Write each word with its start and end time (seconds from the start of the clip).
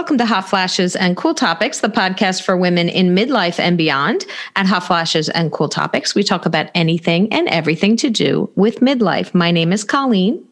Welcome 0.00 0.16
to 0.16 0.24
Hot 0.24 0.48
Flashes 0.48 0.96
and 0.96 1.14
Cool 1.14 1.34
Topics, 1.34 1.80
the 1.80 1.88
podcast 1.88 2.40
for 2.40 2.56
women 2.56 2.88
in 2.88 3.14
midlife 3.14 3.58
and 3.60 3.76
beyond. 3.76 4.24
At 4.56 4.64
Hot 4.64 4.84
Flashes 4.84 5.28
and 5.28 5.52
Cool 5.52 5.68
Topics, 5.68 6.14
we 6.14 6.22
talk 6.22 6.46
about 6.46 6.70
anything 6.74 7.30
and 7.30 7.46
everything 7.48 7.98
to 7.98 8.08
do 8.08 8.50
with 8.54 8.80
midlife. 8.80 9.34
My 9.34 9.50
name 9.50 9.74
is 9.74 9.84
Colleen. 9.84 10.42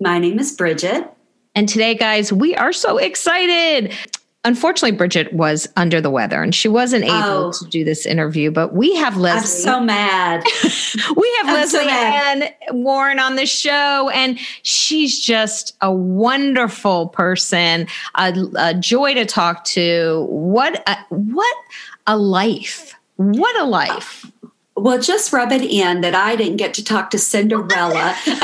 My 0.00 0.18
name 0.18 0.38
is 0.38 0.52
Bridget. 0.52 1.06
And 1.54 1.68
today, 1.68 1.96
guys, 1.96 2.32
we 2.32 2.56
are 2.56 2.72
so 2.72 2.96
excited. 2.96 3.92
Unfortunately, 4.44 4.96
Bridget 4.96 5.32
was 5.32 5.68
under 5.76 6.00
the 6.00 6.10
weather 6.10 6.42
and 6.42 6.54
she 6.54 6.68
wasn't 6.68 7.04
able 7.04 7.16
oh. 7.16 7.52
to 7.52 7.64
do 7.66 7.84
this 7.84 8.06
interview, 8.06 8.50
but 8.52 8.72
we 8.72 8.94
have 8.96 9.16
Leslie. 9.16 9.40
I'm 9.40 9.46
so 9.46 9.80
mad. 9.80 10.44
we 11.16 11.36
have 11.38 11.48
I'm 11.48 11.54
Leslie 11.54 11.80
so 11.80 11.90
Ann 11.90 12.44
Warren 12.70 13.18
on 13.18 13.34
the 13.34 13.46
show, 13.46 14.10
and 14.10 14.38
she's 14.62 15.20
just 15.20 15.76
a 15.80 15.92
wonderful 15.92 17.08
person, 17.08 17.88
a, 18.14 18.32
a 18.56 18.74
joy 18.74 19.12
to 19.14 19.26
talk 19.26 19.64
to. 19.64 20.24
What 20.30 20.82
a, 20.88 20.96
what 21.08 21.56
a 22.06 22.16
life. 22.16 22.94
What 23.16 23.60
a 23.60 23.64
life. 23.64 24.24
Well, 24.80 25.00
just 25.00 25.32
rub 25.32 25.52
it 25.52 25.62
in 25.62 26.00
that 26.02 26.14
I 26.14 26.36
didn't 26.36 26.56
get 26.56 26.74
to 26.74 26.84
talk 26.84 27.10
to 27.10 27.18
Cinderella. 27.18 28.16
just 28.24 28.36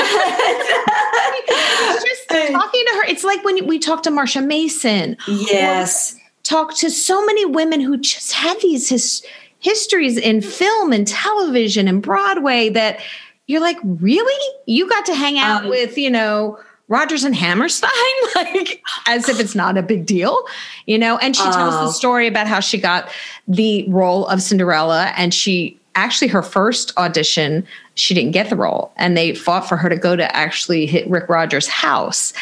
talking 2.29 2.85
to 2.85 2.93
her. 2.95 3.05
It's 3.07 3.23
like 3.23 3.43
when 3.43 3.65
we 3.67 3.79
talk 3.79 4.03
to 4.03 4.09
Marsha 4.11 4.45
Mason. 4.45 5.17
Yes. 5.27 6.15
Talk 6.43 6.75
to 6.75 6.91
so 6.91 7.25
many 7.25 7.45
women 7.45 7.79
who 7.79 7.97
just 7.97 8.33
have 8.33 8.61
these 8.61 8.89
his, 8.89 9.25
histories 9.65 10.15
in 10.15 10.41
film 10.41 10.93
and 10.93 11.07
television 11.07 11.87
and 11.87 12.01
Broadway 12.01 12.69
that 12.69 12.99
you're 13.47 13.61
like, 13.61 13.77
really? 13.83 14.55
You 14.67 14.87
got 14.87 15.07
to 15.07 15.15
hang 15.15 15.39
out 15.39 15.63
um, 15.63 15.69
with, 15.69 15.97
you 15.97 16.09
know, 16.09 16.59
Rodgers 16.87 17.23
and 17.23 17.35
Hammerstein, 17.35 17.89
like 18.35 18.83
as 19.07 19.27
if 19.27 19.39
it's 19.39 19.55
not 19.55 19.75
a 19.75 19.81
big 19.81 20.05
deal, 20.05 20.45
you 20.85 20.99
know? 20.99 21.17
And 21.17 21.35
she 21.35 21.41
tells 21.41 21.73
the 21.73 21.87
oh. 21.87 21.91
story 21.91 22.27
about 22.27 22.45
how 22.45 22.59
she 22.59 22.77
got 22.77 23.09
the 23.47 23.89
role 23.89 24.27
of 24.27 24.41
Cinderella 24.41 25.13
and 25.17 25.33
she 25.33 25.79
actually 25.95 26.27
her 26.27 26.43
first 26.43 26.95
audition 26.97 27.65
she 27.95 28.13
didn't 28.13 28.31
get 28.31 28.49
the 28.49 28.55
role 28.55 28.91
and 28.97 29.17
they 29.17 29.33
fought 29.33 29.67
for 29.67 29.77
her 29.77 29.89
to 29.89 29.95
go 29.95 30.15
to 30.15 30.35
actually 30.35 30.87
Richard 31.07 31.29
Rodgers' 31.29 31.67
house 31.67 32.33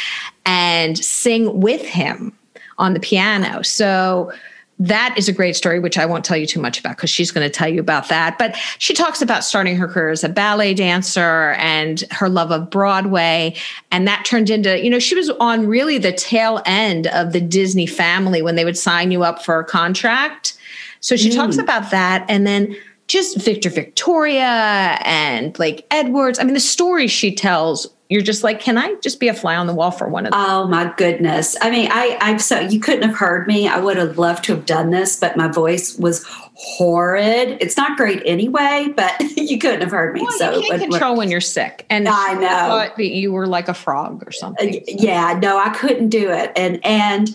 and 0.45 0.97
sing 0.97 1.61
with 1.61 1.81
him 1.81 2.35
on 2.77 2.93
the 2.93 2.99
piano 2.99 3.63
so 3.63 4.31
that 4.79 5.13
is 5.17 5.29
a 5.29 5.31
great 5.31 5.55
story, 5.55 5.79
which 5.79 5.97
I 5.97 6.05
won't 6.05 6.25
tell 6.25 6.35
you 6.35 6.47
too 6.47 6.59
much 6.59 6.79
about 6.79 6.97
because 6.97 7.09
she's 7.09 7.31
going 7.31 7.45
to 7.45 7.49
tell 7.49 7.67
you 7.67 7.79
about 7.79 8.09
that. 8.09 8.37
But 8.37 8.55
she 8.79 8.93
talks 8.93 9.21
about 9.21 9.43
starting 9.43 9.75
her 9.77 9.87
career 9.87 10.09
as 10.09 10.23
a 10.23 10.29
ballet 10.29 10.73
dancer 10.73 11.51
and 11.51 12.03
her 12.11 12.27
love 12.27 12.51
of 12.51 12.69
Broadway. 12.69 13.55
And 13.91 14.07
that 14.07 14.25
turned 14.25 14.49
into, 14.49 14.83
you 14.83 14.89
know, 14.89 14.99
she 14.99 15.15
was 15.15 15.29
on 15.29 15.67
really 15.67 15.99
the 15.99 16.11
tail 16.11 16.61
end 16.65 17.07
of 17.07 17.33
the 17.33 17.41
Disney 17.41 17.85
family 17.85 18.41
when 18.41 18.55
they 18.55 18.65
would 18.65 18.77
sign 18.77 19.11
you 19.11 19.23
up 19.23 19.45
for 19.45 19.59
a 19.59 19.63
contract. 19.63 20.57
So 21.01 21.15
she 21.15 21.29
mm. 21.29 21.35
talks 21.35 21.57
about 21.57 21.91
that. 21.91 22.25
And 22.27 22.47
then 22.47 22.75
just 23.13 23.39
Victor 23.41 23.69
Victoria 23.69 24.97
and 25.05 25.53
Blake 25.53 25.85
Edwards. 25.91 26.39
I 26.39 26.43
mean, 26.43 26.55
the 26.55 26.59
stories 26.59 27.11
she 27.11 27.33
tells, 27.33 27.87
you're 28.09 28.23
just 28.23 28.43
like, 28.43 28.59
can 28.59 28.75
I 28.75 28.95
just 29.03 29.19
be 29.19 29.27
a 29.27 29.35
fly 29.35 29.55
on 29.55 29.67
the 29.67 29.73
wall 29.73 29.91
for 29.91 30.07
one 30.09 30.25
of 30.25 30.31
them? 30.31 30.41
Oh 30.43 30.67
my 30.67 30.91
goodness. 30.97 31.55
I 31.61 31.69
mean, 31.69 31.89
I, 31.91 32.17
I'm 32.21 32.39
so 32.39 32.59
you 32.59 32.79
couldn't 32.79 33.07
have 33.07 33.15
heard 33.15 33.45
me. 33.47 33.67
I 33.67 33.79
would 33.79 33.97
have 33.97 34.17
loved 34.17 34.45
to 34.45 34.55
have 34.55 34.65
done 34.65 34.89
this, 34.89 35.15
but 35.15 35.37
my 35.37 35.47
voice 35.47 35.95
was 35.99 36.25
horrid. 36.55 37.59
It's 37.61 37.77
not 37.77 37.97
great 37.97 38.23
anyway, 38.25 38.91
but 38.95 39.13
you 39.37 39.59
couldn't 39.59 39.81
have 39.81 39.91
heard 39.91 40.15
me. 40.15 40.21
Well, 40.21 40.31
so 40.31 40.57
you 40.57 40.67
can't 40.67 40.81
control 40.81 41.15
when 41.15 41.29
you're 41.29 41.39
sick. 41.39 41.85
And 41.91 42.07
I 42.07 42.33
know 42.33 42.39
thought 42.47 42.97
that 42.97 43.11
you 43.11 43.31
were 43.31 43.45
like 43.45 43.67
a 43.67 43.75
frog 43.75 44.23
or 44.27 44.31
something. 44.31 44.75
Uh, 44.75 44.79
yeah, 44.87 45.37
no, 45.39 45.59
I 45.59 45.69
couldn't 45.69 46.09
do 46.09 46.31
it. 46.31 46.51
And 46.55 46.83
and 46.83 47.29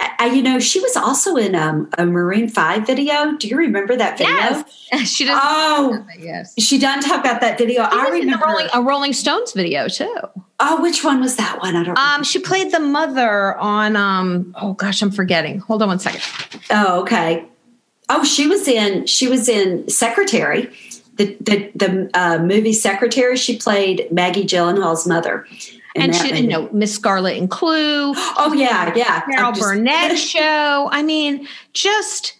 I, 0.00 0.26
you 0.26 0.42
know, 0.42 0.58
she 0.58 0.80
was 0.80 0.96
also 0.96 1.36
in 1.36 1.54
um, 1.54 1.88
a 1.98 2.06
Maroon 2.06 2.48
Five 2.48 2.86
video. 2.86 3.36
Do 3.36 3.48
you 3.48 3.56
remember 3.56 3.96
that 3.96 4.18
video? 4.18 4.34
Yes, 4.34 4.64
she 5.08 5.24
does. 5.24 5.38
Oh, 5.42 6.04
yes, 6.18 6.54
she 6.58 6.78
doesn't 6.78 7.08
talk 7.08 7.20
about 7.20 7.40
that 7.40 7.58
video. 7.58 7.84
She 7.84 7.98
I 7.98 8.08
remember 8.08 8.46
Rolling, 8.46 8.66
a 8.74 8.82
Rolling 8.82 9.12
Stones 9.12 9.52
video 9.52 9.88
too. 9.88 10.14
Oh, 10.58 10.82
which 10.82 11.04
one 11.04 11.20
was 11.20 11.36
that 11.36 11.58
one? 11.60 11.76
I 11.76 11.84
don't. 11.84 11.98
Um, 11.98 12.22
she 12.24 12.38
played 12.38 12.72
the 12.72 12.80
mother 12.80 13.56
on. 13.58 13.96
Um, 13.96 14.54
oh 14.60 14.74
gosh, 14.74 15.02
I'm 15.02 15.10
forgetting. 15.10 15.58
Hold 15.60 15.82
on 15.82 15.88
one 15.88 15.98
second. 15.98 16.22
Oh, 16.70 17.00
okay. 17.02 17.46
Oh, 18.08 18.24
she 18.24 18.46
was 18.46 18.68
in. 18.68 19.06
She 19.06 19.28
was 19.28 19.48
in 19.48 19.88
Secretary, 19.88 20.70
the 21.16 21.36
the 21.40 21.70
the 21.74 22.10
uh, 22.14 22.38
movie 22.38 22.72
Secretary. 22.72 23.36
She 23.36 23.58
played 23.58 24.08
Maggie 24.10 24.44
Gyllenhaal's 24.44 25.06
mother 25.06 25.46
and 26.00 26.14
she, 26.14 26.34
you 26.42 26.48
know, 26.48 26.68
Miss 26.72 26.94
Scarlet 26.94 27.36
and 27.36 27.50
Clue. 27.50 28.14
Oh 28.16 28.52
yeah, 28.54 28.92
yeah. 28.96 29.20
Carol 29.22 29.52
just, 29.52 29.62
Burnett 29.62 30.18
show. 30.18 30.88
I 30.90 31.02
mean, 31.02 31.46
just 31.72 32.38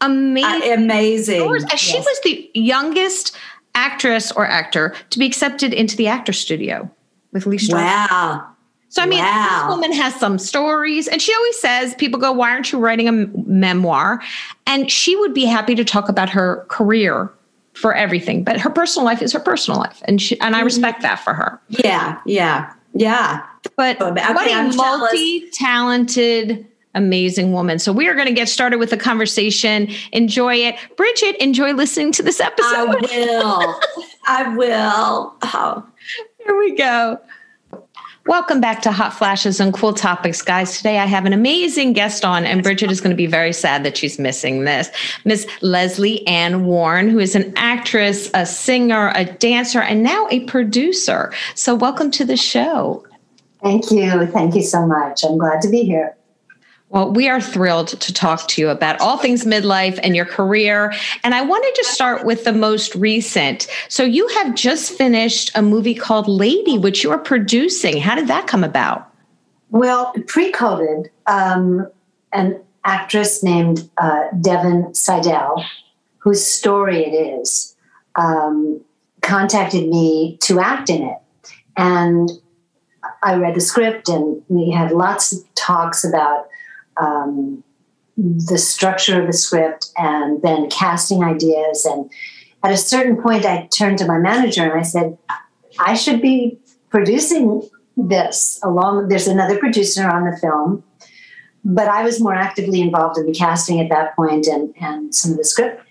amazing. 0.00 0.70
Uh, 0.70 0.74
amazing. 0.74 1.40
Yes. 1.40 1.80
She 1.80 1.98
was 1.98 2.20
the 2.24 2.50
youngest 2.54 3.36
actress 3.74 4.32
or 4.32 4.46
actor 4.46 4.94
to 5.10 5.18
be 5.18 5.26
accepted 5.26 5.72
into 5.72 5.96
the 5.96 6.08
actor 6.08 6.32
studio 6.32 6.90
with 7.32 7.46
Lee 7.46 7.58
Strasberg. 7.58 8.10
Wow. 8.10 8.52
So 8.88 9.02
I 9.02 9.06
mean, 9.06 9.18
wow. 9.18 9.66
this 9.66 9.76
woman 9.76 9.92
has 9.92 10.14
some 10.14 10.38
stories, 10.38 11.06
and 11.06 11.20
she 11.20 11.34
always 11.34 11.60
says, 11.60 11.94
"People 11.96 12.18
go, 12.18 12.32
why 12.32 12.50
aren't 12.50 12.72
you 12.72 12.78
writing 12.78 13.08
a 13.08 13.12
memoir?" 13.12 14.22
And 14.66 14.90
she 14.90 15.16
would 15.16 15.34
be 15.34 15.44
happy 15.44 15.74
to 15.74 15.84
talk 15.84 16.08
about 16.08 16.30
her 16.30 16.64
career 16.68 17.30
for 17.74 17.94
everything, 17.94 18.42
but 18.42 18.58
her 18.58 18.70
personal 18.70 19.04
life 19.04 19.20
is 19.20 19.32
her 19.32 19.40
personal 19.40 19.78
life, 19.80 20.00
and 20.06 20.22
she 20.22 20.40
and 20.40 20.54
I 20.54 20.60
mm-hmm. 20.60 20.64
respect 20.64 21.02
that 21.02 21.16
for 21.16 21.34
her. 21.34 21.60
Yeah, 21.68 22.18
yeah. 22.24 22.72
Yeah. 22.96 23.44
Oh, 23.44 23.70
but 23.76 24.00
okay, 24.00 24.32
what 24.32 24.50
a 24.50 24.76
multi 24.76 25.50
talented, 25.50 26.66
amazing 26.94 27.52
woman. 27.52 27.78
So 27.78 27.92
we 27.92 28.08
are 28.08 28.14
going 28.14 28.28
to 28.28 28.32
get 28.32 28.48
started 28.48 28.78
with 28.78 28.90
the 28.90 28.96
conversation. 28.96 29.88
Enjoy 30.12 30.54
it. 30.54 30.76
Bridget, 30.96 31.36
enjoy 31.36 31.72
listening 31.72 32.12
to 32.12 32.22
this 32.22 32.40
episode. 32.40 32.72
I 32.72 32.84
will. 32.84 33.80
I 34.26 34.56
will. 34.56 35.36
Oh. 35.42 35.86
Here 36.44 36.58
we 36.58 36.74
go. 36.74 37.20
Welcome 38.26 38.60
back 38.60 38.82
to 38.82 38.90
Hot 38.90 39.14
Flashes 39.14 39.60
and 39.60 39.72
Cool 39.72 39.94
Topics, 39.94 40.42
guys. 40.42 40.76
Today 40.76 40.98
I 40.98 41.06
have 41.06 41.26
an 41.26 41.32
amazing 41.32 41.92
guest 41.92 42.24
on, 42.24 42.44
and 42.44 42.60
Bridget 42.60 42.90
is 42.90 43.00
going 43.00 43.12
to 43.12 43.16
be 43.16 43.26
very 43.26 43.52
sad 43.52 43.84
that 43.84 43.96
she's 43.96 44.18
missing 44.18 44.64
this. 44.64 44.90
Miss 45.24 45.46
Lesley 45.60 46.26
Ann 46.26 46.64
Warren, 46.64 47.08
who 47.08 47.20
is 47.20 47.36
an 47.36 47.52
actress, 47.54 48.28
a 48.34 48.44
singer, 48.44 49.12
a 49.14 49.24
dancer, 49.24 49.80
and 49.80 50.02
now 50.02 50.26
a 50.32 50.40
producer. 50.46 51.32
So, 51.54 51.76
welcome 51.76 52.10
to 52.10 52.24
the 52.24 52.36
show. 52.36 53.06
Thank 53.62 53.92
you. 53.92 54.26
Thank 54.26 54.56
you 54.56 54.62
so 54.62 54.84
much. 54.84 55.22
I'm 55.22 55.38
glad 55.38 55.62
to 55.62 55.68
be 55.68 55.84
here. 55.84 56.15
Well, 56.96 57.12
we 57.12 57.28
are 57.28 57.42
thrilled 57.42 57.88
to 57.88 58.10
talk 58.10 58.48
to 58.48 58.62
you 58.62 58.70
about 58.70 58.98
all 59.02 59.18
things 59.18 59.44
midlife 59.44 60.00
and 60.02 60.16
your 60.16 60.24
career. 60.24 60.94
And 61.24 61.34
I 61.34 61.42
wanted 61.42 61.74
to 61.74 61.84
start 61.84 62.24
with 62.24 62.44
the 62.44 62.54
most 62.54 62.94
recent. 62.94 63.66
So, 63.90 64.02
you 64.02 64.26
have 64.28 64.54
just 64.54 64.92
finished 64.92 65.50
a 65.54 65.60
movie 65.60 65.94
called 65.94 66.26
Lady, 66.26 66.78
which 66.78 67.04
you 67.04 67.10
are 67.10 67.18
producing. 67.18 67.98
How 67.98 68.14
did 68.14 68.28
that 68.28 68.46
come 68.46 68.64
about? 68.64 69.12
Well, 69.68 70.14
pre 70.26 70.50
COVID, 70.52 71.10
um, 71.26 71.86
an 72.32 72.58
actress 72.86 73.42
named 73.42 73.90
uh, 73.98 74.28
Devon 74.40 74.94
Seidel, 74.94 75.62
whose 76.16 76.42
story 76.42 77.04
it 77.04 77.42
is, 77.42 77.76
um, 78.14 78.80
contacted 79.20 79.86
me 79.86 80.38
to 80.40 80.60
act 80.60 80.88
in 80.88 81.02
it. 81.02 81.18
And 81.76 82.30
I 83.22 83.34
read 83.34 83.54
the 83.54 83.60
script, 83.60 84.08
and 84.08 84.42
we 84.48 84.70
had 84.70 84.92
lots 84.92 85.34
of 85.34 85.40
talks 85.56 86.02
about 86.02 86.48
um, 86.96 87.62
the 88.16 88.58
structure 88.58 89.20
of 89.20 89.26
the 89.26 89.32
script 89.32 89.90
and 89.96 90.40
then 90.42 90.70
casting 90.70 91.22
ideas. 91.22 91.84
And 91.84 92.10
at 92.62 92.72
a 92.72 92.76
certain 92.76 93.20
point, 93.20 93.44
I 93.44 93.66
turned 93.66 93.98
to 93.98 94.06
my 94.06 94.18
manager 94.18 94.64
and 94.64 94.80
I 94.80 94.82
said, 94.82 95.18
I 95.78 95.94
should 95.94 96.22
be 96.22 96.58
producing 96.90 97.68
this 97.96 98.58
along. 98.62 99.08
There's 99.08 99.26
another 99.26 99.58
producer 99.58 100.08
on 100.08 100.30
the 100.30 100.36
film, 100.38 100.82
but 101.64 101.88
I 101.88 102.02
was 102.02 102.20
more 102.20 102.34
actively 102.34 102.80
involved 102.80 103.18
in 103.18 103.26
the 103.26 103.34
casting 103.34 103.80
at 103.80 103.90
that 103.90 104.16
point 104.16 104.46
and, 104.46 104.74
and 104.80 105.14
some 105.14 105.32
of 105.32 105.38
the 105.38 105.44
script 105.44 105.82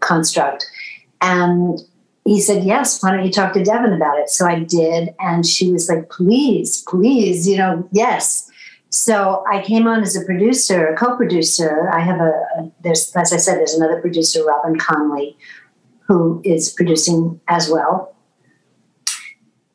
construct. 0.00 0.66
And 1.20 1.80
he 2.24 2.40
said, 2.40 2.64
Yes, 2.64 3.02
why 3.02 3.12
don't 3.12 3.24
you 3.24 3.30
talk 3.30 3.52
to 3.54 3.62
Devon 3.62 3.92
about 3.92 4.18
it? 4.18 4.30
So 4.30 4.46
I 4.46 4.60
did. 4.60 5.14
And 5.20 5.46
she 5.46 5.72
was 5.72 5.88
like, 5.88 6.10
Please, 6.10 6.82
please, 6.88 7.48
you 7.48 7.56
know, 7.56 7.88
yes. 7.92 8.50
So 8.96 9.44
I 9.46 9.60
came 9.60 9.86
on 9.86 10.02
as 10.02 10.16
a 10.16 10.24
producer, 10.24 10.88
a 10.88 10.96
co-producer. 10.96 11.90
I 11.92 12.00
have 12.00 12.18
a, 12.18 12.72
there's 12.80 13.14
as 13.14 13.30
I 13.30 13.36
said, 13.36 13.58
there's 13.58 13.74
another 13.74 14.00
producer, 14.00 14.42
Robin 14.42 14.78
Conley, 14.78 15.36
who 16.06 16.40
is 16.44 16.72
producing 16.72 17.38
as 17.46 17.68
well. 17.68 18.16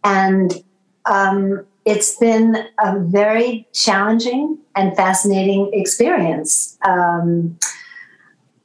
And 0.03 0.63
um, 1.05 1.63
it's 1.85 2.17
been 2.17 2.67
a 2.83 2.99
very 2.99 3.67
challenging 3.73 4.57
and 4.75 4.95
fascinating 4.95 5.69
experience. 5.71 6.79
Um, 6.83 7.59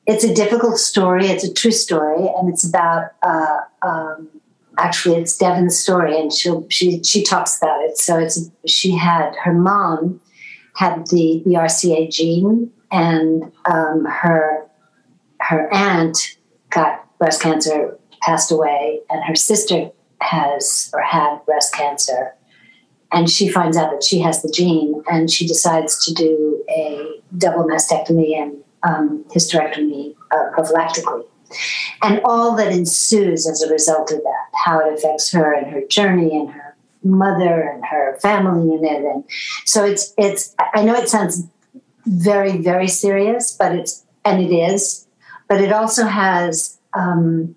it's 0.06 0.24
a 0.24 0.34
difficult 0.34 0.78
story. 0.78 1.26
It's 1.26 1.44
a 1.44 1.52
true 1.52 1.70
story, 1.70 2.30
and 2.34 2.48
it's 2.48 2.66
about 2.66 3.10
uh, 3.22 3.60
um, 3.82 4.28
actually 4.78 5.16
it's 5.16 5.36
Devon's 5.36 5.78
story, 5.78 6.18
and 6.18 6.32
she 6.32 6.50
she 6.70 7.02
she 7.02 7.22
talks 7.22 7.58
about 7.58 7.82
it. 7.82 7.98
So 7.98 8.18
it's 8.18 8.50
she 8.66 8.92
had 8.92 9.34
her 9.44 9.52
mom 9.52 10.20
had 10.76 11.06
the 11.06 11.42
BRCA 11.46 12.10
gene, 12.10 12.70
and 12.90 13.50
um, 13.64 14.04
her 14.04 14.66
her 15.40 15.72
aunt 15.72 16.36
got 16.70 17.18
breast 17.18 17.40
cancer, 17.40 17.98
passed 18.22 18.52
away, 18.52 19.00
and 19.10 19.24
her 19.24 19.34
sister 19.34 19.90
has 20.20 20.90
or 20.92 21.00
had 21.00 21.44
breast 21.46 21.74
cancer. 21.74 22.34
And 23.12 23.30
she 23.30 23.48
finds 23.48 23.76
out 23.76 23.90
that 23.92 24.04
she 24.04 24.18
has 24.20 24.42
the 24.42 24.50
gene, 24.50 25.02
and 25.10 25.30
she 25.30 25.46
decides 25.46 26.04
to 26.04 26.12
do 26.12 26.62
a 26.68 27.20
double 27.38 27.64
mastectomy 27.64 28.36
and 28.36 28.56
um, 28.82 29.24
hysterectomy 29.34 30.14
uh, 30.30 30.50
prophylactically. 30.54 31.24
And 32.02 32.20
all 32.24 32.54
that 32.56 32.72
ensues 32.72 33.46
as 33.46 33.62
a 33.62 33.72
result 33.72 34.10
of 34.12 34.18
that, 34.18 34.46
how 34.52 34.80
it 34.80 34.92
affects 34.92 35.32
her 35.32 35.54
and 35.54 35.70
her 35.70 35.82
journey 35.86 36.36
and 36.36 36.50
her 36.50 36.65
mother 37.06 37.62
and 37.62 37.84
her 37.84 38.16
family 38.20 38.74
in 38.74 38.84
it. 38.84 39.04
And 39.04 39.24
so 39.64 39.84
it's, 39.84 40.12
it's, 40.18 40.54
I 40.74 40.84
know 40.84 40.94
it 40.94 41.08
sounds 41.08 41.46
very, 42.06 42.58
very 42.58 42.88
serious, 42.88 43.56
but 43.56 43.74
it's, 43.74 44.04
and 44.24 44.42
it 44.42 44.54
is, 44.54 45.06
but 45.48 45.60
it 45.60 45.72
also 45.72 46.04
has, 46.04 46.78
um, 46.94 47.54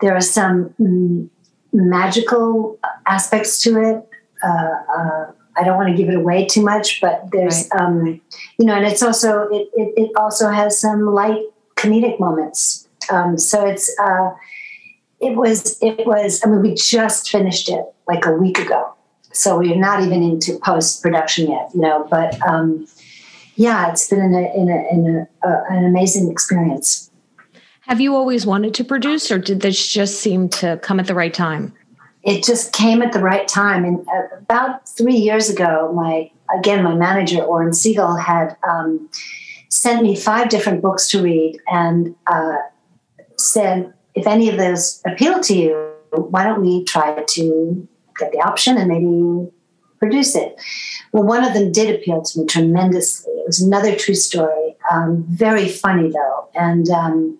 there 0.00 0.14
are 0.14 0.20
some 0.20 0.70
mm, 0.80 1.28
magical 1.72 2.78
aspects 3.06 3.60
to 3.62 3.80
it. 3.80 4.08
Uh, 4.42 4.74
uh, 4.96 5.32
I 5.58 5.64
don't 5.64 5.76
want 5.76 5.88
to 5.88 5.94
give 5.94 6.08
it 6.08 6.14
away 6.14 6.46
too 6.46 6.62
much, 6.62 7.00
but 7.00 7.28
there's, 7.32 7.68
right. 7.72 7.80
um, 7.80 8.20
you 8.58 8.66
know, 8.66 8.74
and 8.74 8.84
it's 8.84 9.02
also 9.02 9.48
it, 9.48 9.68
it, 9.74 9.94
it, 9.96 10.10
also 10.16 10.50
has 10.50 10.78
some 10.78 11.06
light 11.06 11.42
comedic 11.76 12.20
moments. 12.20 12.86
Um, 13.10 13.38
so 13.38 13.66
it's 13.66 13.94
uh, 13.98 14.30
it 15.20 15.36
was 15.36 15.80
it 15.82 16.06
was. 16.06 16.42
I 16.44 16.48
mean, 16.48 16.62
we 16.62 16.74
just 16.74 17.30
finished 17.30 17.68
it 17.68 17.84
like 18.06 18.26
a 18.26 18.32
week 18.32 18.58
ago, 18.58 18.94
so 19.32 19.58
we're 19.58 19.76
not 19.76 20.02
even 20.02 20.22
into 20.22 20.58
post 20.58 21.02
production 21.02 21.50
yet, 21.50 21.70
you 21.74 21.80
know. 21.80 22.06
But 22.10 22.40
um, 22.46 22.86
yeah, 23.56 23.90
it's 23.90 24.08
been 24.08 24.20
in 24.20 24.34
a, 24.34 24.54
in, 24.54 24.68
a, 24.68 24.92
in 24.92 25.28
a, 25.42 25.46
uh, 25.46 25.64
an 25.70 25.84
amazing 25.84 26.30
experience. 26.30 27.10
Have 27.80 28.00
you 28.00 28.14
always 28.14 28.44
wanted 28.44 28.74
to 28.74 28.84
produce, 28.84 29.30
or 29.30 29.38
did 29.38 29.60
this 29.60 29.86
just 29.86 30.20
seem 30.20 30.48
to 30.50 30.78
come 30.82 31.00
at 31.00 31.06
the 31.06 31.14
right 31.14 31.32
time? 31.32 31.72
It 32.22 32.42
just 32.44 32.72
came 32.72 33.00
at 33.00 33.12
the 33.12 33.20
right 33.20 33.46
time. 33.46 33.84
And 33.84 34.06
uh, 34.08 34.36
about 34.36 34.88
three 34.88 35.14
years 35.16 35.48
ago, 35.48 35.92
my 35.94 36.30
again 36.58 36.84
my 36.84 36.94
manager 36.94 37.42
Oren 37.42 37.72
Siegel 37.72 38.16
had 38.16 38.56
um, 38.68 39.08
sent 39.68 40.02
me 40.02 40.16
five 40.16 40.48
different 40.48 40.82
books 40.82 41.08
to 41.10 41.22
read 41.22 41.58
and 41.68 42.14
uh, 42.26 42.56
said, 43.36 43.92
if 44.16 44.26
any 44.26 44.48
of 44.48 44.56
those 44.56 45.00
appeal 45.06 45.40
to 45.40 45.54
you, 45.54 45.92
why 46.10 46.44
don't 46.44 46.62
we 46.62 46.84
try 46.84 47.22
to 47.22 47.88
get 48.18 48.32
the 48.32 48.38
option 48.38 48.78
and 48.78 48.88
maybe 48.88 49.50
produce 49.98 50.34
it? 50.34 50.58
Well, 51.12 51.24
one 51.24 51.44
of 51.44 51.54
them 51.54 51.70
did 51.70 51.94
appeal 51.94 52.22
to 52.22 52.40
me 52.40 52.46
tremendously. 52.46 53.32
It 53.32 53.46
was 53.46 53.60
another 53.60 53.94
true 53.94 54.14
story, 54.14 54.76
um, 54.90 55.24
very 55.28 55.68
funny 55.68 56.10
though, 56.10 56.48
and 56.54 56.88
um, 56.90 57.38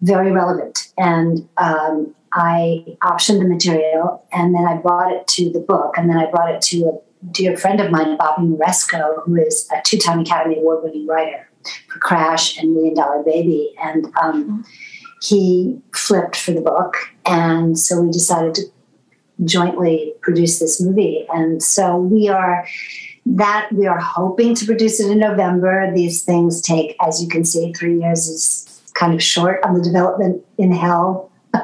very 0.00 0.30
relevant. 0.32 0.92
And 0.96 1.48
um, 1.56 2.14
I 2.32 2.96
optioned 3.02 3.40
the 3.40 3.48
material 3.48 4.24
and 4.32 4.54
then 4.54 4.64
I 4.64 4.76
brought 4.76 5.12
it 5.12 5.26
to 5.28 5.50
the 5.50 5.60
book. 5.60 5.94
And 5.96 6.08
then 6.08 6.16
I 6.16 6.30
brought 6.30 6.50
it 6.54 6.62
to 6.62 6.76
a 6.86 7.32
dear 7.32 7.56
friend 7.56 7.80
of 7.80 7.90
mine, 7.90 8.16
Bobby 8.16 8.46
Moresco, 8.46 9.22
who 9.24 9.36
is 9.36 9.68
a 9.72 9.80
two 9.84 9.98
time 9.98 10.20
Academy 10.20 10.58
Award 10.58 10.84
winning 10.84 11.06
writer 11.06 11.48
for 11.88 11.98
Crash 11.98 12.56
and 12.58 12.74
Million 12.74 12.94
Dollar 12.94 13.22
Baby. 13.24 13.74
And 13.82 14.06
um, 14.22 14.64
he 15.22 15.80
flipped 15.94 16.36
for 16.36 16.52
the 16.52 16.60
book. 16.60 16.94
And 17.26 17.78
so 17.78 18.00
we 18.00 18.10
decided 18.10 18.54
to 18.56 18.62
jointly 19.44 20.14
produce 20.20 20.58
this 20.58 20.80
movie. 20.80 21.26
And 21.32 21.62
so 21.62 21.96
we 21.96 22.28
are 22.28 22.66
that 23.26 23.70
we 23.72 23.86
are 23.86 24.00
hoping 24.00 24.54
to 24.54 24.64
produce 24.64 24.98
it 24.98 25.10
in 25.10 25.18
November. 25.18 25.92
These 25.94 26.22
things 26.22 26.60
take, 26.60 26.96
as 27.06 27.22
you 27.22 27.28
can 27.28 27.44
see, 27.44 27.72
three 27.72 28.00
years 28.00 28.26
is 28.28 28.82
kind 28.94 29.14
of 29.14 29.22
short 29.22 29.60
on 29.64 29.74
the 29.74 29.82
development 29.82 30.44
in 30.58 30.72
hell, 30.72 31.30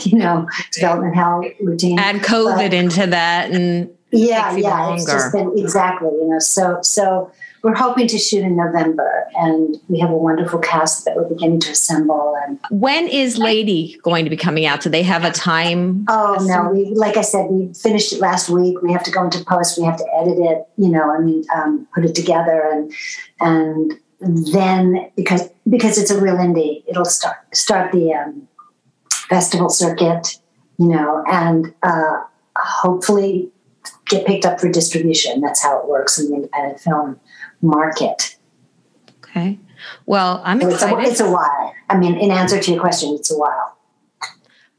you 0.00 0.18
know, 0.18 0.48
development 0.72 1.14
hell 1.14 1.44
routine. 1.60 1.98
Add 1.98 2.16
COVID 2.16 2.56
but, 2.56 2.74
into 2.74 3.06
that 3.08 3.50
and 3.50 3.90
yeah, 4.12 4.56
yeah, 4.56 4.94
it's 4.94 5.04
just 5.04 5.32
been 5.32 5.52
exactly, 5.56 6.08
you 6.08 6.28
know, 6.28 6.38
so 6.40 6.80
so 6.82 7.30
we're 7.62 7.74
hoping 7.74 8.06
to 8.06 8.18
shoot 8.18 8.42
in 8.42 8.56
November, 8.56 9.26
and 9.34 9.76
we 9.88 9.98
have 9.98 10.10
a 10.10 10.16
wonderful 10.16 10.58
cast 10.58 11.04
that 11.04 11.16
we're 11.16 11.28
beginning 11.28 11.60
to 11.60 11.72
assemble. 11.72 12.34
And 12.42 12.58
when 12.70 13.06
is 13.06 13.36
Lady 13.36 13.98
going 14.02 14.24
to 14.24 14.30
be 14.30 14.36
coming 14.36 14.64
out? 14.64 14.80
Do 14.80 14.88
they 14.88 15.02
have 15.02 15.24
a 15.24 15.30
time? 15.30 16.06
Oh 16.08 16.38
no, 16.40 16.70
we 16.70 16.94
like 16.94 17.16
I 17.16 17.22
said, 17.22 17.50
we 17.50 17.72
finished 17.74 18.12
it 18.12 18.20
last 18.20 18.48
week. 18.48 18.80
We 18.82 18.92
have 18.92 19.02
to 19.04 19.10
go 19.10 19.24
into 19.24 19.44
post. 19.44 19.78
We 19.78 19.84
have 19.84 19.98
to 19.98 20.06
edit 20.14 20.38
it. 20.38 20.68
You 20.76 20.88
know, 20.88 21.10
I 21.10 21.18
mean, 21.18 21.44
um, 21.54 21.86
put 21.94 22.04
it 22.04 22.14
together, 22.14 22.62
and 22.72 22.92
and 24.20 24.46
then 24.52 25.10
because 25.16 25.50
because 25.68 25.98
it's 25.98 26.10
a 26.10 26.20
real 26.20 26.36
indie, 26.36 26.82
it'll 26.86 27.04
start 27.04 27.36
start 27.54 27.92
the 27.92 28.14
um, 28.14 28.48
festival 29.28 29.68
circuit. 29.68 30.38
You 30.78 30.88
know, 30.88 31.22
and 31.30 31.74
uh, 31.82 32.22
hopefully 32.56 33.50
get 34.06 34.26
picked 34.26 34.46
up 34.46 34.58
for 34.58 34.70
distribution. 34.70 35.42
That's 35.42 35.62
how 35.62 35.78
it 35.78 35.86
works 35.86 36.18
in 36.18 36.30
the 36.30 36.36
independent 36.36 36.80
film 36.80 37.20
market. 37.62 38.36
Okay. 39.24 39.58
Well, 40.06 40.42
I'm 40.44 40.60
so 40.60 40.70
excited. 40.70 40.98
It's 41.00 41.08
a, 41.08 41.10
it's 41.10 41.20
a 41.20 41.30
while. 41.30 41.74
I 41.88 41.96
mean, 41.96 42.16
in 42.16 42.30
answer 42.30 42.60
to 42.60 42.70
your 42.72 42.80
question, 42.80 43.14
it's 43.14 43.30
a 43.30 43.36
while. 43.36 43.76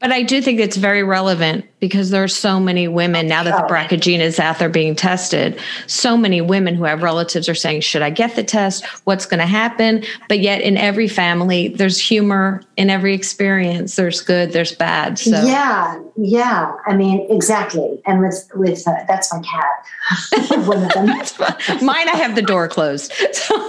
But 0.02 0.10
I 0.10 0.22
do 0.24 0.42
think 0.42 0.58
it's 0.58 0.76
very 0.76 1.04
relevant 1.04 1.64
because 1.78 2.10
there 2.10 2.24
are 2.24 2.28
so 2.28 2.58
many 2.58 2.88
women 2.88 3.28
now 3.28 3.44
that 3.44 3.56
the 3.56 3.64
oh. 3.64 3.68
BRCA 3.68 4.00
gene 4.00 4.20
is 4.20 4.40
out 4.40 4.58
there 4.58 4.68
being 4.68 4.96
tested. 4.96 5.60
So 5.86 6.16
many 6.16 6.40
women 6.40 6.74
who 6.74 6.82
have 6.82 7.04
relatives 7.04 7.48
are 7.48 7.54
saying, 7.54 7.82
"Should 7.82 8.02
I 8.02 8.10
get 8.10 8.34
the 8.34 8.42
test? 8.42 8.84
What's 9.04 9.26
going 9.26 9.38
to 9.38 9.46
happen?" 9.46 10.02
But 10.28 10.40
yet, 10.40 10.60
in 10.60 10.76
every 10.76 11.06
family, 11.06 11.68
there's 11.68 12.00
humor 12.00 12.62
in 12.76 12.90
every 12.90 13.14
experience. 13.14 13.94
There's 13.94 14.20
good, 14.20 14.52
there's 14.52 14.74
bad. 14.74 15.20
So 15.20 15.40
yeah, 15.40 16.02
yeah. 16.16 16.74
I 16.84 16.96
mean, 16.96 17.24
exactly. 17.30 18.02
And 18.04 18.20
with 18.20 18.50
with 18.56 18.82
uh, 18.88 19.04
that's 19.06 19.32
my 19.32 19.40
cat. 19.40 20.66
One 20.66 20.82
of 20.82 20.92
them. 20.94 21.06
Mine, 21.80 22.08
I 22.08 22.16
have 22.16 22.34
the 22.34 22.42
door 22.42 22.66
closed. 22.66 23.12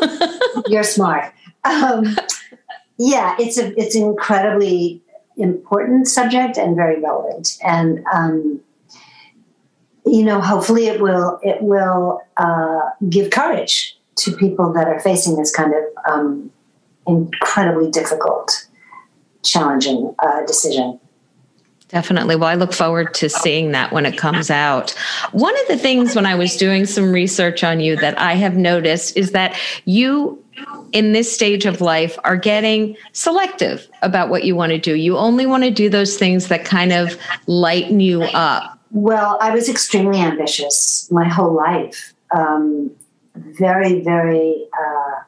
You're 0.68 0.82
smart. 0.82 1.32
Um, 1.64 2.18
yeah, 2.98 3.36
it's 3.38 3.60
a 3.60 3.80
it's 3.80 3.96
incredibly 3.96 5.03
important 5.38 6.08
subject 6.08 6.58
and 6.58 6.76
very 6.76 7.02
relevant. 7.02 7.58
And 7.64 8.04
um, 8.14 8.62
you 10.06 10.24
know, 10.24 10.42
hopefully, 10.42 10.88
it 10.88 11.02
will 11.02 11.40
it 11.44 11.62
will 11.62 12.22
uh, 12.38 12.82
give 13.10 13.32
courage 13.32 13.98
to 14.16 14.36
people 14.36 14.74
that 14.74 14.88
are 14.88 15.00
facing 15.00 15.38
this 15.38 15.52
kind 15.52 15.74
of 15.74 15.84
um, 16.12 16.52
incredibly 17.08 17.90
difficult, 17.90 18.68
challenging 19.44 20.14
uh, 20.20 20.46
decision. 20.46 21.00
Definitely. 21.88 22.36
Well, 22.36 22.50
I 22.50 22.56
look 22.56 22.74
forward 22.74 23.14
to 23.16 23.30
seeing 23.30 23.72
that 23.74 23.92
when 23.92 24.08
it 24.08 24.18
comes 24.18 24.50
out. 24.50 24.92
One 25.32 25.56
of 25.60 25.68
the 25.68 25.78
things 25.78 26.16
when 26.16 26.26
I 26.26 26.34
was 26.34 26.58
doing 26.58 26.88
some 26.88 27.12
research 27.12 27.64
on 27.64 27.80
you 27.80 27.96
that 27.98 28.20
I 28.20 28.34
have 28.34 28.56
noticed 28.58 29.16
is 29.16 29.32
that 29.34 29.56
you 29.86 30.43
in 30.92 31.12
this 31.14 31.34
stage 31.34 31.66
of 31.66 31.82
life 31.82 32.18
are 32.24 32.38
getting 32.38 32.96
selective 33.12 33.88
about 34.02 34.30
what 34.30 34.44
you 34.44 34.56
want 34.56 34.72
to 34.72 34.78
do. 34.78 34.96
You 34.96 35.18
only 35.18 35.46
want 35.46 35.64
to 35.64 35.72
do 35.72 35.90
those 35.90 36.18
things 36.18 36.48
that 36.48 36.66
kind 36.66 36.94
of 36.94 37.18
lighten 37.48 38.00
you 38.00 38.24
up. 38.24 38.80
Well, 38.92 39.38
I 39.42 39.52
was 39.52 39.70
extremely 39.70 40.20
ambitious 40.20 41.10
my 41.12 41.28
whole 41.28 41.54
life. 41.54 42.14
Um, 42.36 42.92
very, 43.36 44.02
very 44.02 44.68
uh, 44.80 45.22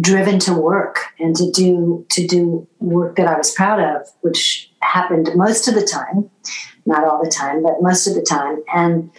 driven 0.00 0.38
to 0.40 0.54
work 0.54 1.06
and 1.18 1.36
to 1.36 1.50
do 1.50 2.06
to 2.08 2.26
do 2.26 2.66
work 2.78 3.16
that 3.16 3.26
I 3.26 3.36
was 3.36 3.52
proud 3.52 3.80
of, 3.80 4.08
which 4.22 4.70
happened 4.80 5.28
most 5.34 5.68
of 5.68 5.74
the 5.74 5.84
time, 5.84 6.30
not 6.86 7.04
all 7.04 7.22
the 7.22 7.30
time, 7.30 7.62
but 7.62 7.82
most 7.82 8.06
of 8.06 8.14
the 8.14 8.22
time. 8.22 8.62
And 8.74 9.10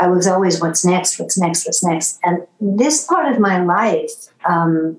I 0.00 0.06
was 0.06 0.26
always, 0.26 0.60
what's 0.62 0.82
next? 0.82 1.20
What's 1.20 1.38
next? 1.38 1.66
What's 1.66 1.84
next? 1.84 2.18
And 2.24 2.46
this 2.58 3.04
part 3.04 3.30
of 3.30 3.38
my 3.38 3.62
life, 3.62 4.10
um, 4.46 4.98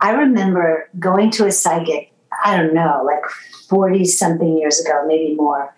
I 0.00 0.10
remember 0.10 0.90
going 0.98 1.30
to 1.32 1.46
a 1.46 1.50
psychic, 1.50 2.12
I 2.44 2.54
don't 2.54 2.74
know, 2.74 3.02
like 3.06 3.24
40 3.70 4.04
something 4.04 4.58
years 4.58 4.78
ago, 4.78 5.02
maybe 5.06 5.34
more. 5.34 5.74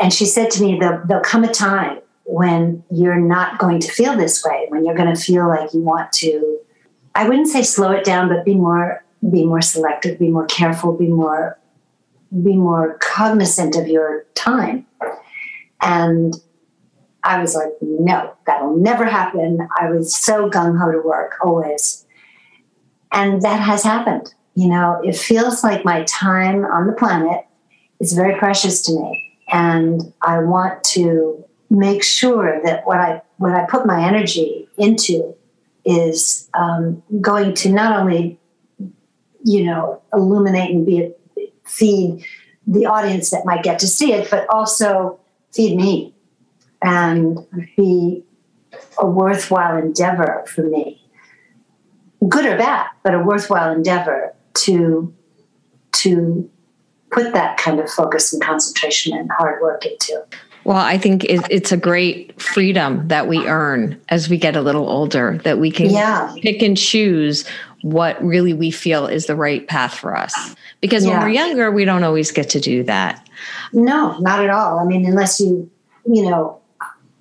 And 0.00 0.12
she 0.12 0.26
said 0.26 0.50
to 0.52 0.62
me, 0.62 0.80
there'll, 0.80 1.06
there'll 1.06 1.22
come 1.22 1.44
a 1.44 1.52
time 1.52 2.00
when 2.24 2.82
you're 2.90 3.20
not 3.20 3.58
going 3.58 3.78
to 3.80 3.88
feel 3.88 4.16
this 4.16 4.44
way, 4.44 4.66
when 4.68 4.84
you're 4.84 4.96
going 4.96 5.14
to 5.14 5.20
feel 5.20 5.46
like 5.46 5.72
you 5.72 5.80
want 5.80 6.12
to, 6.14 6.58
I 7.14 7.28
wouldn't 7.28 7.48
say 7.48 7.62
slow 7.62 7.92
it 7.92 8.04
down, 8.04 8.28
but 8.28 8.44
be 8.44 8.56
more, 8.56 9.04
be 9.30 9.46
more 9.46 9.60
selective, 9.60 10.18
be 10.18 10.30
more 10.30 10.46
careful, 10.46 10.96
be 10.96 11.06
more, 11.06 11.56
be 12.42 12.56
more 12.56 12.98
cognizant 12.98 13.76
of 13.76 13.86
your 13.86 14.24
time. 14.34 14.86
And 15.80 16.34
I 17.22 17.40
was 17.40 17.54
like, 17.54 17.72
no, 17.80 18.34
that'll 18.46 18.76
never 18.76 19.04
happen. 19.04 19.68
I 19.78 19.90
was 19.90 20.14
so 20.14 20.48
gung 20.48 20.78
ho 20.78 20.90
to 20.90 21.00
work 21.00 21.34
always. 21.42 22.06
And 23.12 23.42
that 23.42 23.60
has 23.60 23.82
happened. 23.82 24.32
You 24.54 24.68
know, 24.68 25.00
it 25.04 25.16
feels 25.16 25.62
like 25.62 25.84
my 25.84 26.04
time 26.04 26.64
on 26.64 26.86
the 26.86 26.92
planet 26.92 27.46
is 28.00 28.12
very 28.12 28.38
precious 28.38 28.82
to 28.82 28.92
me. 28.92 29.38
And 29.52 30.12
I 30.22 30.38
want 30.38 30.82
to 30.84 31.44
make 31.68 32.02
sure 32.02 32.60
that 32.64 32.86
what 32.86 32.98
I 32.98 33.22
what 33.38 33.52
I 33.52 33.64
put 33.66 33.86
my 33.86 34.06
energy 34.06 34.68
into 34.76 35.34
is 35.84 36.48
um, 36.54 37.02
going 37.20 37.54
to 37.54 37.70
not 37.70 37.98
only, 37.98 38.38
you 39.44 39.64
know, 39.64 40.02
illuminate 40.12 40.70
and 40.70 40.84
be 40.84 41.12
feed 41.64 42.24
the 42.66 42.86
audience 42.86 43.30
that 43.30 43.44
might 43.44 43.62
get 43.62 43.78
to 43.80 43.86
see 43.86 44.12
it, 44.12 44.30
but 44.30 44.46
also 44.50 45.18
feed 45.52 45.76
me 45.76 46.14
and 46.82 47.38
be 47.76 48.24
a 48.98 49.06
worthwhile 49.06 49.76
endeavor 49.76 50.44
for 50.46 50.62
me, 50.62 51.02
good 52.28 52.46
or 52.46 52.56
bad, 52.56 52.86
but 53.02 53.14
a 53.14 53.18
worthwhile 53.18 53.72
endeavor 53.72 54.34
to 54.54 55.14
to 55.92 56.50
put 57.10 57.32
that 57.32 57.56
kind 57.56 57.80
of 57.80 57.90
focus 57.90 58.32
and 58.32 58.42
concentration 58.42 59.16
and 59.16 59.30
hard 59.32 59.60
work 59.60 59.84
into. 59.84 60.24
Well, 60.64 60.76
I 60.76 60.98
think 60.98 61.24
it's 61.24 61.72
a 61.72 61.76
great 61.76 62.40
freedom 62.40 63.08
that 63.08 63.26
we 63.28 63.46
earn 63.46 64.00
as 64.10 64.28
we 64.28 64.36
get 64.36 64.56
a 64.56 64.60
little 64.60 64.88
older, 64.88 65.38
that 65.44 65.58
we 65.58 65.70
can 65.70 65.88
yeah. 65.88 66.34
pick 66.42 66.62
and 66.62 66.76
choose 66.76 67.48
what 67.80 68.22
really 68.22 68.52
we 68.52 68.70
feel 68.70 69.06
is 69.06 69.24
the 69.24 69.34
right 69.34 69.66
path 69.66 69.94
for 69.94 70.14
us. 70.14 70.54
Because 70.82 71.04
yeah. 71.04 71.12
when 71.12 71.22
we're 71.22 71.34
younger, 71.34 71.70
we 71.70 71.86
don't 71.86 72.04
always 72.04 72.30
get 72.30 72.50
to 72.50 72.60
do 72.60 72.82
that. 72.84 73.26
No, 73.72 74.18
not 74.18 74.44
at 74.44 74.50
all. 74.50 74.78
I 74.78 74.84
mean, 74.84 75.06
unless 75.06 75.40
you, 75.40 75.70
you 76.04 76.28
know, 76.28 76.59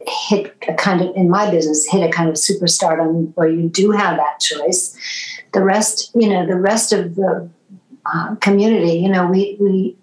hit 0.10 0.56
a 0.68 0.74
kind 0.74 1.02
of, 1.02 1.16
in 1.16 1.30
my 1.30 1.50
business, 1.50 1.88
hit 1.88 2.08
a 2.08 2.12
kind 2.12 2.30
of 2.30 2.36
superstardom 2.36 3.32
where 3.36 3.50
you 3.50 3.70
do 3.70 3.92
have 3.92 4.18
that 4.18 4.40
choice. 4.40 4.98
The 5.54 5.64
rest, 5.64 6.12
you 6.16 6.30
know, 6.30 6.46
the 6.46 6.60
rest 6.60 6.92
of 6.92 7.16
the 7.16 7.50
uh, 8.06 8.36
community, 8.36 8.94
you 8.94 9.10
know, 9.10 9.28
we, 9.28 9.58
we, 9.60 9.98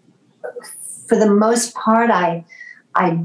for 1.09 1.17
the 1.17 1.31
most 1.31 1.75
part, 1.75 2.11
I, 2.11 2.45
I 2.95 3.25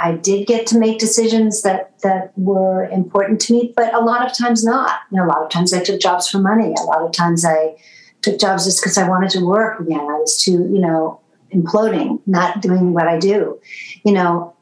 I 0.00 0.12
did 0.12 0.46
get 0.46 0.66
to 0.68 0.78
make 0.78 0.98
decisions 0.98 1.62
that 1.62 1.98
that 2.02 2.32
were 2.38 2.88
important 2.90 3.40
to 3.42 3.52
me, 3.52 3.72
but 3.74 3.92
a 3.92 3.98
lot 3.98 4.24
of 4.24 4.36
times 4.36 4.64
not. 4.64 5.00
You 5.10 5.18
know, 5.18 5.24
a 5.24 5.26
lot 5.26 5.42
of 5.42 5.50
times 5.50 5.72
I 5.72 5.82
took 5.82 6.00
jobs 6.00 6.28
for 6.28 6.38
money. 6.38 6.72
A 6.78 6.84
lot 6.84 7.02
of 7.02 7.10
times 7.10 7.44
I 7.44 7.76
took 8.22 8.38
jobs 8.38 8.64
just 8.64 8.80
because 8.80 8.96
I 8.96 9.08
wanted 9.08 9.30
to 9.30 9.44
work 9.44 9.80
again. 9.80 9.98
I 9.98 10.18
was 10.18 10.40
too, 10.40 10.52
you 10.72 10.80
know, 10.80 11.20
imploding, 11.52 12.20
not 12.26 12.62
doing 12.62 12.94
what 12.94 13.08
I 13.08 13.18
do. 13.18 13.60
You 14.04 14.12
know, 14.12 14.54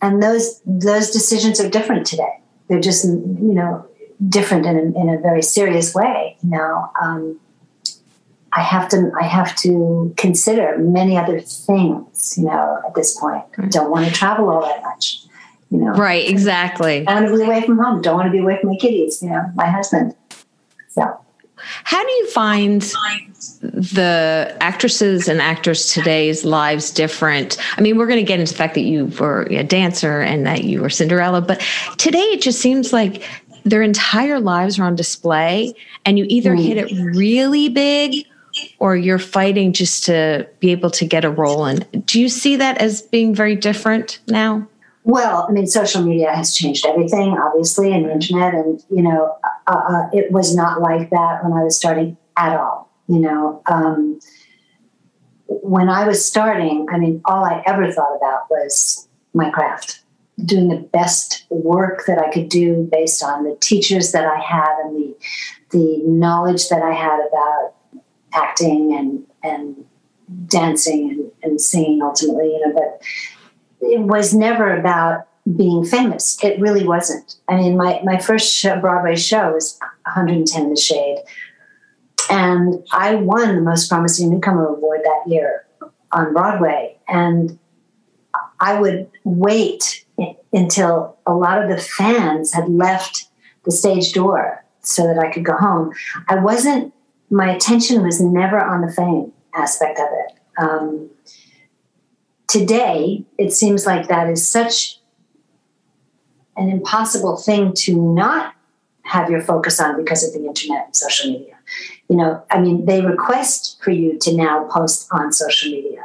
and 0.00 0.22
those 0.22 0.60
those 0.66 1.10
decisions 1.10 1.60
are 1.60 1.68
different 1.68 2.06
today. 2.06 2.40
They're 2.68 2.80
just 2.80 3.04
you 3.04 3.54
know 3.54 3.86
different 4.28 4.66
in 4.66 4.76
a, 4.76 5.00
in 5.00 5.08
a 5.08 5.18
very 5.18 5.42
serious 5.42 5.94
way. 5.94 6.36
You 6.42 6.50
know. 6.50 6.90
Um, 7.00 7.40
I 8.52 8.62
have 8.62 8.88
to 8.90 9.12
I 9.20 9.24
have 9.24 9.54
to 9.56 10.12
consider 10.16 10.78
many 10.78 11.18
other 11.18 11.38
things, 11.38 12.36
you 12.38 12.46
know, 12.46 12.80
at 12.86 12.94
this 12.94 13.18
point. 13.18 13.44
Right. 13.56 13.70
Don't 13.70 13.90
want 13.90 14.06
to 14.06 14.12
travel 14.12 14.48
all 14.48 14.62
that 14.62 14.82
much. 14.82 15.20
You 15.70 15.78
know. 15.78 15.92
Right, 15.92 16.28
exactly. 16.28 17.06
I 17.06 17.14
want 17.14 17.28
to 17.28 17.36
be 17.36 17.42
away 17.44 17.60
from 17.60 17.78
home. 17.78 18.00
Don't 18.00 18.16
want 18.16 18.26
to 18.26 18.32
be 18.32 18.38
away 18.38 18.58
from 18.58 18.70
my 18.70 18.76
kiddies, 18.76 19.22
you 19.22 19.28
know, 19.28 19.52
my 19.54 19.66
husband. 19.66 20.16
So 20.88 21.20
how 21.84 22.04
do 22.04 22.10
you 22.10 22.26
find 22.28 22.82
the 23.60 24.56
actresses 24.60 25.28
and 25.28 25.40
actors 25.40 25.92
today's 25.92 26.44
lives 26.44 26.90
different? 26.90 27.58
I 27.76 27.80
mean, 27.80 27.96
we're 27.96 28.06
going 28.06 28.24
to 28.24 28.26
get 28.26 28.40
into 28.40 28.52
the 28.52 28.58
fact 28.58 28.74
that 28.74 28.82
you 28.82 29.06
were 29.18 29.42
a 29.42 29.64
dancer 29.64 30.20
and 30.20 30.46
that 30.46 30.64
you 30.64 30.80
were 30.80 30.90
Cinderella, 30.90 31.40
but 31.40 31.60
today 31.96 32.18
it 32.18 32.42
just 32.42 32.60
seems 32.60 32.92
like 32.92 33.22
their 33.64 33.82
entire 33.82 34.40
lives 34.40 34.78
are 34.78 34.84
on 34.84 34.96
display 34.96 35.74
and 36.04 36.18
you 36.18 36.26
either 36.28 36.54
hit 36.54 36.78
it 36.78 36.92
really 37.14 37.68
big 37.68 38.26
or 38.78 38.96
you're 38.96 39.18
fighting 39.18 39.72
just 39.72 40.04
to 40.06 40.48
be 40.60 40.70
able 40.70 40.90
to 40.90 41.04
get 41.04 41.24
a 41.24 41.30
role 41.30 41.66
in. 41.66 41.78
Do 42.06 42.20
you 42.20 42.28
see 42.28 42.56
that 42.56 42.78
as 42.78 43.02
being 43.02 43.34
very 43.34 43.56
different 43.56 44.20
now? 44.26 44.66
Well, 45.08 45.46
I 45.48 45.52
mean, 45.52 45.66
social 45.66 46.02
media 46.02 46.34
has 46.34 46.54
changed 46.54 46.84
everything, 46.84 47.38
obviously, 47.38 47.94
and 47.94 48.04
the 48.04 48.12
internet, 48.12 48.52
and 48.52 48.84
you 48.90 49.00
know, 49.00 49.38
uh, 49.66 49.72
uh, 49.74 50.08
it 50.12 50.30
was 50.30 50.54
not 50.54 50.82
like 50.82 51.08
that 51.08 51.42
when 51.42 51.54
I 51.54 51.64
was 51.64 51.74
starting 51.74 52.18
at 52.36 52.54
all. 52.54 52.92
You 53.08 53.20
know, 53.20 53.62
um, 53.70 54.20
when 55.46 55.88
I 55.88 56.06
was 56.06 56.22
starting, 56.22 56.88
I 56.92 56.98
mean, 56.98 57.22
all 57.24 57.42
I 57.42 57.62
ever 57.64 57.90
thought 57.90 58.18
about 58.18 58.50
was 58.50 59.08
my 59.32 59.48
craft, 59.48 60.02
doing 60.44 60.68
the 60.68 60.76
best 60.76 61.46
work 61.48 62.04
that 62.06 62.18
I 62.18 62.30
could 62.30 62.50
do 62.50 62.86
based 62.92 63.22
on 63.22 63.44
the 63.44 63.56
teachers 63.62 64.12
that 64.12 64.26
I 64.26 64.38
had 64.38 64.78
and 64.84 64.94
the 64.94 65.16
the 65.70 66.02
knowledge 66.04 66.68
that 66.68 66.82
I 66.82 66.92
had 66.92 67.18
about 67.26 67.72
acting 68.34 68.94
and 68.94 69.24
and 69.42 69.86
dancing 70.50 71.08
and, 71.08 71.32
and 71.42 71.58
singing 71.58 72.02
ultimately, 72.02 72.48
you 72.48 72.66
know, 72.66 72.74
but 72.74 73.02
it 73.80 74.00
was 74.00 74.34
never 74.34 74.76
about 74.76 75.26
being 75.56 75.84
famous. 75.84 76.42
It 76.42 76.60
really 76.60 76.86
wasn't. 76.86 77.36
I 77.48 77.56
mean, 77.56 77.76
my, 77.76 78.00
my 78.04 78.18
first 78.18 78.54
show, 78.54 78.78
Broadway 78.80 79.16
show 79.16 79.52
was 79.52 79.78
110 80.04 80.62
in 80.62 80.70
the 80.70 80.76
Shade. 80.76 81.18
And 82.30 82.84
I 82.92 83.14
won 83.14 83.56
the 83.56 83.62
Most 83.62 83.88
Promising 83.88 84.30
Newcomer 84.30 84.66
Award 84.66 85.00
that 85.04 85.30
year 85.30 85.66
on 86.12 86.32
Broadway. 86.34 86.98
And 87.08 87.58
I 88.60 88.78
would 88.78 89.10
wait 89.24 90.04
until 90.52 91.16
a 91.26 91.32
lot 91.32 91.62
of 91.62 91.70
the 91.70 91.78
fans 91.78 92.52
had 92.52 92.68
left 92.68 93.26
the 93.64 93.70
stage 93.70 94.12
door 94.12 94.64
so 94.82 95.06
that 95.06 95.18
I 95.18 95.32
could 95.32 95.44
go 95.44 95.56
home. 95.56 95.92
I 96.28 96.36
wasn't 96.36 96.92
my 97.30 97.50
attention 97.50 98.02
was 98.02 98.20
never 98.20 98.58
on 98.62 98.80
the 98.80 98.92
fame 98.92 99.32
aspect 99.54 99.98
of 99.98 100.06
it. 100.10 100.32
Um, 100.58 101.10
today, 102.48 103.24
it 103.38 103.52
seems 103.52 103.86
like 103.86 104.08
that 104.08 104.28
is 104.28 104.46
such 104.46 104.98
an 106.56 106.70
impossible 106.70 107.36
thing 107.36 107.72
to 107.72 107.94
not 107.96 108.54
have 109.02 109.30
your 109.30 109.40
focus 109.40 109.80
on 109.80 109.96
because 109.96 110.26
of 110.26 110.32
the 110.32 110.46
internet 110.46 110.86
and 110.86 110.96
social 110.96 111.30
media. 111.30 111.54
You 112.08 112.16
know, 112.16 112.42
I 112.50 112.60
mean, 112.60 112.86
they 112.86 113.00
request 113.02 113.78
for 113.82 113.90
you 113.90 114.18
to 114.18 114.36
now 114.36 114.64
post 114.64 115.08
on 115.12 115.32
social 115.32 115.70
media 115.70 116.04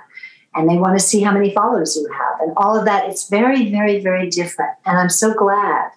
and 0.55 0.69
they 0.69 0.77
want 0.77 0.97
to 0.97 1.03
see 1.03 1.21
how 1.21 1.31
many 1.31 1.53
followers 1.53 1.95
you 1.95 2.07
have 2.12 2.41
and 2.41 2.53
all 2.57 2.77
of 2.77 2.85
that. 2.85 3.09
It's 3.09 3.29
very, 3.29 3.71
very, 3.71 4.00
very 4.00 4.29
different. 4.29 4.71
And 4.85 4.97
I'm 4.97 5.09
so 5.09 5.33
glad 5.33 5.91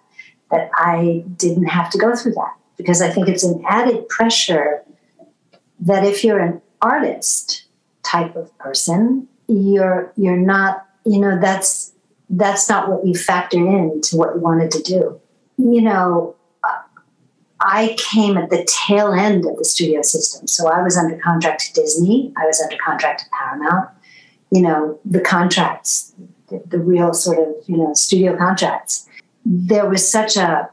that 0.51 0.71
I 0.75 1.25
didn't 1.37 1.67
have 1.67 1.91
to 1.91 1.99
go 1.99 2.15
through 2.15 2.33
that 2.35 2.57
because 2.77 3.03
I 3.03 3.11
think 3.11 3.29
it's 3.29 3.45
an 3.45 3.63
added 3.69 4.09
pressure 4.09 4.83
that 5.81 6.05
if 6.05 6.25
you're 6.25 6.41
an 6.41 6.63
artist 6.81 7.67
type 8.03 8.37
of 8.37 8.57
person, 8.59 9.29
you're 9.49 10.13
you're 10.17 10.37
not, 10.37 10.87
you 11.05 11.19
know, 11.21 11.39
that's 11.41 11.93
that's 12.31 12.69
not 12.69 12.89
what 12.89 13.07
you 13.07 13.15
factored 13.15 13.55
in 13.55 14.01
to 14.03 14.17
what 14.17 14.35
you 14.35 14.41
wanted 14.41 14.71
to 14.73 14.83
do. 14.83 15.21
You 15.59 15.81
know, 15.81 16.37
I 17.61 17.97
came 17.99 18.37
at 18.37 18.51
the 18.51 18.65
tail 18.69 19.13
end 19.13 19.47
of 19.47 19.57
the 19.57 19.65
studio 19.65 20.03
system. 20.03 20.47
So 20.47 20.69
I 20.69 20.83
was 20.83 20.97
under 20.97 21.17
contract 21.19 21.67
to 21.67 21.81
Disney, 21.81 22.33
I 22.37 22.47
was 22.47 22.61
under 22.61 22.77
contract 22.85 23.21
to 23.21 23.27
Paramount. 23.31 23.91
You 24.51 24.63
know, 24.63 25.01
the 25.05 25.21
contracts, 25.21 26.13
the, 26.49 26.63
the 26.67 26.79
real 26.79 27.13
sort 27.13 27.39
of, 27.39 27.55
you 27.67 27.77
know, 27.77 27.95
studio 27.95 28.37
contracts. 28.37 29.09
There 29.45 29.89
was 29.89 30.09
such 30.09 30.37
a, 30.37 30.71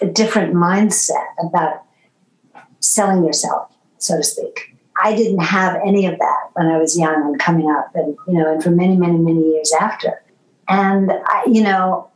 a 0.00 0.06
different 0.06 0.54
mindset 0.54 1.26
about 1.40 1.84
selling 2.80 3.24
yourself 3.24 3.70
so 3.98 4.16
to 4.16 4.22
speak. 4.22 4.75
I 5.02 5.14
didn't 5.14 5.40
have 5.40 5.80
any 5.84 6.06
of 6.06 6.18
that 6.18 6.50
when 6.54 6.66
I 6.66 6.78
was 6.78 6.98
young 6.98 7.22
and 7.22 7.38
coming 7.38 7.70
up, 7.70 7.90
and 7.94 8.16
you 8.26 8.34
know, 8.34 8.52
and 8.52 8.62
for 8.62 8.70
many, 8.70 8.96
many, 8.96 9.18
many 9.18 9.40
years 9.40 9.72
after. 9.80 10.22
And 10.68 11.12
I, 11.12 11.44
you 11.46 11.62
know, 11.62 12.10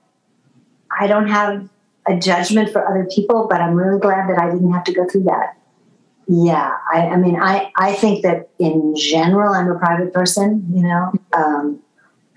I 0.99 1.07
don't 1.07 1.29
have 1.29 1.69
a 2.07 2.19
judgment 2.19 2.71
for 2.71 2.87
other 2.87 3.07
people, 3.15 3.47
but 3.49 3.61
I'm 3.61 3.75
really 3.75 4.01
glad 4.01 4.29
that 4.29 4.39
I 4.39 4.51
didn't 4.51 4.73
have 4.73 4.85
to 4.85 4.93
go 4.93 5.07
through 5.07 5.25
that. 5.25 5.57
Yeah, 6.27 6.77
I, 6.93 7.09
I 7.09 7.17
mean, 7.17 7.37
I, 7.41 7.73
I 7.77 7.93
think 7.93 8.23
that 8.23 8.51
in 8.59 8.95
general, 8.97 9.53
I'm 9.53 9.71
a 9.71 9.79
private 9.79 10.13
person. 10.13 10.65
You 10.73 10.83
know, 10.83 11.13
um, 11.33 11.81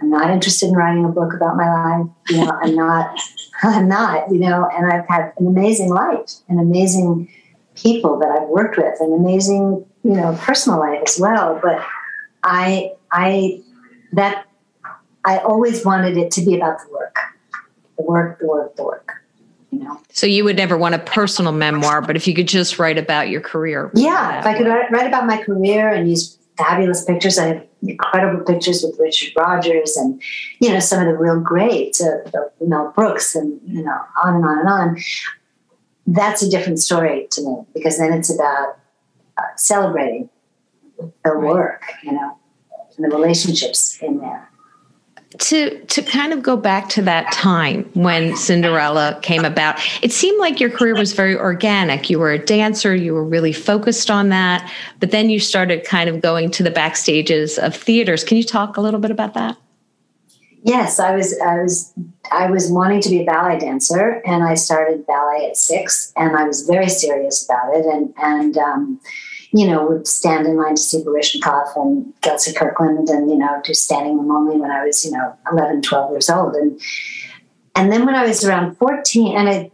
I'm 0.01 0.09
not 0.09 0.31
interested 0.31 0.69
in 0.69 0.75
writing 0.75 1.05
a 1.05 1.09
book 1.09 1.33
about 1.33 1.55
my 1.55 1.71
life. 1.71 2.07
You 2.29 2.37
know, 2.37 2.51
I'm 2.61 2.75
not. 2.75 3.19
I'm 3.63 3.87
not. 3.87 4.31
You 4.31 4.39
know, 4.39 4.67
and 4.75 4.91
I've 4.91 5.07
had 5.07 5.31
an 5.37 5.47
amazing 5.47 5.89
life, 5.89 6.29
an 6.49 6.59
amazing 6.59 7.29
people 7.75 8.19
that 8.19 8.29
I've 8.29 8.49
worked 8.49 8.77
with, 8.77 8.99
an 8.99 9.13
amazing, 9.13 9.85
you 10.03 10.11
know, 10.11 10.37
personal 10.41 10.79
life 10.79 11.01
as 11.05 11.19
well. 11.19 11.59
But 11.61 11.83
I, 12.43 12.93
I, 13.11 13.61
that, 14.13 14.45
I 15.25 15.37
always 15.39 15.85
wanted 15.85 16.17
it 16.17 16.31
to 16.31 16.45
be 16.45 16.55
about 16.55 16.79
the 16.79 16.93
work, 16.93 17.17
the 17.97 18.03
work, 18.03 18.39
the 18.39 18.47
work, 18.47 18.75
the 18.75 18.83
work. 18.83 19.11
You 19.71 19.79
know? 19.79 19.99
So 20.09 20.27
you 20.27 20.43
would 20.43 20.57
never 20.57 20.77
want 20.77 20.95
a 20.95 20.99
personal 20.99 21.51
memoir, 21.51 22.01
but 22.01 22.15
if 22.15 22.27
you 22.27 22.35
could 22.35 22.47
just 22.47 22.77
write 22.77 22.97
about 22.97 23.29
your 23.29 23.41
career. 23.41 23.89
Yeah, 23.95 24.39
if 24.39 24.45
I 24.45 24.55
could 24.55 24.67
write, 24.67 25.07
about 25.07 25.25
my 25.25 25.41
career 25.41 25.89
and 25.89 26.09
use 26.09 26.37
fabulous 26.57 27.03
pictures. 27.03 27.39
I 27.39 27.47
have 27.47 27.67
incredible 27.81 28.45
pictures 28.45 28.83
with 28.83 28.99
Richard 28.99 29.33
Rodgers 29.35 29.97
and, 29.97 30.21
you 30.59 30.69
know, 30.69 30.79
some 30.79 30.99
of 30.99 31.07
the 31.07 31.17
real 31.17 31.39
greats, 31.39 31.99
uh, 31.99 32.23
Mel 32.61 32.93
Brooks 32.95 33.33
and, 33.33 33.59
you 33.65 33.83
know, 33.83 33.99
on 34.23 34.35
and 34.35 34.45
on 34.45 34.59
and 34.59 34.69
on 34.69 34.97
that's 36.07 36.41
a 36.41 36.49
different 36.49 36.79
story 36.79 37.27
to 37.31 37.41
me 37.41 37.57
because 37.73 37.97
then 37.97 38.13
it's 38.13 38.33
about 38.33 38.77
celebrating 39.55 40.29
the 40.97 41.37
work, 41.37 41.83
you 42.03 42.11
know, 42.11 42.37
and 42.97 43.05
the 43.05 43.15
relationships 43.15 43.97
in 44.01 44.19
there. 44.19 44.49
to 45.39 45.83
to 45.85 46.01
kind 46.03 46.31
of 46.31 46.43
go 46.43 46.55
back 46.55 46.89
to 46.89 47.01
that 47.01 47.31
time 47.31 47.89
when 47.93 48.35
Cinderella 48.35 49.19
came 49.23 49.45
about, 49.45 49.79
it 50.03 50.11
seemed 50.11 50.39
like 50.39 50.59
your 50.59 50.69
career 50.69 50.95
was 50.95 51.13
very 51.13 51.35
organic. 51.35 52.09
You 52.09 52.19
were 52.19 52.31
a 52.31 52.37
dancer, 52.37 52.93
you 52.95 53.13
were 53.13 53.23
really 53.23 53.53
focused 53.53 54.11
on 54.11 54.29
that, 54.29 54.71
but 54.99 55.09
then 55.11 55.29
you 55.29 55.39
started 55.39 55.83
kind 55.85 56.07
of 56.09 56.21
going 56.21 56.51
to 56.51 56.63
the 56.63 56.71
backstages 56.71 57.57
of 57.57 57.75
theaters. 57.75 58.23
Can 58.23 58.37
you 58.37 58.43
talk 58.43 58.77
a 58.77 58.81
little 58.81 58.99
bit 58.99 59.11
about 59.11 59.33
that? 59.33 59.57
Yes, 60.65 60.99
I 60.99 61.15
was 61.15 61.37
I 61.39 61.61
was 61.61 61.93
I 62.31 62.49
was 62.49 62.71
wanting 62.71 63.01
to 63.01 63.09
be 63.09 63.21
a 63.21 63.25
ballet 63.25 63.59
dancer, 63.59 64.21
and 64.25 64.43
I 64.43 64.53
started 64.53 65.05
ballet 65.05 65.47
at 65.49 65.57
six, 65.57 66.13
and 66.15 66.37
I 66.37 66.43
was 66.45 66.61
very 66.61 66.87
serious 66.89 67.43
about 67.43 67.75
it, 67.75 67.85
and 67.85 68.13
and 68.17 68.57
um, 68.57 69.01
you 69.53 69.67
know 69.67 69.85
would 69.87 70.07
stand 70.07 70.47
in 70.47 70.57
line 70.57 70.75
to 70.75 70.81
see 70.81 71.03
Baryshnikov 71.03 71.75
and 71.75 72.13
Gelsey 72.21 72.55
Kirkland, 72.55 73.07
and 73.09 73.29
you 73.29 73.37
know 73.37 73.61
do 73.63 73.73
standing 73.73 74.17
room 74.17 74.31
only 74.31 74.59
when 74.59 74.71
I 74.71 74.83
was 74.83 75.05
you 75.05 75.11
know 75.11 75.37
11, 75.51 75.83
12 75.83 76.11
years 76.11 76.29
old, 76.29 76.55
and 76.55 76.81
and 77.75 77.91
then 77.91 78.05
when 78.05 78.15
I 78.15 78.25
was 78.25 78.43
around 78.43 78.75
fourteen, 78.77 79.37
and 79.37 79.47
I 79.47 79.71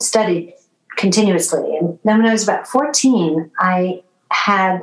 studied 0.00 0.54
continuously, 0.96 1.76
and 1.76 1.98
then 2.04 2.18
when 2.18 2.26
I 2.26 2.32
was 2.32 2.42
about 2.42 2.66
fourteen, 2.66 3.50
I 3.58 4.02
had 4.30 4.80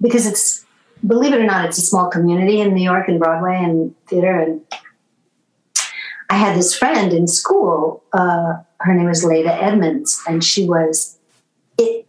because 0.00 0.26
it's 0.26 0.66
believe 1.06 1.32
it 1.32 1.40
or 1.40 1.46
not, 1.46 1.64
it's 1.64 1.78
a 1.78 1.82
small 1.82 2.08
community 2.10 2.60
in 2.60 2.74
New 2.74 2.82
York 2.82 3.08
and 3.08 3.18
Broadway 3.18 3.60
and 3.62 3.94
theater. 4.06 4.38
And 4.38 4.60
I 6.30 6.36
had 6.36 6.56
this 6.56 6.76
friend 6.76 7.12
in 7.12 7.28
school. 7.28 8.02
Uh, 8.12 8.54
her 8.80 8.94
name 8.94 9.06
was 9.06 9.24
Leda 9.24 9.54
Edmonds, 9.54 10.20
and 10.26 10.42
she 10.42 10.68
was 10.68 11.18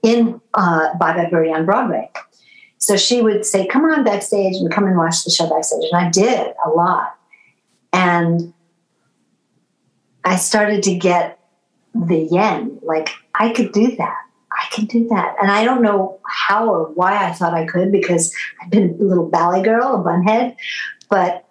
in 0.01 0.42
uh, 0.53 0.96
Bye 0.98 1.30
Bye 1.30 1.50
on 1.50 1.65
Broadway. 1.65 2.10
So 2.77 2.98
she 2.98 3.22
would 3.22 3.46
say, 3.46 3.65
"Come 3.68 3.86
on 3.86 4.03
backstage 4.03 4.56
and 4.56 4.72
come 4.72 4.86
and 4.86 4.98
watch 4.98 5.24
the 5.24 5.32
show 5.32 5.50
backstage," 5.50 5.89
and 5.92 6.06
I 6.06 6.10
did 6.10 6.53
a 6.65 6.70
lot. 6.70 7.15
And 7.94 8.53
I 10.25 10.36
started 10.36 10.84
to 10.84 10.96
get 10.96 11.39
the 11.94 12.18
yen, 12.18 12.80
like 12.82 13.10
I 13.36 13.51
could 13.53 13.72
do 13.72 13.96
that. 13.96 14.18
I 14.51 14.65
can 14.72 14.86
do 14.86 15.08
that. 15.10 15.36
And 15.42 15.51
I 15.51 15.63
don't 15.63 15.82
know 15.82 16.20
how 16.25 16.68
or 16.68 16.86
why 16.94 17.25
I 17.27 17.32
thought 17.34 17.53
I 17.53 17.65
could 17.65 17.92
because 17.92 18.34
I've 18.62 18.70
been 18.70 18.98
a 19.00 19.03
little 19.03 19.30
ballet 19.30 19.63
girl, 19.63 19.96
a 19.96 20.03
bunhead, 20.03 20.56
but 21.10 21.46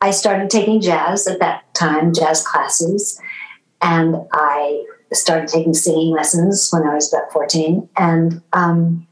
I 0.00 0.10
started 0.10 0.50
taking 0.50 0.80
jazz 0.80 1.26
at 1.26 1.40
that 1.40 1.74
time, 1.74 2.14
jazz 2.14 2.46
classes, 2.46 3.20
and 3.80 4.16
I 4.32 4.84
started 5.12 5.48
taking 5.48 5.74
singing 5.74 6.14
lessons 6.14 6.68
when 6.70 6.86
I 6.86 6.94
was 6.94 7.12
about 7.12 7.32
14. 7.32 7.88
And 7.96 8.42
um, 8.52 9.06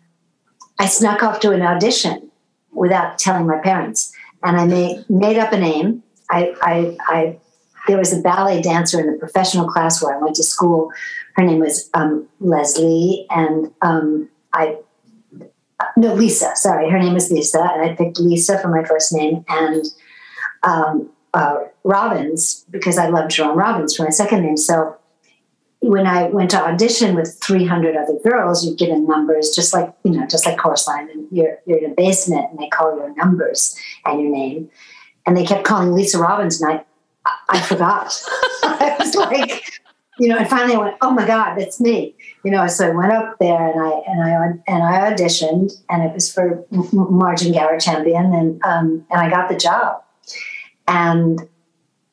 I 0.78 0.86
snuck 0.86 1.22
off 1.22 1.40
to 1.40 1.52
an 1.52 1.62
audition 1.62 2.30
without 2.72 3.18
telling 3.18 3.46
my 3.46 3.58
parents. 3.58 4.12
And 4.42 4.56
I 4.58 4.66
made, 4.66 5.08
made 5.08 5.38
up 5.38 5.52
a 5.52 5.58
name. 5.58 6.02
I, 6.30 6.54
I, 6.60 6.96
I 7.08 7.38
there 7.86 7.98
was 7.98 8.12
a 8.12 8.20
ballet 8.20 8.60
dancer 8.60 9.00
in 9.00 9.10
the 9.10 9.18
professional 9.18 9.68
class 9.68 10.02
where 10.02 10.16
I 10.16 10.20
went 10.20 10.36
to 10.36 10.42
school. 10.42 10.90
Her 11.34 11.44
name 11.44 11.60
was 11.60 11.88
um, 11.94 12.28
Leslie, 12.40 13.26
and 13.30 13.72
um, 13.80 14.28
I 14.52 14.78
no 15.96 16.14
Lisa. 16.14 16.52
Sorry, 16.56 16.90
her 16.90 16.98
name 16.98 17.14
was 17.14 17.30
Lisa, 17.30 17.60
and 17.60 17.82
I 17.82 17.94
picked 17.94 18.18
Lisa 18.18 18.58
for 18.58 18.68
my 18.68 18.84
first 18.84 19.12
name 19.12 19.44
and 19.48 19.84
um, 20.62 21.10
uh, 21.34 21.58
Robbins 21.84 22.64
because 22.70 22.98
I 22.98 23.08
loved 23.08 23.30
Jerome 23.30 23.58
Robbins 23.58 23.96
for 23.96 24.04
my 24.04 24.10
second 24.10 24.42
name. 24.42 24.56
So 24.56 24.96
when 25.86 26.06
I 26.06 26.24
went 26.24 26.50
to 26.50 26.62
audition 26.62 27.14
with 27.14 27.38
300 27.42 27.96
other 27.96 28.18
girls, 28.24 28.66
you 28.66 28.74
get 28.74 28.88
in 28.88 29.06
numbers, 29.06 29.50
just 29.54 29.72
like 29.72 29.92
you 30.04 30.12
know, 30.12 30.26
just 30.26 30.46
like 30.46 30.58
chorus 30.58 30.86
line, 30.86 31.08
and 31.10 31.26
you're 31.30 31.58
you're 31.66 31.78
in 31.78 31.92
a 31.92 31.94
basement, 31.94 32.50
and 32.50 32.58
they 32.58 32.68
call 32.68 32.96
your 32.96 33.14
numbers 33.14 33.76
and 34.04 34.20
your 34.20 34.30
name, 34.30 34.70
and 35.24 35.36
they 35.36 35.44
kept 35.44 35.64
calling 35.64 35.92
Lisa 35.92 36.18
Robbins, 36.18 36.60
and 36.60 36.72
I 36.72 36.84
I 37.48 37.60
forgot. 37.60 38.12
I 38.62 38.96
was 38.98 39.14
like, 39.14 39.64
you 40.18 40.28
know, 40.28 40.38
and 40.38 40.48
finally 40.48 40.74
I 40.74 40.78
went, 40.78 40.96
oh 41.00 41.10
my 41.10 41.26
God, 41.26 41.56
that's 41.56 41.80
me. 41.80 42.14
You 42.44 42.50
know, 42.50 42.66
so 42.66 42.88
I 42.88 42.90
went 42.90 43.12
up 43.12 43.38
there 43.38 43.70
and 43.70 43.80
I 43.80 43.90
and 44.06 44.22
I 44.22 44.72
and 44.72 44.82
I 44.82 45.12
auditioned, 45.12 45.72
and 45.88 46.02
it 46.02 46.12
was 46.12 46.32
for 46.32 46.64
Marge 46.70 47.42
and 47.42 47.54
Gower 47.54 47.78
Champion, 47.78 48.34
and 48.34 48.62
um, 48.64 49.06
and 49.10 49.20
I 49.20 49.30
got 49.30 49.48
the 49.48 49.56
job. 49.56 50.02
And 50.88 51.40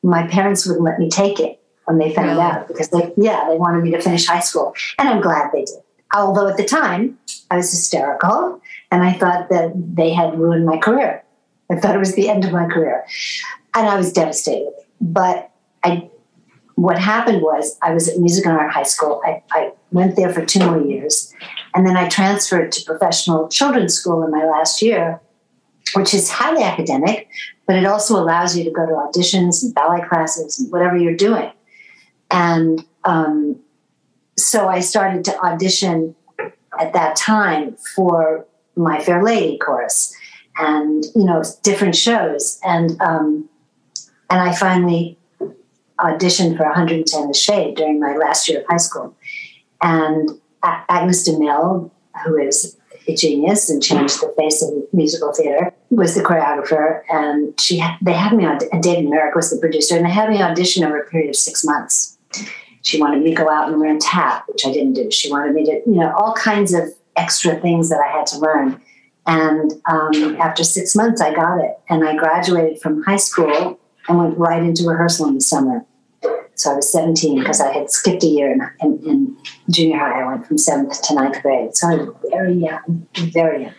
my 0.02 0.26
parents 0.26 0.66
wouldn't 0.66 0.84
let 0.84 0.98
me 0.98 1.08
take 1.08 1.40
it 1.40 1.60
when 1.84 1.98
they 1.98 2.14
found 2.14 2.30
really? 2.30 2.40
out 2.40 2.68
because 2.68 2.88
they 2.90 3.12
yeah 3.16 3.46
they 3.48 3.56
wanted 3.56 3.82
me 3.82 3.90
to 3.92 4.00
finish 4.00 4.26
high 4.26 4.40
school, 4.40 4.74
and 4.98 5.08
I'm 5.08 5.20
glad 5.20 5.50
they 5.52 5.64
did. 5.64 5.80
Although 6.14 6.48
at 6.48 6.56
the 6.56 6.64
time 6.64 7.18
I 7.50 7.56
was 7.56 7.70
hysterical, 7.70 8.60
and 8.90 9.02
I 9.02 9.12
thought 9.12 9.48
that 9.50 9.72
they 9.74 10.12
had 10.12 10.38
ruined 10.38 10.66
my 10.66 10.78
career. 10.78 11.22
I 11.70 11.76
thought 11.76 11.94
it 11.94 11.98
was 11.98 12.14
the 12.14 12.28
end 12.28 12.44
of 12.44 12.52
my 12.52 12.66
career, 12.66 13.04
and 13.74 13.88
I 13.88 13.96
was 13.96 14.12
devastated 14.12 14.72
but 15.04 15.50
I, 15.84 16.08
what 16.76 16.98
happened 16.98 17.42
was 17.42 17.78
I 17.82 17.92
was 17.92 18.08
at 18.08 18.18
Music 18.18 18.46
and 18.46 18.56
Art 18.56 18.72
High 18.72 18.84
School. 18.84 19.20
I, 19.24 19.42
I 19.52 19.72
went 19.92 20.16
there 20.16 20.32
for 20.32 20.44
two 20.44 20.60
more 20.60 20.80
years. 20.80 21.32
And 21.74 21.86
then 21.86 21.96
I 21.96 22.08
transferred 22.08 22.72
to 22.72 22.84
professional 22.84 23.48
children's 23.48 23.94
school 23.94 24.22
in 24.22 24.30
my 24.30 24.44
last 24.44 24.80
year, 24.80 25.20
which 25.94 26.14
is 26.14 26.30
highly 26.30 26.62
academic, 26.62 27.28
but 27.66 27.76
it 27.76 27.84
also 27.84 28.16
allows 28.16 28.56
you 28.56 28.64
to 28.64 28.70
go 28.70 28.86
to 28.86 28.92
auditions 28.92 29.62
and 29.62 29.74
ballet 29.74 30.02
classes 30.08 30.58
and 30.58 30.72
whatever 30.72 30.96
you're 30.96 31.16
doing. 31.16 31.50
And 32.34 32.84
um, 33.04 33.60
so 34.36 34.68
I 34.68 34.80
started 34.80 35.24
to 35.26 35.38
audition 35.38 36.16
at 36.80 36.92
that 36.92 37.14
time 37.14 37.76
for 37.94 38.44
My 38.74 39.00
Fair 39.00 39.22
Lady 39.22 39.56
chorus 39.56 40.12
and, 40.58 41.04
you 41.14 41.24
know, 41.24 41.44
different 41.62 41.94
shows. 41.94 42.58
And 42.64 43.00
um, 43.00 43.48
and 44.28 44.40
I 44.40 44.52
finally 44.52 45.16
auditioned 46.00 46.56
for 46.56 46.64
110 46.64 47.28
The 47.28 47.34
Shade 47.34 47.76
during 47.76 48.00
my 48.00 48.16
last 48.16 48.48
year 48.48 48.62
of 48.62 48.66
high 48.66 48.78
school. 48.78 49.14
And 49.80 50.28
Agnes 50.64 51.22
de 51.22 51.38
Mille, 51.38 51.92
who 52.24 52.36
is 52.36 52.76
a 53.06 53.14
genius 53.14 53.70
and 53.70 53.80
changed 53.80 54.20
the 54.20 54.34
face 54.36 54.60
of 54.60 54.72
musical 54.92 55.32
theater, 55.32 55.72
was 55.90 56.16
the 56.16 56.22
choreographer. 56.22 57.02
And 57.10 57.58
she 57.60 57.84
they 58.02 58.12
had 58.12 58.32
me 58.32 58.44
on, 58.44 58.58
and 58.72 58.82
David 58.82 59.08
Merrick 59.08 59.36
was 59.36 59.50
the 59.50 59.58
producer, 59.58 59.96
and 59.96 60.04
they 60.04 60.10
had 60.10 60.30
me 60.30 60.42
audition 60.42 60.82
over 60.82 60.98
a 60.98 61.08
period 61.08 61.28
of 61.28 61.36
six 61.36 61.64
months. 61.64 62.13
She 62.82 63.00
wanted 63.00 63.22
me 63.22 63.30
to 63.30 63.36
go 63.36 63.48
out 63.48 63.70
and 63.70 63.80
learn 63.80 63.98
tap, 63.98 64.46
which 64.48 64.66
I 64.66 64.72
didn't 64.72 64.92
do. 64.92 65.10
She 65.10 65.30
wanted 65.30 65.54
me 65.54 65.64
to, 65.64 65.72
you 65.86 65.96
know, 65.96 66.12
all 66.16 66.34
kinds 66.34 66.74
of 66.74 66.84
extra 67.16 67.56
things 67.56 67.88
that 67.88 68.00
I 68.00 68.08
had 68.08 68.26
to 68.26 68.38
learn. 68.38 68.80
And 69.26 69.72
um, 69.86 70.36
after 70.38 70.62
six 70.62 70.94
months, 70.94 71.20
I 71.20 71.34
got 71.34 71.58
it. 71.58 71.78
And 71.88 72.06
I 72.06 72.14
graduated 72.14 72.82
from 72.82 73.02
high 73.02 73.16
school 73.16 73.78
and 74.08 74.18
went 74.18 74.36
right 74.36 74.62
into 74.62 74.86
rehearsal 74.86 75.28
in 75.28 75.34
the 75.34 75.40
summer. 75.40 75.84
So 76.56 76.72
I 76.72 76.76
was 76.76 76.92
17 76.92 77.38
because 77.38 77.60
I 77.60 77.72
had 77.72 77.90
skipped 77.90 78.22
a 78.22 78.26
year 78.26 78.52
in, 78.52 78.62
in, 78.80 79.08
in, 79.08 79.36
junior 79.70 79.98
high. 79.98 80.20
I 80.20 80.26
went 80.26 80.46
from 80.46 80.58
seventh 80.58 81.02
to 81.02 81.14
ninth 81.14 81.42
grade. 81.42 81.74
So 81.74 81.88
I 81.88 81.94
was 81.96 82.14
very 82.30 82.52
young, 82.52 83.06
very 83.16 83.62
young. 83.64 83.74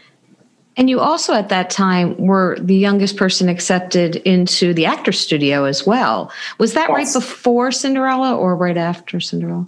And 0.78 0.90
you 0.90 1.00
also 1.00 1.34
at 1.34 1.50
that 1.50 1.70
time 1.70 2.18
were 2.18 2.58
the 2.60 2.76
youngest 2.76 3.18
person 3.18 3.48
accepted 3.48 4.18
into 4.18 4.74
the 4.74 4.86
actor 4.86 5.12
studio 5.12 5.64
as 5.64 5.88
well. 5.88 6.32
Was 6.58 6.74
that 6.74 6.90
yes. 6.90 6.96
right 6.98 7.14
before 7.14 7.72
Cinderella 7.72 8.36
or 8.36 8.56
right 8.56 8.78
after 8.78 9.20
Cinderella? 9.20 9.66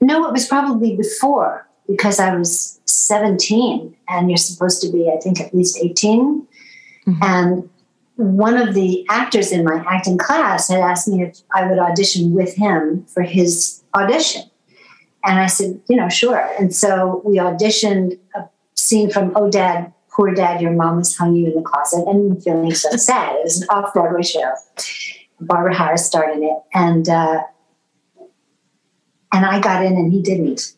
No, 0.00 0.26
it 0.26 0.32
was 0.32 0.46
probably 0.46 0.96
before 0.96 1.66
because 1.86 2.20
I 2.20 2.34
was 2.34 2.80
17 2.86 3.96
and 4.08 4.30
you're 4.30 4.36
supposed 4.36 4.82
to 4.82 4.90
be, 4.90 5.10
I 5.10 5.20
think, 5.20 5.40
at 5.40 5.54
least 5.54 5.78
18. 5.80 6.46
Mm-hmm. 7.06 7.22
And 7.22 7.70
one 8.16 8.56
of 8.56 8.74
the 8.74 9.06
actors 9.08 9.52
in 9.52 9.64
my 9.64 9.84
acting 9.88 10.18
class 10.18 10.68
had 10.68 10.80
asked 10.80 11.08
me 11.08 11.22
if 11.22 11.40
I 11.54 11.66
would 11.68 11.78
audition 11.78 12.32
with 12.32 12.54
him 12.54 13.04
for 13.06 13.22
his 13.22 13.82
audition. 13.94 14.42
And 15.24 15.38
I 15.38 15.46
said, 15.46 15.80
you 15.88 15.96
know, 15.96 16.08
sure. 16.08 16.50
And 16.58 16.74
so 16.74 17.22
we 17.24 17.36
auditioned 17.36 18.18
a 18.34 18.48
scene 18.74 19.10
from 19.10 19.32
Oh 19.34 19.50
Dad, 19.50 19.92
Poor 20.18 20.34
Dad, 20.34 20.60
Your 20.60 20.72
Mom 20.72 20.96
has 20.98 21.16
hung 21.16 21.36
you 21.36 21.46
in 21.46 21.54
the 21.54 21.62
closet 21.62 22.04
and 22.08 22.42
feeling 22.42 22.74
so 22.74 22.90
sad. 22.96 23.36
It 23.36 23.44
was 23.44 23.62
an 23.62 23.68
off 23.70 23.94
Broadway 23.94 24.22
show. 24.22 24.52
Barbara 25.40 25.72
Harris 25.72 26.04
starred 26.04 26.36
in 26.36 26.42
it. 26.42 26.58
And, 26.74 27.08
uh, 27.08 27.42
and 29.32 29.46
I 29.46 29.60
got 29.60 29.84
in 29.84 29.92
and 29.92 30.12
he 30.12 30.20
didn't. 30.20 30.74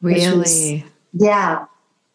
Really? 0.00 0.38
Was, 0.38 0.72
yeah. 1.14 1.64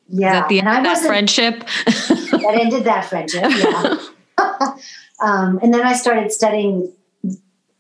Yeah. 0.08 0.28
Is 0.28 0.40
that 0.40 0.48
the 0.48 0.60
end 0.62 0.70
of 0.70 0.84
that 0.86 1.06
friendship? 1.06 1.60
that 1.86 2.58
ended 2.58 2.86
that 2.86 3.10
friendship. 3.10 3.44
Yeah. 3.44 3.98
um, 5.22 5.60
and 5.62 5.74
then 5.74 5.86
I 5.86 5.92
started 5.92 6.32
studying. 6.32 6.90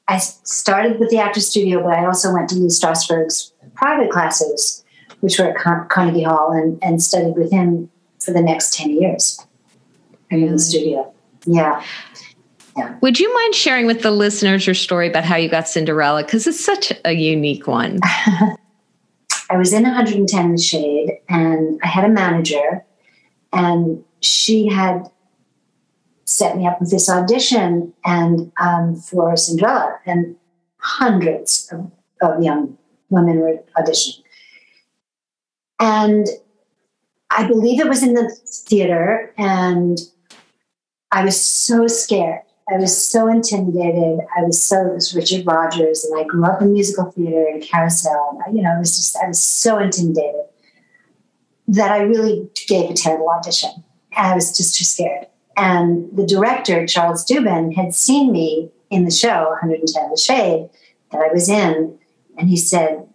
I 0.09 0.17
started 0.17 0.99
with 0.99 1.09
the 1.11 1.19
Actors 1.19 1.47
Studio, 1.47 1.81
but 1.81 1.93
I 1.93 2.05
also 2.05 2.33
went 2.33 2.49
to 2.49 2.55
Lee 2.55 2.67
Strasberg's 2.67 3.53
private 3.75 4.11
classes, 4.11 4.83
which 5.21 5.39
were 5.39 5.45
at 5.45 5.55
Car- 5.55 5.85
Carnegie 5.85 6.23
Hall, 6.23 6.51
and, 6.51 6.77
and 6.83 7.01
studied 7.01 7.37
with 7.37 7.51
him 7.51 7.89
for 8.19 8.31
the 8.31 8.41
next 8.41 8.73
10 8.73 8.91
years 8.91 9.45
really? 10.31 10.45
in 10.45 10.53
the 10.53 10.59
studio. 10.59 11.13
Yeah. 11.45 11.83
Yeah. 12.77 12.95
Would 13.01 13.19
you 13.19 13.33
mind 13.33 13.55
sharing 13.55 13.87
with 13.87 14.01
the 14.01 14.11
listeners 14.11 14.65
your 14.65 14.75
story 14.75 15.07
about 15.07 15.23
how 15.25 15.35
you 15.35 15.49
got 15.49 15.67
Cinderella? 15.67 16.23
Because 16.23 16.47
it's 16.47 16.63
such 16.63 16.93
a 17.03 17.13
unique 17.13 17.67
one. 17.67 17.99
I 19.49 19.57
was 19.57 19.73
in 19.73 19.83
110 19.83 20.45
in 20.45 20.51
the 20.51 20.61
Shade, 20.61 21.17
and 21.27 21.79
I 21.83 21.87
had 21.87 22.05
a 22.05 22.09
manager, 22.09 22.85
and 23.51 24.03
she 24.21 24.67
had 24.67 25.09
set 26.25 26.55
me 26.55 26.67
up 26.67 26.79
with 26.79 26.91
this 26.91 27.09
audition 27.09 27.91
and 28.05 28.51
um, 28.61 28.95
for 28.95 29.35
Cinderella, 29.35 29.99
and 30.05 30.35
hundreds 30.77 31.67
of, 31.71 31.91
of 32.21 32.43
young 32.43 32.77
women 33.09 33.39
were 33.39 33.63
auditioning. 33.75 34.21
And 35.79 36.27
I 37.31 37.47
believe 37.47 37.79
it 37.79 37.87
was 37.87 38.03
in 38.03 38.13
the 38.13 38.29
theater, 38.29 39.33
and 39.37 39.99
I 41.11 41.23
was 41.23 41.39
so 41.39 41.87
scared. 41.87 42.41
I 42.71 42.77
was 42.77 42.95
so 42.95 43.27
intimidated. 43.27 44.19
I 44.37 44.43
was 44.43 44.61
so 44.61 44.87
it 44.87 44.93
was 44.93 45.15
Richard 45.15 45.45
Rodgers, 45.45 46.05
and 46.05 46.19
I 46.19 46.23
grew 46.23 46.45
up 46.45 46.61
in 46.61 46.73
musical 46.73 47.11
theater 47.11 47.45
and 47.47 47.61
carousel. 47.61 48.39
And, 48.45 48.55
you 48.55 48.63
know, 48.63 48.75
it 48.75 48.79
was 48.79 48.95
just 48.95 49.17
I 49.17 49.27
was 49.27 49.41
so 49.43 49.77
intimidated 49.79 50.45
that 51.67 51.91
I 51.91 52.01
really 52.01 52.49
gave 52.67 52.89
a 52.89 52.93
terrible 52.93 53.29
audition. 53.29 53.83
I 54.15 54.33
was 54.35 54.55
just 54.55 54.75
too 54.75 54.83
scared. 54.83 55.27
And 55.55 56.09
the 56.15 56.25
director, 56.25 56.85
Charles 56.87 57.25
Dubin, 57.25 57.75
had 57.75 57.93
seen 57.93 58.31
me 58.31 58.71
in 58.89 59.05
the 59.05 59.11
show 59.11 59.49
110 59.49 60.09
The 60.09 60.17
Shade 60.17 60.69
that 61.11 61.21
I 61.21 61.31
was 61.31 61.49
in, 61.49 61.97
and 62.37 62.49
he 62.49 62.57
said 62.57 63.07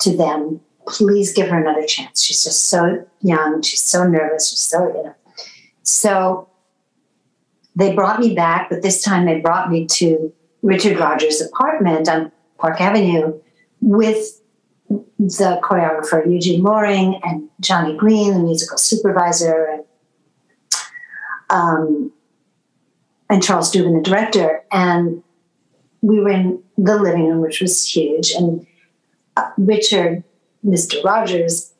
to 0.00 0.16
them, 0.16 0.60
please 0.86 1.32
give 1.32 1.48
her 1.48 1.60
another 1.60 1.86
chance. 1.86 2.22
She's 2.22 2.42
just 2.44 2.68
so 2.68 3.06
young. 3.20 3.62
She's 3.62 3.82
so 3.82 4.06
nervous. 4.06 4.50
She's 4.50 4.60
so, 4.60 4.86
you 4.88 5.02
know. 5.04 5.14
So 5.82 6.48
they 7.76 7.94
brought 7.94 8.20
me 8.20 8.34
back, 8.34 8.70
but 8.70 8.82
this 8.82 9.02
time 9.02 9.26
they 9.26 9.40
brought 9.40 9.70
me 9.70 9.86
to 9.86 10.32
Richard 10.62 10.98
Rodgers' 10.98 11.40
apartment 11.40 12.08
on 12.08 12.32
Park 12.58 12.80
Avenue 12.80 13.40
with 13.80 14.40
the 14.88 15.60
choreographer 15.62 16.30
Eugene 16.30 16.62
Loring 16.62 17.20
and 17.22 17.48
Johnny 17.60 17.96
Green, 17.96 18.34
the 18.34 18.40
musical 18.40 18.78
supervisor, 18.78 19.66
and, 19.66 19.84
um, 21.50 22.12
and 23.28 23.42
Charles 23.42 23.72
Dubin, 23.72 23.96
the 23.96 24.08
director. 24.08 24.62
And 24.70 25.22
we 26.00 26.20
were 26.20 26.30
in 26.30 26.62
the 26.76 26.96
living 26.96 27.28
room, 27.28 27.40
which 27.40 27.60
was 27.60 27.86
huge. 27.86 28.32
And 28.32 28.66
uh, 29.36 29.50
Richard 29.56 30.22
Mr. 30.64 31.02
Rodgers 31.04 31.72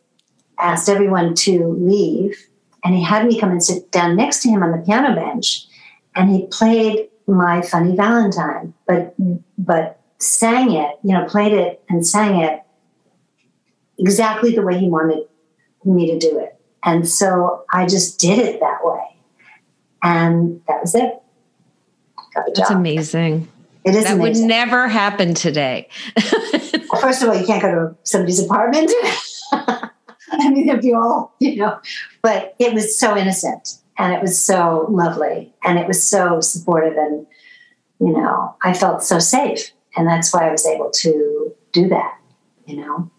asked 0.58 0.88
everyone 0.88 1.34
to 1.34 1.76
leave, 1.78 2.36
and 2.84 2.94
he 2.94 3.02
had 3.02 3.26
me 3.26 3.38
come 3.38 3.50
and 3.50 3.62
sit 3.62 3.90
down 3.90 4.16
next 4.16 4.42
to 4.42 4.48
him 4.48 4.62
on 4.62 4.72
the 4.72 4.78
piano 4.78 5.14
bench, 5.14 5.66
and 6.14 6.30
he 6.30 6.46
played 6.46 7.08
my 7.26 7.62
Funny 7.62 7.96
Valentine, 7.96 8.74
but 8.86 9.14
but 9.56 10.00
sang 10.18 10.72
it, 10.72 10.98
you 11.02 11.12
know, 11.12 11.24
played 11.26 11.52
it 11.52 11.82
and 11.88 12.06
sang 12.06 12.40
it 12.40 12.62
exactly 13.98 14.54
the 14.54 14.62
way 14.62 14.78
he 14.78 14.88
wanted 14.88 15.26
me 15.84 16.10
to 16.10 16.18
do 16.18 16.38
it. 16.38 16.56
And 16.82 17.08
so 17.08 17.64
I 17.72 17.86
just 17.86 18.18
did 18.18 18.38
it 18.38 18.60
that 18.60 18.84
way. 18.84 19.16
And 20.02 20.60
that 20.68 20.80
was 20.82 20.94
it. 20.94 21.20
That's 22.54 22.70
amazing. 22.70 23.48
It 23.84 23.94
is 23.94 24.04
that 24.04 24.14
amazing. 24.14 24.44
would 24.44 24.48
never 24.48 24.88
happen 24.88 25.34
today. 25.34 25.88
well, 26.16 27.00
first 27.00 27.22
of 27.22 27.28
all, 27.28 27.36
you 27.36 27.46
can't 27.46 27.60
go 27.60 27.70
to 27.70 27.96
somebody's 28.02 28.42
apartment. 28.42 28.90
I 29.52 30.50
mean, 30.50 30.68
if 30.68 30.82
you 30.84 30.96
all, 30.96 31.34
you 31.38 31.56
know, 31.56 31.78
but 32.22 32.54
it 32.58 32.72
was 32.72 32.98
so 32.98 33.16
innocent 33.16 33.78
and 33.98 34.12
it 34.12 34.22
was 34.22 34.40
so 34.40 34.86
lovely 34.88 35.52
and 35.64 35.78
it 35.78 35.86
was 35.86 36.02
so 36.02 36.40
supportive 36.40 36.96
and, 36.96 37.26
you 38.00 38.12
know, 38.12 38.56
I 38.62 38.72
felt 38.72 39.02
so 39.02 39.18
safe. 39.18 39.70
And 39.96 40.08
that's 40.08 40.32
why 40.32 40.48
I 40.48 40.50
was 40.50 40.66
able 40.66 40.90
to 40.90 41.54
do 41.72 41.88
that, 41.88 42.18
you 42.66 42.76
know. 42.76 43.10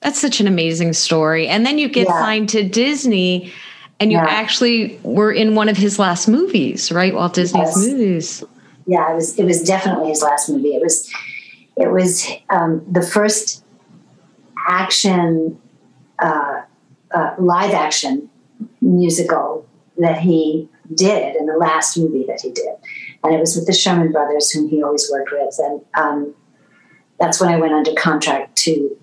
That's 0.00 0.20
such 0.20 0.40
an 0.40 0.46
amazing 0.46 0.94
story. 0.94 1.48
And 1.48 1.66
then 1.66 1.78
you 1.78 1.88
get 1.88 2.08
yeah. 2.08 2.20
signed 2.20 2.48
to 2.50 2.62
Disney 2.66 3.52
and 4.00 4.10
you 4.10 4.18
yeah. 4.18 4.26
actually 4.26 4.98
were 5.02 5.30
in 5.30 5.54
one 5.54 5.68
of 5.68 5.76
his 5.76 5.98
last 5.98 6.26
movies, 6.26 6.90
right? 6.90 7.14
Walt 7.14 7.34
Disney's 7.34 7.76
yes. 7.76 7.76
movies 7.76 8.44
yeah, 8.86 9.12
it 9.12 9.14
was 9.14 9.38
it 9.38 9.44
was 9.44 9.62
definitely 9.62 10.08
his 10.08 10.22
last 10.22 10.48
movie. 10.48 10.74
It 10.74 10.82
was 10.82 11.10
it 11.76 11.90
was 11.90 12.28
um, 12.50 12.84
the 12.90 13.02
first 13.02 13.64
action 14.68 15.60
uh, 16.18 16.62
uh, 17.14 17.34
live 17.38 17.72
action 17.72 18.28
musical 18.80 19.66
that 19.98 20.20
he 20.20 20.68
did 20.94 21.36
in 21.36 21.46
the 21.46 21.56
last 21.56 21.96
movie 21.96 22.24
that 22.26 22.40
he 22.40 22.50
did, 22.50 22.74
and 23.24 23.34
it 23.34 23.40
was 23.40 23.56
with 23.56 23.66
the 23.66 23.72
Sherman 23.72 24.12
Brothers, 24.12 24.50
whom 24.50 24.68
he 24.68 24.82
always 24.82 25.08
worked 25.10 25.30
with, 25.32 25.54
and 25.58 25.80
um, 25.94 26.34
that's 27.20 27.40
when 27.40 27.50
I 27.50 27.56
went 27.56 27.72
under 27.72 27.92
contract 27.94 28.56
to 28.58 28.96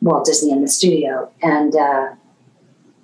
Walt 0.00 0.24
Disney 0.24 0.52
in 0.52 0.62
the 0.62 0.68
studio, 0.68 1.30
and 1.42 1.74
uh, 1.74 2.14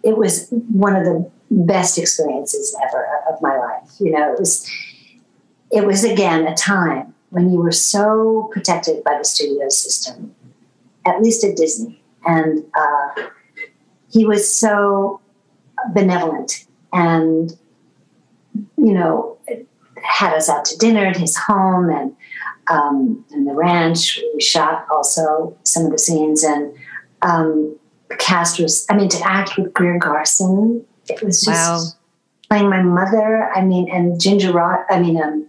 it 0.03 0.17
was 0.17 0.49
one 0.51 0.97
of 0.97 1.05
the 1.05 1.31
best 1.51 1.99
experiences 1.99 2.77
ever 2.89 3.07
of 3.31 3.41
my 3.41 3.57
life. 3.57 3.91
You 4.01 4.11
know, 4.11 4.33
it 4.33 4.39
was 4.39 4.69
it 5.75 5.85
was 5.85 6.05
again 6.05 6.47
a 6.47 6.55
time 6.55 7.13
when 7.31 7.51
you 7.51 7.59
were 7.59 7.73
so 7.73 8.49
protected 8.53 9.03
by 9.03 9.19
the 9.19 9.25
studio 9.25 9.69
system, 9.69 10.35
at 11.05 11.21
least 11.21 11.43
at 11.43 11.57
Disney. 11.57 12.01
And 12.25 12.65
uh, 12.75 13.25
he 14.09 14.25
was 14.25 14.57
so 14.57 15.21
benevolent 15.93 16.67
and, 16.93 17.51
you 18.77 18.93
know, 18.93 19.37
had 20.01 20.33
us 20.35 20.49
out 20.49 20.65
to 20.67 20.79
dinner 20.79 21.05
at 21.05 21.17
his 21.17 21.37
home 21.37 21.91
and 21.91 22.15
um, 22.69 23.25
in 23.33 23.45
the 23.45 23.53
ranch. 23.53 24.21
We 24.33 24.41
shot 24.41 24.87
also 24.89 25.57
some 25.65 25.87
of 25.87 25.91
the 25.91 25.99
scenes, 25.99 26.45
and 26.45 26.73
um, 27.23 27.77
the 28.09 28.17
cast 28.17 28.61
was, 28.61 28.87
I 28.89 28.95
mean, 28.97 29.09
to 29.09 29.27
act 29.27 29.59
with 29.59 29.75
Greer 29.75 29.99
Garson, 29.99 30.85
it 31.09 31.23
was 31.23 31.43
just. 31.43 31.97
Playing 32.49 32.69
my 32.69 32.83
mother. 32.83 33.51
I 33.55 33.63
mean, 33.65 33.91
and 33.91 34.21
Ginger 34.21 34.53
Rod. 34.53 34.85
I 34.91 35.01
mean, 35.01 35.21
um, 35.23 35.49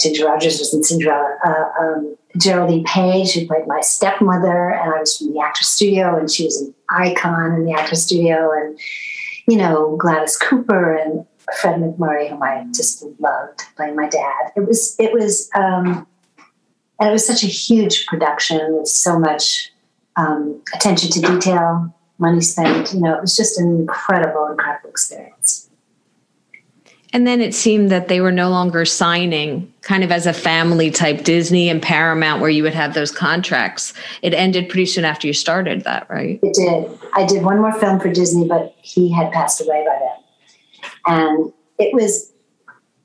Ginger 0.00 0.26
Rogers 0.26 0.58
was 0.58 0.74
in 0.74 0.82
Cinderella. 0.82 1.38
Uh, 1.44 1.82
um, 1.82 2.16
Geraldine 2.38 2.84
Page, 2.84 3.32
who 3.32 3.46
played 3.46 3.66
my 3.66 3.80
stepmother, 3.80 4.70
and 4.70 4.94
I 4.94 5.00
was 5.00 5.16
from 5.16 5.32
the 5.32 5.40
actor 5.40 5.64
studio, 5.64 6.18
and 6.18 6.30
she 6.30 6.44
was 6.44 6.60
an 6.60 6.74
icon 6.90 7.54
in 7.54 7.64
the 7.64 7.72
actor 7.72 7.96
studio, 7.96 8.50
and 8.52 8.78
you 9.46 9.56
know 9.56 9.96
Gladys 9.96 10.36
Cooper 10.36 10.94
and 10.94 11.24
Fred 11.60 11.80
MacMurray, 11.80 12.28
whom 12.28 12.42
I 12.42 12.64
just 12.74 13.04
loved 13.18 13.62
playing 13.76 13.96
my 13.96 14.08
dad. 14.08 14.52
It 14.56 14.66
was 14.66 14.96
it 14.98 15.12
was 15.12 15.48
um, 15.54 16.06
and 16.98 17.08
it 17.08 17.12
was 17.12 17.26
such 17.26 17.42
a 17.42 17.48
huge 17.48 18.06
production 18.06 18.78
with 18.78 18.88
so 18.88 19.18
much 19.18 19.72
um, 20.16 20.62
attention 20.74 21.10
to 21.10 21.20
detail, 21.20 21.94
money 22.18 22.40
spent. 22.40 22.92
You 22.92 23.00
know, 23.00 23.14
it 23.14 23.20
was 23.20 23.36
just 23.36 23.58
an 23.58 23.80
incredible, 23.80 24.46
incredible 24.46 24.90
experience. 24.90 25.70
And 27.12 27.26
then 27.26 27.40
it 27.40 27.54
seemed 27.54 27.90
that 27.90 28.08
they 28.08 28.20
were 28.20 28.32
no 28.32 28.50
longer 28.50 28.84
signing 28.84 29.72
kind 29.82 30.02
of 30.02 30.10
as 30.10 30.26
a 30.26 30.32
family 30.32 30.90
type 30.90 31.24
Disney 31.24 31.68
and 31.68 31.80
Paramount 31.80 32.40
where 32.40 32.50
you 32.50 32.62
would 32.62 32.74
have 32.74 32.94
those 32.94 33.10
contracts. 33.10 33.94
It 34.22 34.34
ended 34.34 34.68
pretty 34.68 34.86
soon 34.86 35.04
after 35.04 35.26
you 35.26 35.32
started 35.32 35.84
that, 35.84 36.08
right? 36.10 36.40
It 36.42 36.54
did. 36.54 36.98
I 37.14 37.24
did 37.24 37.44
one 37.44 37.60
more 37.60 37.72
film 37.72 38.00
for 38.00 38.12
Disney, 38.12 38.46
but 38.46 38.74
he 38.82 39.10
had 39.10 39.32
passed 39.32 39.60
away 39.60 39.84
by 39.86 39.98
then. 39.98 40.90
And 41.06 41.52
it 41.78 41.94
was 41.94 42.32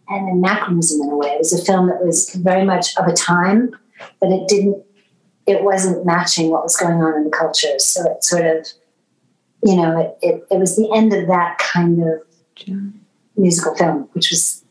an 0.10 0.28
anachronism 0.28 1.02
in 1.02 1.10
a 1.10 1.16
way. 1.16 1.30
It 1.30 1.40
was 1.40 1.54
a 1.54 1.64
film 1.64 1.88
that 1.88 2.04
was 2.04 2.34
very 2.36 2.66
much 2.66 2.98
of 2.98 3.08
a 3.08 3.14
time, 3.14 3.72
but 4.20 4.32
it 4.32 4.48
didn't, 4.48 4.84
it 5.46 5.64
wasn't 5.64 6.06
matching 6.06 6.50
what 6.50 6.64
was 6.64 6.76
going 6.76 7.02
on 7.02 7.16
in 7.16 7.24
the 7.26 7.30
culture. 7.30 7.78
So 7.78 8.12
it 8.12 8.24
sort 8.24 8.46
of, 8.46 8.68
you 9.64 9.76
know, 9.76 10.00
it, 10.00 10.18
it, 10.22 10.48
it 10.52 10.58
was 10.58 10.76
the 10.76 10.92
end 10.94 11.14
of 11.14 11.28
that 11.28 11.60
kind 11.60 12.02
of. 12.04 12.22
Musical 13.42 13.76
film, 13.76 14.08
which 14.14 14.30
was, 14.30 14.64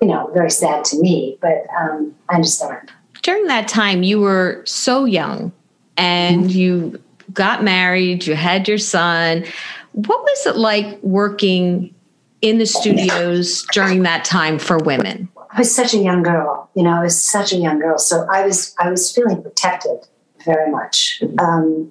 you 0.00 0.08
know, 0.08 0.30
very 0.34 0.50
sad 0.50 0.84
to 0.86 1.00
me, 1.00 1.38
but 1.40 1.66
um, 1.80 2.14
I 2.28 2.34
understand. 2.34 2.90
During 3.22 3.46
that 3.46 3.68
time, 3.68 4.02
you 4.02 4.20
were 4.20 4.62
so 4.64 5.04
young 5.04 5.52
and 5.96 6.42
mm-hmm. 6.42 6.50
you 6.50 7.02
got 7.32 7.64
married, 7.64 8.26
you 8.26 8.34
had 8.34 8.68
your 8.68 8.78
son. 8.78 9.44
What 9.92 10.22
was 10.22 10.46
it 10.46 10.56
like 10.56 11.02
working 11.02 11.94
in 12.40 12.58
the 12.58 12.66
studios 12.66 13.66
during 13.72 14.02
that 14.02 14.24
time 14.24 14.58
for 14.58 14.78
women? 14.78 15.28
I 15.50 15.58
was 15.58 15.74
such 15.74 15.94
a 15.94 15.98
young 15.98 16.22
girl, 16.22 16.70
you 16.74 16.82
know, 16.82 16.90
I 16.90 17.02
was 17.02 17.20
such 17.20 17.52
a 17.52 17.56
young 17.56 17.80
girl. 17.80 17.98
So 17.98 18.26
I 18.30 18.44
was, 18.44 18.74
I 18.78 18.90
was 18.90 19.10
feeling 19.10 19.42
protected 19.42 20.06
very 20.44 20.70
much 20.70 21.22
um, 21.38 21.90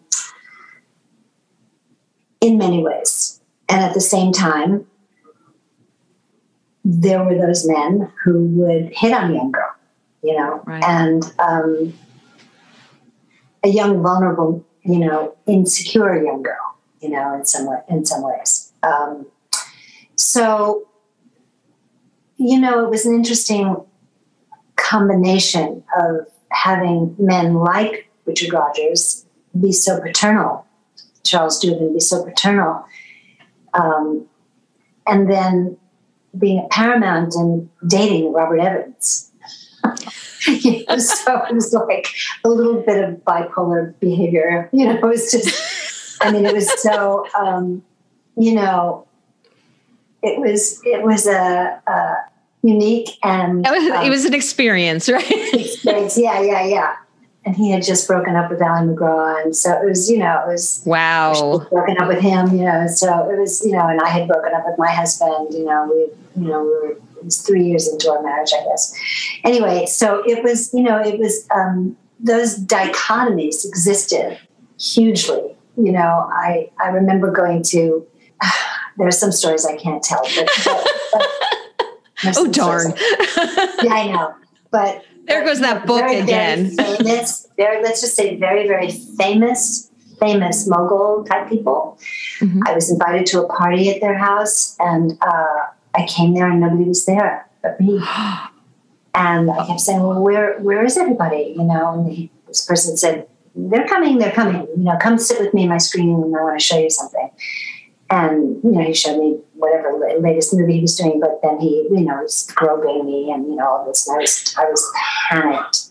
in 2.39 2.57
many 2.57 2.83
ways. 2.83 3.41
And 3.67 3.81
at 3.81 3.93
the 3.93 4.01
same 4.01 4.31
time, 4.31 4.85
there 6.89 7.21
were 7.21 7.35
those 7.35 7.67
men 7.67 8.09
who 8.23 8.45
would 8.45 8.93
hit 8.93 9.11
on 9.11 9.31
a 9.31 9.33
young 9.33 9.51
girl, 9.51 9.75
you 10.23 10.33
know, 10.37 10.63
right. 10.65 10.81
and 10.85 11.33
um, 11.37 11.93
a 13.61 13.67
young, 13.67 14.01
vulnerable, 14.01 14.65
you 14.83 14.97
know, 14.97 15.35
insecure 15.47 16.23
young 16.23 16.41
girl, 16.41 16.77
you 17.01 17.09
know, 17.09 17.35
in 17.35 17.43
some 17.43 17.65
way, 17.65 17.79
in 17.89 18.05
some 18.05 18.23
ways. 18.23 18.71
Um, 18.83 19.25
so, 20.15 20.87
you 22.37 22.57
know, 22.57 22.85
it 22.85 22.89
was 22.89 23.05
an 23.05 23.13
interesting 23.13 23.75
combination 24.77 25.83
of 25.99 26.25
having 26.51 27.13
men 27.19 27.55
like 27.55 28.09
Richard 28.23 28.53
Rodgers 28.53 29.25
be 29.59 29.73
so 29.73 29.99
paternal, 29.99 30.65
Charles 31.25 31.61
Dubin 31.61 31.93
be 31.93 31.99
so 31.99 32.23
paternal, 32.23 32.85
um, 33.73 34.25
and 35.05 35.29
then 35.29 35.77
being 36.37 36.59
at 36.59 36.69
Paramount 36.69 37.33
and 37.35 37.69
dating 37.87 38.33
Robert 38.33 38.59
Evans. 38.59 39.31
you 40.47 40.85
know, 40.85 40.97
so 40.97 41.43
it 41.45 41.53
was 41.53 41.73
like 41.73 42.07
a 42.43 42.49
little 42.49 42.81
bit 42.81 43.03
of 43.03 43.15
bipolar 43.25 43.97
behavior. 43.99 44.69
You 44.71 44.85
know, 44.85 44.95
it 44.95 45.01
was 45.01 45.31
just, 45.31 46.23
I 46.23 46.31
mean, 46.31 46.45
it 46.45 46.53
was 46.53 46.81
so, 46.81 47.27
um, 47.37 47.83
you 48.37 48.53
know, 48.53 49.07
it 50.21 50.39
was, 50.39 50.81
it 50.83 51.03
was 51.03 51.27
a, 51.27 51.81
a 51.87 52.15
unique 52.63 53.09
and. 53.23 53.65
It 53.65 53.71
was, 53.71 53.91
um, 53.91 54.05
it 54.05 54.09
was 54.09 54.25
an 54.25 54.33
experience, 54.33 55.09
right? 55.09 55.25
experience. 55.53 56.17
Yeah, 56.17 56.41
yeah, 56.41 56.65
yeah. 56.65 56.95
And 57.45 57.55
he 57.55 57.71
had 57.71 57.81
just 57.81 58.07
broken 58.07 58.35
up 58.35 58.49
with 58.49 58.61
Ali 58.61 58.87
MacGraw. 58.87 59.41
And 59.43 59.55
so 59.55 59.71
it 59.71 59.87
was, 59.87 60.09
you 60.09 60.17
know, 60.17 60.43
it 60.43 60.51
was 60.51 60.83
wow. 60.85 61.65
broken 61.69 61.97
up 61.97 62.09
with 62.09 62.19
him, 62.19 62.53
you 62.57 62.65
know, 62.65 62.87
so 62.87 63.29
it 63.29 63.39
was, 63.39 63.65
you 63.65 63.71
know, 63.71 63.87
and 63.87 64.01
I 64.01 64.09
had 64.09 64.27
broken 64.27 64.53
up 64.53 64.63
with 64.65 64.77
my 64.77 64.91
husband, 64.91 65.53
you 65.53 65.63
know, 65.63 65.87
we, 65.89 66.09
you 66.37 66.47
know, 66.47 66.61
we 66.61 66.69
were, 66.69 66.91
it 66.91 67.25
was 67.25 67.41
three 67.41 67.63
years 67.63 67.87
into 67.87 68.11
our 68.11 68.21
marriage, 68.21 68.51
I 68.53 68.63
guess. 68.63 68.93
Anyway, 69.43 69.85
so 69.87 70.23
it 70.25 70.43
was, 70.43 70.73
you 70.73 70.83
know, 70.83 70.99
it 70.99 71.19
was, 71.19 71.47
um, 71.53 71.97
those 72.19 72.59
dichotomies 72.59 73.65
existed 73.65 74.39
hugely. 74.79 75.55
You 75.77 75.91
know, 75.91 76.29
I, 76.31 76.69
I 76.83 76.89
remember 76.89 77.31
going 77.31 77.63
to, 77.63 78.05
there 78.97 79.07
are 79.07 79.11
some 79.11 79.31
stories 79.31 79.65
I 79.65 79.75
can't 79.77 80.03
tell, 80.03 80.21
but, 80.35 80.49
but, 80.63 80.87
but 82.23 82.37
oh, 82.37 82.47
darn. 82.47 82.93
yeah, 83.83 83.93
I 83.93 84.11
know. 84.11 84.35
But 84.69 85.03
there 85.25 85.43
goes 85.43 85.59
that 85.61 85.85
book 85.85 85.99
very, 85.99 86.19
again. 86.19 86.75
Very 86.75 86.97
famous, 86.97 87.47
very, 87.57 87.83
let's 87.83 88.01
just 88.01 88.15
say 88.15 88.37
very, 88.37 88.67
very 88.67 88.91
famous, 88.91 89.91
famous 90.19 90.67
mogul 90.67 91.25
type 91.25 91.49
people. 91.49 91.97
Mm-hmm. 92.39 92.61
I 92.65 92.73
was 92.73 92.91
invited 92.91 93.25
to 93.27 93.43
a 93.43 93.47
party 93.47 93.89
at 93.89 94.01
their 94.01 94.17
house 94.17 94.75
and 94.79 95.17
uh, 95.21 95.67
I 95.93 96.05
came 96.05 96.33
there 96.33 96.49
and 96.49 96.59
nobody 96.59 96.85
was 96.85 97.05
there 97.05 97.47
but 97.61 97.79
me. 97.79 97.97
and 99.13 99.51
I 99.51 99.67
kept 99.67 99.79
saying, 99.79 100.01
well, 100.01 100.21
where, 100.21 100.59
where 100.59 100.83
is 100.85 100.97
everybody? 100.97 101.55
You 101.57 101.63
know, 101.63 101.93
and 101.93 102.11
he, 102.11 102.31
this 102.47 102.65
person 102.65 102.97
said, 102.97 103.27
they're 103.55 103.87
coming, 103.87 104.19
they're 104.19 104.31
coming, 104.31 104.67
you 104.77 104.83
know, 104.83 104.97
come 105.01 105.17
sit 105.17 105.39
with 105.39 105.53
me 105.53 105.63
in 105.63 105.69
my 105.69 105.79
screening 105.79 106.21
and 106.21 106.35
I 106.35 106.43
want 106.43 106.59
to 106.59 106.63
show 106.63 106.77
you 106.77 106.89
something. 106.89 107.31
And, 108.09 108.63
you 108.63 108.71
know, 108.71 108.83
he 108.83 108.93
showed 108.93 109.19
me 109.19 109.39
whatever 109.53 109.99
latest 110.19 110.53
movie 110.53 110.75
he 110.75 110.81
was 110.81 110.95
doing, 110.95 111.19
but 111.19 111.41
then 111.41 111.59
he, 111.59 111.87
you 111.91 112.01
know, 112.01 112.21
was 112.21 112.49
groping 112.55 113.05
me 113.05 113.31
and, 113.31 113.47
you 113.47 113.55
know, 113.55 113.67
all 113.67 113.85
this. 113.85 114.07
And 114.07 114.17
I 114.17 114.21
was, 114.21 114.55
I 114.57 114.63
was 114.65 114.93
panicked 115.29 115.89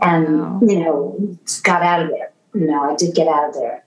and, 0.00 0.40
wow. 0.40 0.60
you 0.62 0.80
know, 0.80 1.38
got 1.62 1.82
out 1.82 2.02
of 2.02 2.08
there. 2.08 2.32
You 2.54 2.66
know, 2.66 2.90
I 2.90 2.96
did 2.96 3.14
get 3.14 3.28
out 3.28 3.50
of 3.50 3.54
there. 3.54 3.84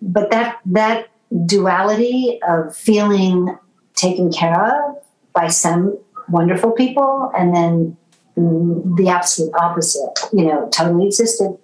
But 0.00 0.30
that, 0.30 0.60
that 0.66 1.08
duality 1.46 2.38
of 2.46 2.76
feeling 2.76 3.58
taken 3.94 4.32
care 4.32 4.54
of 4.54 4.96
by 5.32 5.48
some 5.48 5.98
wonderful 6.28 6.72
people 6.72 7.30
and 7.36 7.54
then 7.54 7.96
mm, 8.36 8.96
the 8.96 9.08
absolute 9.08 9.52
opposite, 9.54 10.18
you 10.32 10.44
know, 10.44 10.68
totally 10.70 11.06
existed. 11.06 11.56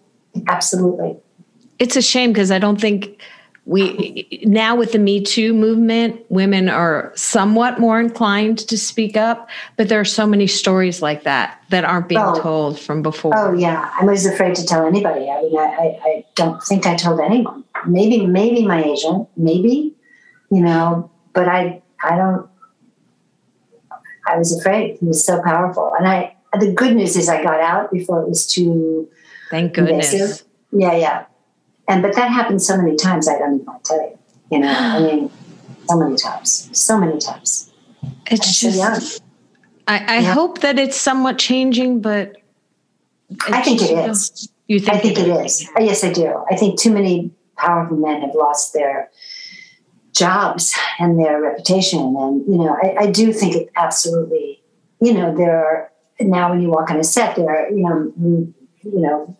Absolutely. 0.47 1.17
It's 1.79 1.97
a 1.97 2.03
shame 2.03 2.33
because 2.33 2.51
I 2.51 2.59
don't 2.59 2.81
think 2.81 3.21
we 3.69 4.27
now 4.45 4.75
with 4.75 4.93
the 4.93 4.99
me 4.99 5.23
too 5.23 5.53
movement 5.53 6.19
women 6.31 6.71
are 6.71 7.13
somewhat 7.15 7.79
more 7.79 8.01
inclined 8.01 8.59
to 8.59 8.79
speak 8.79 9.15
up 9.15 9.49
but 9.77 9.91
there 9.91 10.01
are 10.01 10.07
so 10.07 10.27
many 10.27 10.47
stories 10.47 11.03
like 11.03 11.25
that 11.25 11.63
that 11.69 11.85
aren't 11.85 12.09
being 12.09 12.21
oh. 12.21 12.41
told 12.41 12.81
from 12.81 13.03
before 13.03 13.37
oh 13.37 13.53
yeah 13.53 13.93
i 14.01 14.05
was 14.07 14.25
afraid 14.25 14.55
to 14.55 14.65
tell 14.65 14.87
anybody 14.87 15.29
i 15.31 15.43
mean 15.43 15.59
I, 15.59 15.63
I, 15.63 16.01
I 16.03 16.25
don't 16.35 16.63
think 16.63 16.87
i 16.87 16.97
told 16.97 17.21
anyone 17.21 17.63
maybe 17.87 18.27
maybe 18.27 18.67
my 18.67 18.83
agent 18.83 19.29
maybe 19.37 19.95
you 20.51 20.63
know 20.63 21.11
but 21.35 21.47
i 21.47 21.83
i 22.03 22.17
don't 22.17 22.49
i 24.27 24.37
was 24.37 24.59
afraid 24.59 24.99
he 24.99 25.07
was 25.07 25.25
so 25.25 25.43
powerful 25.43 25.93
and 25.99 26.09
i 26.09 26.35
the 26.59 26.73
good 26.73 26.97
news 26.97 27.17
is 27.17 27.29
i 27.29 27.43
got 27.43 27.61
out 27.61 27.91
before 27.93 28.23
it 28.23 28.29
was 28.29 28.47
too 28.47 29.09
thank 29.51 29.75
goodness 29.75 30.13
invasive. 30.13 30.47
yeah 30.73 30.95
yeah 30.95 31.25
and 31.89 32.03
but 32.03 32.15
that 32.15 32.31
happened 32.31 32.63
so 32.63 32.77
many 32.77 32.97
times 32.97 33.27
I 33.29 33.39
don't 33.39 33.55
even 33.55 33.67
want 33.67 33.85
to 33.85 33.89
tell 33.89 34.03
you. 34.03 34.19
You 34.53 34.59
know, 34.61 34.69
I 34.69 35.01
mean, 35.01 35.31
so 35.89 35.99
many 35.99 36.17
times, 36.17 36.71
so 36.79 36.99
many 36.99 37.19
times. 37.19 37.73
It's 38.31 38.61
just. 38.61 38.79
So 38.79 39.25
I, 39.89 40.17
I 40.17 40.19
yeah. 40.19 40.35
hope 40.35 40.61
that 40.61 40.79
it's 40.79 40.97
somewhat 40.97 41.39
changing, 41.39 42.01
but 42.01 42.37
I 43.51 43.63
think 43.63 43.83
it 43.83 43.91
is. 43.91 44.49
You 44.69 44.81
think? 44.81 44.97
I 44.97 44.99
think 44.99 45.19
it 45.19 45.29
is. 45.29 45.63
is. 45.63 45.69
Uh, 45.77 45.81
yes, 45.81 46.05
I 46.05 46.13
do. 46.13 46.45
I 46.51 46.57
think 46.57 46.79
too 46.79 46.93
many 46.93 47.31
powerful 47.57 47.97
men 47.97 48.21
have 48.21 48.35
lost 48.35 48.75
their 48.75 49.11
jobs 50.19 50.75
and 50.99 51.19
their 51.19 51.41
reputation, 51.41 52.01
and 52.01 52.47
you 52.47 52.59
know, 52.59 52.77
I, 52.83 53.05
I 53.05 53.11
do 53.11 53.33
think 53.33 53.55
it 53.57 53.71
absolutely. 53.77 54.63
You 55.01 55.15
know, 55.15 55.37
there 55.37 55.65
are 55.65 55.93
now 56.21 56.51
when 56.51 56.61
you 56.61 56.71
walk 56.71 56.91
on 56.91 56.99
a 56.99 57.05
set, 57.05 57.37
there 57.37 57.49
are 57.49 57.71
you 57.71 57.83
know, 57.83 58.13
you 58.83 59.01
know, 59.01 59.37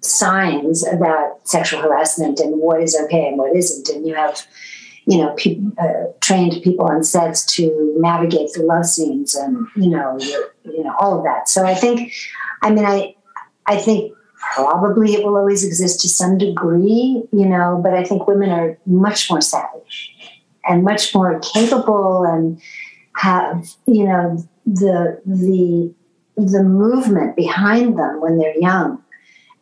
signs 0.00 0.86
about 0.86 1.46
sexual 1.48 1.80
harassment 1.80 2.40
and 2.40 2.60
what 2.60 2.82
is 2.82 2.96
okay 3.04 3.28
and 3.28 3.38
what 3.38 3.56
isn't. 3.56 3.88
And 3.88 4.06
you 4.06 4.14
have, 4.14 4.46
you 5.06 5.18
know, 5.18 5.34
pe- 5.36 5.60
uh, 5.78 6.12
trained 6.20 6.62
people 6.62 6.86
on 6.86 7.02
sets 7.02 7.44
to 7.56 7.94
navigate 7.98 8.52
the 8.52 8.62
love 8.62 8.86
scenes 8.86 9.34
and 9.34 9.66
you 9.76 9.90
know, 9.90 10.18
you 10.64 10.84
know, 10.84 10.94
all 10.98 11.18
of 11.18 11.24
that. 11.24 11.48
So 11.48 11.64
I 11.64 11.74
think, 11.74 12.12
I 12.62 12.70
mean, 12.70 12.84
I, 12.84 13.14
I 13.66 13.76
think 13.76 14.14
probably 14.54 15.14
it 15.14 15.24
will 15.24 15.36
always 15.36 15.64
exist 15.64 16.00
to 16.00 16.08
some 16.08 16.38
degree, 16.38 17.22
you 17.32 17.46
know, 17.46 17.80
but 17.82 17.94
I 17.94 18.04
think 18.04 18.26
women 18.26 18.50
are 18.50 18.78
much 18.86 19.30
more 19.30 19.40
savage 19.40 20.07
and 20.68 20.84
much 20.84 21.14
more 21.14 21.40
capable 21.40 22.24
and 22.24 22.60
have, 23.14 23.74
you 23.86 24.04
know, 24.04 24.48
the 24.66 25.20
the 25.26 25.92
the 26.36 26.62
movement 26.62 27.34
behind 27.34 27.98
them 27.98 28.20
when 28.20 28.38
they're 28.38 28.56
young 28.58 29.02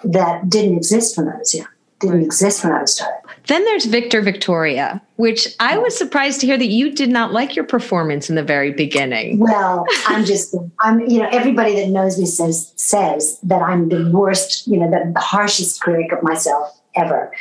that 0.05 0.49
didn't 0.49 0.77
exist 0.77 1.16
when 1.16 1.29
I 1.29 1.37
was 1.37 1.55
young, 1.55 1.69
didn't 2.01 2.23
exist 2.23 2.62
when 2.62 2.73
I 2.73 2.83
was 2.83 2.95
starting. 2.95 3.21
Then 3.47 3.64
there's 3.64 3.87
Victor 3.87 4.21
Victoria, 4.21 5.01
which 5.16 5.49
I 5.61 5.79
was 5.79 5.97
surprised 5.97 6.40
to 6.40 6.47
hear 6.47 6.59
that 6.59 6.66
you 6.66 6.92
did 6.92 7.09
not 7.09 7.33
like 7.33 7.55
your 7.55 7.64
performance 7.64 8.29
in 8.29 8.35
the 8.35 8.42
very 8.42 8.73
beginning. 8.73 9.38
Well, 9.38 9.87
I'm 10.07 10.25
just, 10.27 10.55
I'm, 10.81 11.01
you 11.01 11.21
know, 11.21 11.29
everybody 11.31 11.77
that 11.77 11.88
knows 11.88 12.19
me 12.19 12.27
says 12.27 12.73
says 12.77 13.38
that 13.45 13.62
I'm 13.62 13.88
the 13.88 14.11
worst, 14.11 14.66
you 14.66 14.79
know, 14.79 14.90
the, 14.90 15.12
the 15.12 15.21
harshest 15.21 15.81
critic 15.81 16.12
of 16.12 16.23
myself 16.23 16.79
ever. 16.95 17.33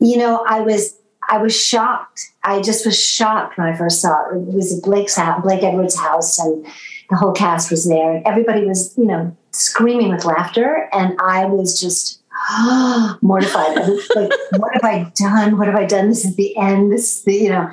You 0.00 0.18
know, 0.18 0.44
I 0.48 0.60
was 0.60 0.98
I 1.28 1.38
was 1.38 1.58
shocked. 1.58 2.32
I 2.42 2.60
just 2.60 2.84
was 2.84 3.02
shocked 3.02 3.58
when 3.58 3.66
I 3.66 3.76
first 3.76 4.00
saw 4.00 4.30
it. 4.30 4.36
It 4.36 4.54
was 4.54 4.80
Blake's 4.80 5.16
house, 5.16 5.42
Blake 5.42 5.62
Edwards' 5.62 5.98
house, 5.98 6.38
and 6.38 6.66
the 7.10 7.16
whole 7.16 7.32
cast 7.32 7.70
was 7.70 7.88
there, 7.88 8.14
and 8.14 8.26
everybody 8.26 8.64
was, 8.66 8.96
you 8.96 9.06
know, 9.06 9.36
screaming 9.52 10.10
with 10.10 10.24
laughter, 10.24 10.88
and 10.92 11.18
I 11.20 11.46
was 11.46 11.80
just 11.80 12.20
mortified. 13.22 13.78
I 13.78 13.88
was 13.88 14.10
like, 14.14 14.32
what 14.60 14.72
have 14.74 14.84
I 14.84 15.12
done? 15.14 15.58
What 15.58 15.68
have 15.68 15.76
I 15.76 15.86
done? 15.86 16.08
This 16.08 16.24
is 16.24 16.36
the 16.36 16.56
end. 16.56 16.92
This, 16.92 17.22
the, 17.22 17.34
you 17.34 17.48
know, 17.50 17.70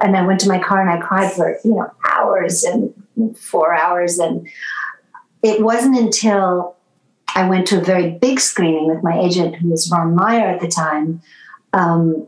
and 0.00 0.16
I 0.16 0.26
went 0.26 0.40
to 0.40 0.48
my 0.48 0.58
car 0.58 0.80
and 0.80 0.90
I 0.90 1.06
cried 1.06 1.32
for 1.32 1.56
you 1.64 1.74
know 1.74 1.90
hours 2.10 2.64
and 2.64 2.92
four 3.38 3.74
hours, 3.74 4.18
and 4.18 4.48
it 5.42 5.62
wasn't 5.62 5.98
until 5.98 6.76
I 7.34 7.48
went 7.48 7.66
to 7.68 7.80
a 7.80 7.84
very 7.84 8.10
big 8.10 8.40
screening 8.40 8.88
with 8.88 9.02
my 9.02 9.18
agent, 9.18 9.56
who 9.56 9.70
was 9.70 9.90
Ron 9.90 10.14
Meyer 10.14 10.48
at 10.48 10.60
the 10.60 10.68
time, 10.68 11.22
um, 11.72 12.26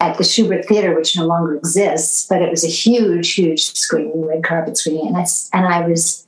at 0.00 0.18
the 0.18 0.24
Shubert 0.24 0.64
Theater, 0.66 0.94
which 0.94 1.16
no 1.16 1.26
longer 1.26 1.56
exists, 1.56 2.26
but 2.28 2.42
it 2.42 2.50
was 2.50 2.64
a 2.64 2.68
huge, 2.68 3.34
huge 3.34 3.62
screening, 3.62 4.26
red 4.26 4.44
carpet 4.44 4.76
screening, 4.76 5.08
and 5.08 5.16
I 5.16 5.26
and 5.52 5.66
I 5.66 5.86
was 5.86 6.26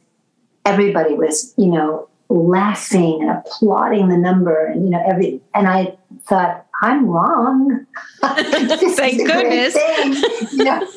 everybody 0.65 1.15
was, 1.15 1.55
you 1.57 1.69
know, 1.69 2.09
laughing 2.29 3.23
and 3.23 3.31
applauding 3.31 4.09
the 4.09 4.17
number 4.17 4.67
and 4.67 4.85
you 4.85 4.91
know 4.91 5.03
every 5.07 5.41
and 5.55 5.69
I 5.69 5.97
thought 6.25 6.67
I'm 6.83 7.07
wrong. 7.07 7.87
Thank 8.23 9.27
goodness. 9.27 9.77
you 10.53 10.65
know? 10.65 10.89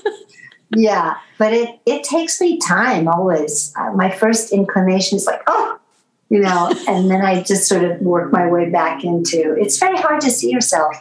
yeah, 0.76 1.16
but 1.38 1.54
it 1.54 1.80
it 1.86 2.04
takes 2.04 2.42
me 2.42 2.58
time 2.58 3.08
always. 3.08 3.74
Uh, 3.78 3.92
my 3.94 4.10
first 4.10 4.52
inclination 4.52 5.18
is 5.18 5.26
like, 5.26 5.42
oh, 5.48 5.80
you 6.30 6.40
know, 6.40 6.74
and 6.88 7.10
then 7.10 7.22
I 7.22 7.44
just 7.44 7.68
sort 7.68 7.84
of 7.84 8.02
work 8.02 8.32
my 8.32 8.48
way 8.48 8.70
back 8.70 9.04
into. 9.04 9.54
It's 9.54 9.78
very 9.78 9.98
hard 9.98 10.22
to 10.22 10.32
see 10.32 10.52
yourself 10.52 10.96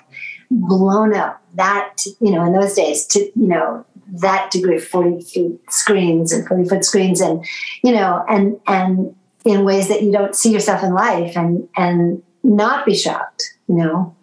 blown 0.50 1.14
up 1.14 1.42
that 1.54 2.04
you 2.20 2.30
know 2.30 2.44
in 2.44 2.52
those 2.52 2.74
days 2.74 3.06
to 3.06 3.20
you 3.20 3.48
know 3.48 3.84
that 4.10 4.50
degree 4.50 4.78
40 4.78 5.22
feet 5.22 5.60
screens 5.70 6.32
and 6.32 6.46
40 6.48 6.68
foot 6.68 6.84
screens 6.84 7.20
and 7.20 7.44
you 7.82 7.92
know 7.92 8.24
and 8.28 8.58
and 8.66 9.14
in 9.44 9.64
ways 9.64 9.88
that 9.88 10.02
you 10.02 10.10
don't 10.10 10.34
see 10.34 10.50
yourself 10.52 10.82
in 10.82 10.94
life 10.94 11.36
and 11.36 11.68
and 11.76 12.22
not 12.42 12.86
be 12.86 12.94
shocked 12.94 13.54
you 13.68 13.76
know 13.76 14.16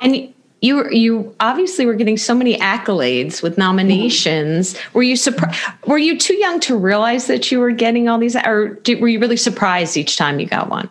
and 0.00 0.32
you 0.60 0.88
you 0.90 1.34
obviously 1.40 1.86
were 1.86 1.94
getting 1.94 2.16
so 2.16 2.34
many 2.34 2.58
accolades 2.58 3.42
with 3.42 3.56
nominations. 3.56 4.74
Mm-hmm. 4.74 4.98
Were 4.98 5.02
you 5.02 5.16
surprised? 5.16 5.58
Were 5.86 5.98
you 5.98 6.18
too 6.18 6.34
young 6.34 6.60
to 6.60 6.76
realize 6.76 7.26
that 7.28 7.50
you 7.50 7.60
were 7.60 7.70
getting 7.70 8.08
all 8.08 8.18
these, 8.18 8.36
or 8.36 8.74
did, 8.82 9.00
were 9.00 9.08
you 9.08 9.18
really 9.18 9.36
surprised 9.36 9.96
each 9.96 10.16
time 10.16 10.38
you 10.38 10.46
got 10.46 10.68
one? 10.68 10.88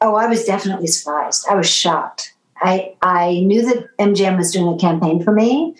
Oh, 0.00 0.16
I 0.16 0.26
was 0.26 0.44
definitely 0.44 0.88
surprised. 0.88 1.46
I 1.48 1.54
was 1.54 1.70
shocked. 1.70 2.31
I 2.62 2.94
I 3.02 3.40
knew 3.40 3.62
that 3.66 3.96
MGM 3.98 4.36
was 4.36 4.52
doing 4.52 4.74
a 4.74 4.78
campaign 4.78 5.22
for 5.22 5.32
me, 5.32 5.74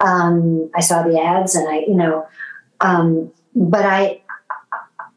um, 0.00 0.70
I 0.74 0.80
saw 0.80 1.02
the 1.02 1.20
ads 1.20 1.54
and 1.54 1.68
I, 1.68 1.80
you 1.80 1.94
know, 1.94 2.26
Um, 2.80 3.32
but 3.54 3.86
I, 3.86 4.20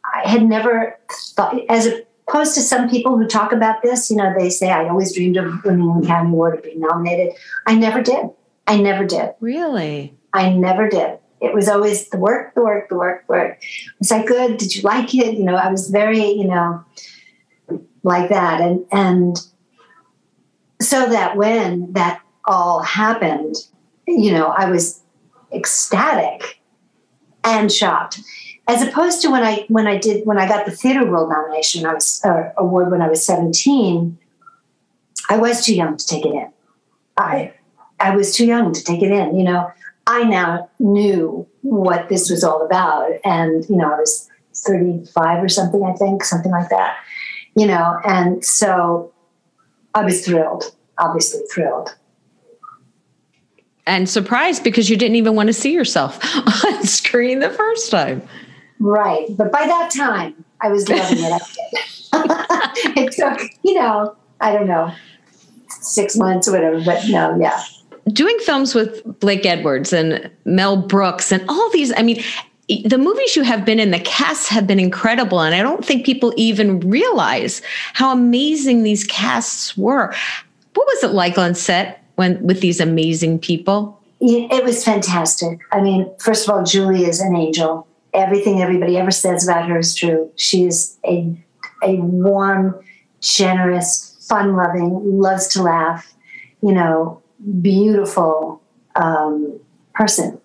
I 0.05 0.29
had 0.29 0.43
never 0.43 0.97
thought, 1.35 1.59
as 1.67 1.87
opposed 2.27 2.55
to 2.55 2.61
some 2.61 2.89
people 2.89 3.17
who 3.17 3.27
talk 3.27 3.51
about 3.51 3.81
this, 3.81 4.09
you 4.09 4.15
know, 4.15 4.33
they 4.37 4.49
say, 4.49 4.71
I 4.71 4.87
always 4.87 5.13
dreamed 5.13 5.35
of 5.35 5.63
winning 5.65 5.91
an 5.91 6.03
Academy 6.03 6.31
Award 6.31 6.59
or 6.59 6.61
being 6.61 6.79
nominated. 6.79 7.33
I 7.67 7.75
never 7.75 8.01
did. 8.01 8.29
I 8.65 8.77
never 8.79 9.03
did. 9.03 9.33
Really? 9.41 10.13
I 10.31 10.53
never 10.53 10.87
did. 10.87 11.19
It 11.41 11.53
was 11.53 11.67
always 11.67 12.09
the 12.09 12.17
work, 12.17 12.53
the 12.55 12.63
work, 12.63 12.87
the 12.87 12.95
work, 12.95 13.25
work. 13.27 13.61
Was 13.99 14.11
I 14.11 14.23
good? 14.23 14.57
Did 14.57 14.75
you 14.75 14.83
like 14.83 15.13
it? 15.13 15.37
You 15.37 15.43
know, 15.43 15.55
I 15.55 15.69
was 15.69 15.89
very, 15.89 16.25
you 16.31 16.47
know, 16.47 16.83
like 18.03 18.29
that. 18.29 18.61
And 18.61 18.85
and 18.91 19.37
so 20.81 21.09
that 21.09 21.35
when 21.35 21.91
that 21.93 22.21
all 22.45 22.81
happened, 22.81 23.55
you 24.07 24.31
know, 24.31 24.47
I 24.47 24.69
was 24.69 25.01
ecstatic 25.51 26.61
and 27.43 27.71
shocked. 27.71 28.21
As 28.67 28.81
opposed 28.81 29.21
to 29.23 29.31
when 29.31 29.43
I 29.43 29.65
when 29.67 29.87
I 29.87 29.97
did 29.97 30.25
when 30.25 30.37
I 30.37 30.47
got 30.47 30.65
the 30.65 30.71
Theater 30.71 31.05
World 31.09 31.29
nomination, 31.29 31.85
I 31.85 31.93
was 31.93 32.21
uh, 32.23 32.51
award 32.57 32.91
when 32.91 33.01
I 33.01 33.09
was 33.09 33.25
17, 33.25 34.17
I 35.29 35.37
was 35.37 35.65
too 35.65 35.75
young 35.75 35.97
to 35.97 36.05
take 36.05 36.25
it 36.25 36.33
in. 36.33 36.51
I 37.17 37.53
I 37.99 38.15
was 38.15 38.33
too 38.35 38.45
young 38.45 38.71
to 38.73 38.83
take 38.83 39.01
it 39.01 39.11
in, 39.11 39.35
you 39.35 39.43
know. 39.43 39.71
I 40.09 40.23
now 40.23 40.69
knew 40.79 41.47
what 41.61 42.09
this 42.09 42.31
was 42.31 42.43
all 42.43 42.65
about. 42.65 43.11
And, 43.23 43.63
you 43.69 43.75
know, 43.75 43.93
I 43.93 43.99
was 43.99 44.27
35 44.55 45.43
or 45.43 45.49
something, 45.49 45.83
I 45.83 45.93
think, 45.93 46.23
something 46.23 46.51
like 46.51 46.69
that, 46.69 46.97
you 47.55 47.67
know, 47.67 47.99
and 48.03 48.43
so 48.43 49.13
I 49.95 50.03
was 50.03 50.25
thrilled, 50.25 50.75
obviously 50.97 51.41
thrilled. 51.53 51.95
And 53.85 54.07
surprised 54.07 54.63
because 54.63 54.89
you 54.89 54.97
didn't 54.97 55.15
even 55.15 55.35
want 55.35 55.47
to 55.47 55.53
see 55.53 55.73
yourself 55.73 56.19
on 56.65 56.83
screen 56.83 57.39
the 57.39 57.49
first 57.49 57.89
time. 57.89 58.21
Right. 58.79 59.25
But 59.35 59.51
by 59.51 59.65
that 59.65 59.91
time, 59.91 60.45
I 60.61 60.69
was 60.69 60.87
loving 60.87 61.17
it. 61.19 61.41
it 62.97 63.11
took, 63.13 63.49
you 63.63 63.73
know, 63.73 64.15
I 64.41 64.53
don't 64.53 64.67
know, 64.67 64.93
six 65.67 66.15
months 66.15 66.47
or 66.47 66.53
whatever, 66.53 66.81
but 66.83 67.03
no, 67.09 67.37
yeah 67.39 67.61
doing 68.11 68.37
films 68.39 68.75
with 68.75 69.03
Blake 69.19 69.45
Edwards 69.45 69.93
and 69.93 70.29
Mel 70.45 70.77
Brooks 70.77 71.31
and 71.31 71.47
all 71.49 71.69
these, 71.71 71.93
I 71.95 72.01
mean, 72.01 72.21
the 72.85 72.97
movies 72.97 73.35
you 73.35 73.43
have 73.43 73.65
been 73.65 73.79
in, 73.79 73.91
the 73.91 73.99
casts 73.99 74.47
have 74.47 74.67
been 74.67 74.79
incredible. 74.79 75.41
And 75.41 75.55
I 75.55 75.63
don't 75.63 75.83
think 75.83 76.05
people 76.05 76.33
even 76.37 76.79
realize 76.81 77.61
how 77.93 78.13
amazing 78.13 78.83
these 78.83 79.03
casts 79.05 79.75
were. 79.75 80.13
What 80.75 80.87
was 80.87 81.03
it 81.03 81.11
like 81.11 81.37
on 81.37 81.55
set 81.55 82.03
when 82.15 82.41
with 82.45 82.61
these 82.61 82.79
amazing 82.79 83.39
people? 83.39 83.99
It 84.21 84.63
was 84.63 84.83
fantastic. 84.83 85.59
I 85.71 85.81
mean, 85.81 86.11
first 86.19 86.47
of 86.47 86.53
all, 86.53 86.63
Julie 86.63 87.05
is 87.05 87.21
an 87.21 87.35
angel. 87.35 87.87
Everything 88.13 88.61
everybody 88.61 88.97
ever 88.97 89.11
says 89.11 89.47
about 89.47 89.67
her 89.67 89.79
is 89.79 89.95
true. 89.95 90.29
She 90.35 90.65
is 90.65 90.97
a, 91.05 91.33
a 91.83 91.95
warm, 91.95 92.79
generous, 93.21 94.17
fun 94.27 94.55
loving, 94.55 95.19
loves 95.19 95.47
to 95.49 95.63
laugh, 95.63 96.13
you 96.61 96.73
know, 96.73 97.21
beautiful 97.61 98.61
um, 98.95 99.59
person. 99.93 100.38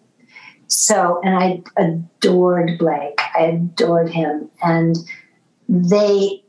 So, 0.77 1.21
and 1.23 1.37
I 1.37 1.63
adored 1.77 2.79
Blake. 2.79 3.21
I 3.37 3.43
adored 3.45 4.11
him. 4.11 4.51
And 4.61 4.97
they, 5.69 6.43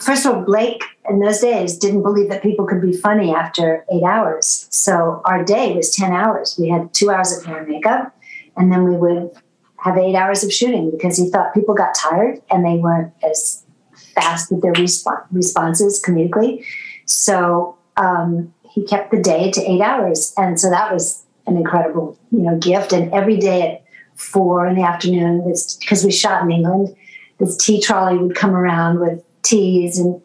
first 0.00 0.26
of 0.26 0.34
all, 0.34 0.42
Blake 0.42 0.82
in 1.08 1.20
those 1.20 1.38
days 1.38 1.78
didn't 1.78 2.02
believe 2.02 2.28
that 2.28 2.42
people 2.42 2.66
could 2.66 2.82
be 2.82 2.92
funny 2.92 3.32
after 3.32 3.86
eight 3.92 4.02
hours. 4.02 4.66
So 4.70 5.22
our 5.24 5.44
day 5.44 5.76
was 5.76 5.94
10 5.94 6.12
hours. 6.12 6.56
We 6.58 6.68
had 6.68 6.92
two 6.92 7.10
hours 7.10 7.36
of 7.36 7.44
hair 7.44 7.58
and 7.58 7.68
makeup, 7.68 8.16
and 8.56 8.72
then 8.72 8.82
we 8.82 8.96
would 8.96 9.30
have 9.76 9.96
eight 9.96 10.16
hours 10.16 10.42
of 10.42 10.52
shooting 10.52 10.90
because 10.90 11.16
he 11.16 11.30
thought 11.30 11.54
people 11.54 11.76
got 11.76 11.94
tired 11.94 12.42
and 12.50 12.66
they 12.66 12.78
weren't 12.78 13.12
as 13.22 13.64
fast 14.12 14.50
with 14.50 14.60
their 14.60 14.72
resp- 14.72 15.26
responses 15.30 16.02
comedically. 16.02 16.64
So 17.06 17.78
um, 17.96 18.52
he 18.68 18.84
kept 18.84 19.12
the 19.12 19.22
day 19.22 19.52
to 19.52 19.60
eight 19.60 19.80
hours. 19.80 20.34
And 20.36 20.58
so 20.58 20.68
that 20.68 20.92
was 20.92 21.24
an 21.48 21.56
incredible, 21.56 22.18
you 22.30 22.40
know, 22.40 22.56
gift. 22.58 22.92
And 22.92 23.12
every 23.12 23.36
day 23.36 23.62
at 23.62 23.84
four 24.14 24.66
in 24.66 24.74
the 24.76 24.82
afternoon, 24.82 25.44
because 25.80 26.04
we 26.04 26.12
shot 26.12 26.42
in 26.42 26.50
England, 26.50 26.94
this 27.38 27.56
tea 27.56 27.80
trolley 27.80 28.18
would 28.18 28.34
come 28.34 28.54
around 28.54 29.00
with 29.00 29.22
teas 29.42 29.98
and, 29.98 30.20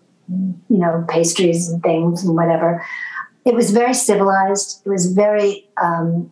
you 0.70 0.78
know, 0.78 1.06
pastries 1.08 1.70
and 1.70 1.82
things 1.84 2.24
and 2.24 2.36
whatever. 2.36 2.86
It 3.46 3.54
was 3.54 3.72
very 3.72 3.94
civilized. 3.94 4.82
It 4.86 4.90
was 4.90 5.14
very, 5.14 5.68
um, 5.82 6.32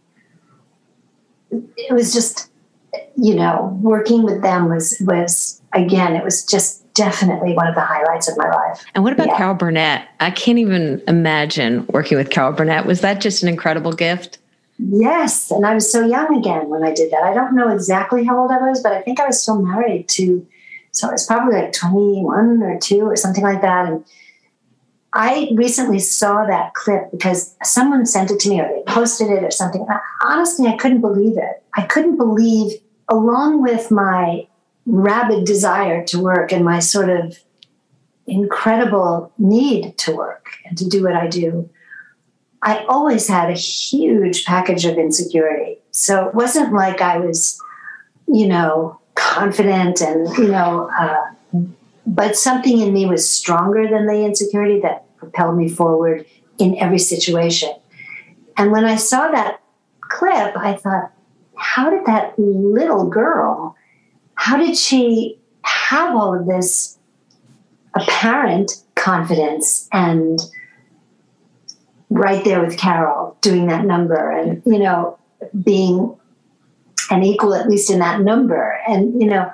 it 1.52 1.94
was 1.94 2.14
just, 2.14 2.50
you 3.16 3.36
know, 3.36 3.78
working 3.82 4.24
with 4.24 4.42
them 4.42 4.70
was, 4.70 4.98
was 5.02 5.62
again, 5.74 6.16
it 6.16 6.24
was 6.24 6.46
just 6.46 6.82
definitely 6.94 7.54
one 7.54 7.68
of 7.68 7.76
the 7.76 7.82
highlights 7.82 8.28
of 8.28 8.38
my 8.38 8.50
life. 8.50 8.84
And 8.96 9.04
what 9.04 9.14
about 9.14 9.28
yeah. 9.28 9.38
Carol 9.38 9.54
Burnett? 9.54 10.08
I 10.20 10.32
can't 10.32 10.58
even 10.58 11.02
imagine 11.08 11.86
working 11.88 12.18
with 12.18 12.30
Carol 12.30 12.54
Burnett. 12.54 12.86
Was 12.86 13.02
that 13.02 13.22
just 13.22 13.44
an 13.44 13.50
incredible 13.50 13.94
gift? 13.94 14.40
Yes. 14.84 15.52
And 15.52 15.66
I 15.66 15.76
was 15.76 15.92
so 15.92 16.06
young 16.06 16.36
again 16.36 16.70
when 16.70 16.84
I 16.84 16.92
did 16.92 17.12
that. 17.12 17.24
I 17.24 17.34
don't 17.34 17.56
know 17.56 17.70
exactly 17.70 18.24
how 18.24 18.40
old 18.40 18.52
I 18.52 18.58
was, 18.58 18.82
but 18.82 18.94
I 18.94 19.02
think 19.02 19.20
I 19.20 19.28
was 19.28 19.42
still 19.42 19.62
married 19.62 20.10
to, 20.10 20.46
so 20.92 21.10
I 21.10 21.12
was 21.12 21.26
probably 21.26 21.54
like 21.54 21.72
21 21.72 22.64
or 22.64 22.80
2 22.80 23.02
or 23.02 23.16
something 23.16 23.44
like 23.44 23.62
that. 23.62 23.88
And 23.88 24.04
I 25.14 25.52
recently 25.54 26.00
saw 26.00 26.46
that 26.46 26.74
clip 26.74 27.12
because 27.12 27.56
someone 27.64 28.08
sent 28.08 28.32
it 28.32 28.40
to 28.40 28.50
me 28.50 28.60
or 28.60 28.68
they 28.68 28.82
posted 28.92 29.30
it 29.30 29.44
or 29.44 29.52
something. 29.52 29.86
honestly, 30.24 30.68
I 30.68 30.78
couldn't 30.78 31.02
believe 31.02 31.38
it. 31.38 31.64
I 31.76 31.84
couldn't 31.84 32.18
believe, 32.18 32.80
along 33.08 33.62
with 33.62 33.92
my 33.92 34.48
rabid 34.88 35.46
desire 35.46 36.04
to 36.06 36.20
work 36.20 36.52
and 36.52 36.66
my 36.66 36.80
sort 36.80 37.10
of 37.10 37.38
incredible 38.26 39.32
need 39.38 39.98
to 40.00 40.16
work 40.16 40.48
and 40.66 40.78
to 40.78 40.88
do 40.88 41.04
what 41.04 41.14
I 41.14 41.28
do, 41.28 41.70
I 42.64 42.86
always 42.86 43.28
had 43.28 43.50
a 43.50 43.54
huge 43.54 44.46
package 44.46 44.86
of 44.86 44.98
insecurity. 44.98 45.80
So 45.92 46.28
it 46.28 46.36
wasn't 46.36 46.74
like 46.74 47.02
I 47.02 47.18
was, 47.18 47.60
you 48.28 48.48
know, 48.48 49.00
confident 49.16 50.02
and, 50.02 50.28
you 50.38 50.48
know, 50.48 50.90
uh, 50.98 51.62
but 52.06 52.36
something 52.36 52.80
in 52.80 52.94
me 52.94 53.06
was 53.06 53.28
stronger 53.28 53.88
than 53.90 54.06
the 54.06 54.24
insecurity 54.24 54.80
that 54.82 55.06
propelled 55.18 55.58
me 55.58 55.70
forward 55.70 56.26
in 56.58 56.78
every 56.78 57.00
situation. 57.00 57.74
And 58.58 58.72
when 58.72 58.86
I 58.86 58.96
saw 58.96 59.32
that 59.32 59.62
clip, 60.02 60.56
I 60.56 60.76
thought, 60.76 61.12
how 61.56 61.90
did 61.90 62.06
that 62.06 62.38
little 62.38 63.08
girl 63.08 63.76
how 64.42 64.58
did 64.58 64.76
she 64.76 65.38
have 65.62 66.16
all 66.16 66.34
of 66.34 66.48
this 66.48 66.98
apparent 67.94 68.72
confidence 68.96 69.88
and 69.94 70.40
right 72.12 72.44
there 72.44 72.64
with 72.64 72.78
Carol 72.78 73.38
doing 73.42 73.68
that 73.68 73.86
number 73.86 74.30
and, 74.32 74.62
you 74.66 74.78
know, 74.78 75.18
being 75.64 76.16
an 77.10 77.24
equal 77.24 77.56
at 77.56 77.70
least 77.70 77.90
in 77.90 78.00
that 78.00 78.20
number 78.20 78.80
and, 78.88 79.20
you 79.20 79.28
know, 79.28 79.50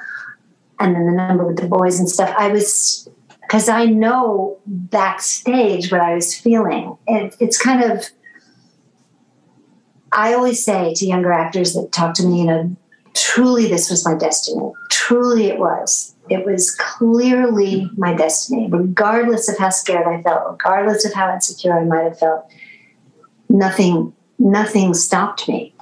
and 0.79 0.95
then 0.95 1.05
the 1.05 1.11
number 1.11 1.45
with 1.45 1.57
the 1.57 1.67
boys 1.67 1.99
and 1.99 2.09
stuff. 2.09 2.33
I 2.37 2.49
was, 2.49 3.07
because 3.41 3.69
I 3.69 3.85
know 3.85 4.57
backstage 4.65 5.91
what 5.91 6.01
I 6.01 6.15
was 6.15 6.35
feeling. 6.35 6.97
It, 7.07 7.35
it's 7.39 7.61
kind 7.61 7.83
of, 7.83 8.05
I 10.11 10.33
always 10.33 10.63
say 10.63 10.95
to 10.95 11.05
younger 11.05 11.31
actors 11.31 11.73
that 11.73 11.91
talk 11.91 12.15
to 12.15 12.25
me, 12.25 12.39
you 12.39 12.45
know, 12.45 12.75
truly 13.13 13.67
this 13.67 13.89
was 13.91 14.03
my 14.03 14.15
destiny. 14.15 14.71
Truly 14.89 15.45
it 15.45 15.59
was. 15.59 16.15
It 16.29 16.45
was 16.45 16.75
clearly 16.75 17.89
my 17.97 18.13
destiny, 18.13 18.67
regardless 18.69 19.49
of 19.49 19.57
how 19.57 19.69
scared 19.69 20.07
I 20.07 20.21
felt, 20.21 20.51
regardless 20.51 21.05
of 21.05 21.13
how 21.13 21.33
insecure 21.33 21.77
I 21.77 21.83
might 21.83 22.03
have 22.03 22.19
felt. 22.19 22.51
Nothing, 23.49 24.13
nothing 24.39 24.93
stopped 24.93 25.47
me. 25.47 25.73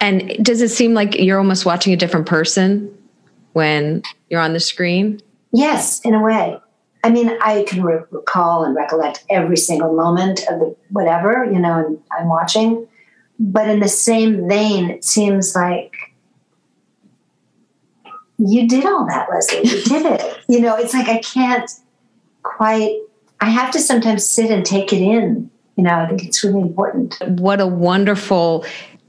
And 0.00 0.44
does 0.44 0.60
it 0.60 0.68
seem 0.68 0.94
like 0.94 1.18
you're 1.18 1.38
almost 1.38 1.64
watching 1.64 1.92
a 1.92 1.96
different 1.96 2.26
person 2.26 2.96
when 3.52 4.02
you're 4.28 4.40
on 4.40 4.52
the 4.52 4.60
screen? 4.60 5.20
Yes, 5.52 6.00
in 6.00 6.14
a 6.14 6.22
way. 6.22 6.58
I 7.02 7.10
mean, 7.10 7.36
I 7.40 7.64
can 7.68 7.82
re- 7.82 8.02
recall 8.10 8.64
and 8.64 8.74
recollect 8.74 9.24
every 9.28 9.56
single 9.56 9.94
moment 9.94 10.40
of 10.48 10.58
the 10.58 10.76
whatever, 10.90 11.44
you 11.44 11.58
know, 11.58 12.02
I'm 12.18 12.28
watching. 12.28 12.86
But 13.38 13.68
in 13.68 13.80
the 13.80 13.88
same 13.88 14.48
vein, 14.48 14.90
it 14.90 15.04
seems 15.04 15.54
like 15.54 15.92
you 18.38 18.68
did 18.68 18.84
all 18.84 19.06
that, 19.06 19.28
Lesley. 19.30 19.60
You 19.64 19.82
did 19.82 20.06
it. 20.06 20.38
you 20.48 20.60
know, 20.60 20.76
it's 20.76 20.94
like 20.94 21.08
I 21.08 21.18
can't 21.18 21.70
quite, 22.42 22.98
I 23.40 23.48
have 23.50 23.70
to 23.72 23.80
sometimes 23.80 24.24
sit 24.24 24.50
and 24.50 24.64
take 24.64 24.92
it 24.92 25.02
in. 25.02 25.50
You 25.76 25.84
know, 25.84 25.94
I 25.94 26.06
think 26.06 26.24
it's 26.24 26.44
really 26.44 26.60
important. 26.60 27.16
What 27.26 27.60
a 27.60 27.66
wonderful 27.66 28.64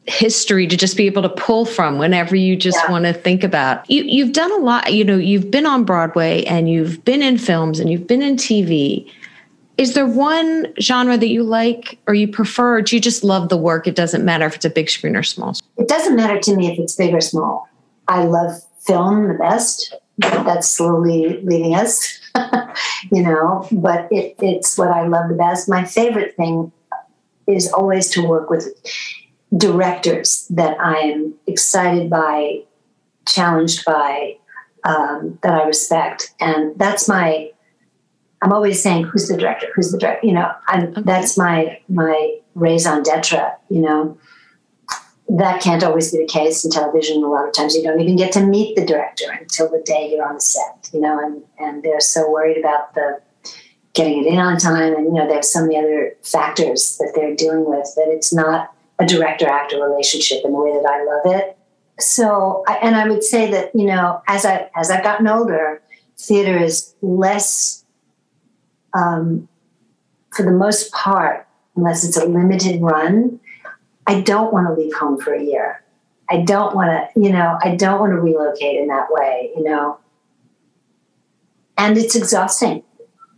history 0.07 0.67
to 0.67 0.77
just 0.77 0.97
be 0.97 1.07
able 1.07 1.23
to 1.23 1.29
pull 1.29 1.65
from 1.65 1.97
whenever 1.97 2.35
you 2.35 2.55
just 2.55 2.77
yeah. 2.83 2.91
want 2.91 3.05
to 3.05 3.13
think 3.13 3.43
about. 3.43 3.89
You 3.89 4.03
you've 4.03 4.33
done 4.33 4.51
a 4.51 4.63
lot, 4.63 4.93
you 4.93 5.03
know, 5.03 5.17
you've 5.17 5.49
been 5.49 5.65
on 5.65 5.83
Broadway 5.83 6.43
and 6.45 6.69
you've 6.69 7.03
been 7.05 7.21
in 7.21 7.37
films 7.37 7.79
and 7.79 7.89
you've 7.89 8.07
been 8.07 8.21
in 8.21 8.35
TV. 8.35 9.11
Is 9.77 9.93
there 9.93 10.05
one 10.05 10.73
genre 10.79 11.17
that 11.17 11.27
you 11.27 11.43
like 11.43 11.99
or 12.07 12.13
you 12.13 12.27
prefer? 12.27 12.77
Or 12.77 12.81
do 12.81 12.95
you 12.95 13.01
just 13.01 13.23
love 13.23 13.49
the 13.49 13.57
work? 13.57 13.87
It 13.87 13.95
doesn't 13.95 14.23
matter 14.23 14.45
if 14.45 14.55
it's 14.55 14.65
a 14.65 14.69
big 14.69 14.89
screen 14.89 15.15
or 15.15 15.23
small? 15.23 15.53
Screen. 15.53 15.69
It 15.77 15.87
doesn't 15.87 16.15
matter 16.15 16.39
to 16.39 16.55
me 16.55 16.71
if 16.71 16.79
it's 16.79 16.95
big 16.95 17.13
or 17.13 17.21
small 17.21 17.67
I 18.07 18.23
love 18.23 18.61
film 18.85 19.27
the 19.27 19.33
best. 19.33 19.93
That's 20.17 20.69
slowly 20.69 21.41
leaving 21.43 21.75
us, 21.75 22.19
you 23.11 23.21
know, 23.21 23.67
but 23.71 24.07
it, 24.11 24.35
it's 24.39 24.77
what 24.77 24.89
I 24.89 25.07
love 25.07 25.29
the 25.29 25.35
best. 25.35 25.67
My 25.67 25.83
favorite 25.83 26.35
thing 26.37 26.71
is 27.47 27.71
always 27.73 28.09
to 28.11 28.25
work 28.25 28.49
with 28.49 28.73
directors 29.57 30.47
that 30.49 30.79
I 30.79 30.99
am 30.99 31.33
excited 31.47 32.09
by, 32.09 32.61
challenged 33.27 33.83
by, 33.85 34.37
um, 34.85 35.37
that 35.43 35.53
I 35.53 35.65
respect. 35.65 36.33
And 36.39 36.77
that's 36.79 37.09
my, 37.09 37.51
I'm 38.41 38.53
always 38.53 38.81
saying, 38.81 39.03
who's 39.03 39.27
the 39.27 39.35
director? 39.35 39.67
Who's 39.75 39.91
the 39.91 39.97
director? 39.97 40.25
You 40.25 40.33
know, 40.33 40.51
okay. 40.73 41.01
that's 41.01 41.37
my, 41.37 41.79
my 41.89 42.37
raison 42.55 43.03
d'etre, 43.03 43.51
you 43.69 43.81
know 43.81 44.17
that 45.27 45.61
can't 45.61 45.83
always 45.83 46.11
be 46.11 46.19
the 46.19 46.27
case 46.27 46.63
in 46.63 46.71
television. 46.71 47.23
A 47.23 47.27
lot 47.27 47.47
of 47.47 47.53
times 47.53 47.75
you 47.75 47.83
don't 47.83 47.99
even 47.99 48.15
get 48.15 48.31
to 48.33 48.45
meet 48.45 48.75
the 48.75 48.85
director 48.85 49.25
until 49.31 49.69
the 49.69 49.81
day 49.81 50.11
you're 50.11 50.27
on 50.27 50.39
set, 50.39 50.89
you 50.93 51.01
know, 51.01 51.19
and, 51.19 51.43
and 51.59 51.83
they're 51.83 51.99
so 51.99 52.29
worried 52.29 52.57
about 52.57 52.93
the 52.93 53.21
getting 53.93 54.23
it 54.23 54.27
in 54.27 54.37
on 54.37 54.57
time. 54.57 54.93
And, 54.95 55.05
you 55.05 55.13
know, 55.13 55.27
there's 55.27 55.51
so 55.51 55.61
many 55.61 55.77
other 55.77 56.15
factors 56.21 56.97
that 56.97 57.13
they're 57.15 57.35
dealing 57.35 57.65
with 57.65 57.89
that 57.95 58.07
it's 58.09 58.33
not 58.33 58.71
a 58.99 59.05
director 59.05 59.47
actor 59.47 59.81
relationship 59.81 60.43
in 60.43 60.51
the 60.51 60.59
way 60.59 60.71
that 60.71 60.87
I 60.87 61.03
love 61.03 61.41
it. 61.41 61.57
So, 61.99 62.63
and 62.67 62.95
I 62.95 63.07
would 63.07 63.23
say 63.23 63.49
that, 63.51 63.71
you 63.73 63.85
know, 63.85 64.21
as 64.27 64.45
I, 64.45 64.69
as 64.75 64.91
I've 64.91 65.03
gotten 65.03 65.27
older, 65.27 65.81
theater 66.17 66.57
is 66.57 66.93
less, 67.01 67.85
um, 68.93 69.47
for 70.31 70.43
the 70.43 70.51
most 70.51 70.91
part, 70.91 71.47
unless 71.77 72.03
it's 72.03 72.17
a 72.17 72.25
limited 72.25 72.81
run, 72.81 73.39
I 74.07 74.21
don't 74.21 74.53
want 74.53 74.67
to 74.67 74.73
leave 74.73 74.93
home 74.93 75.19
for 75.19 75.33
a 75.33 75.43
year. 75.43 75.83
I 76.29 76.41
don't 76.41 76.75
want 76.75 76.89
to, 76.89 77.19
you 77.19 77.31
know, 77.31 77.57
I 77.61 77.75
don't 77.75 77.99
want 77.99 78.11
to 78.11 78.19
relocate 78.19 78.79
in 78.79 78.87
that 78.87 79.07
way, 79.11 79.51
you 79.55 79.63
know. 79.63 79.99
And 81.77 81.97
it's 81.97 82.15
exhausting. 82.15 82.83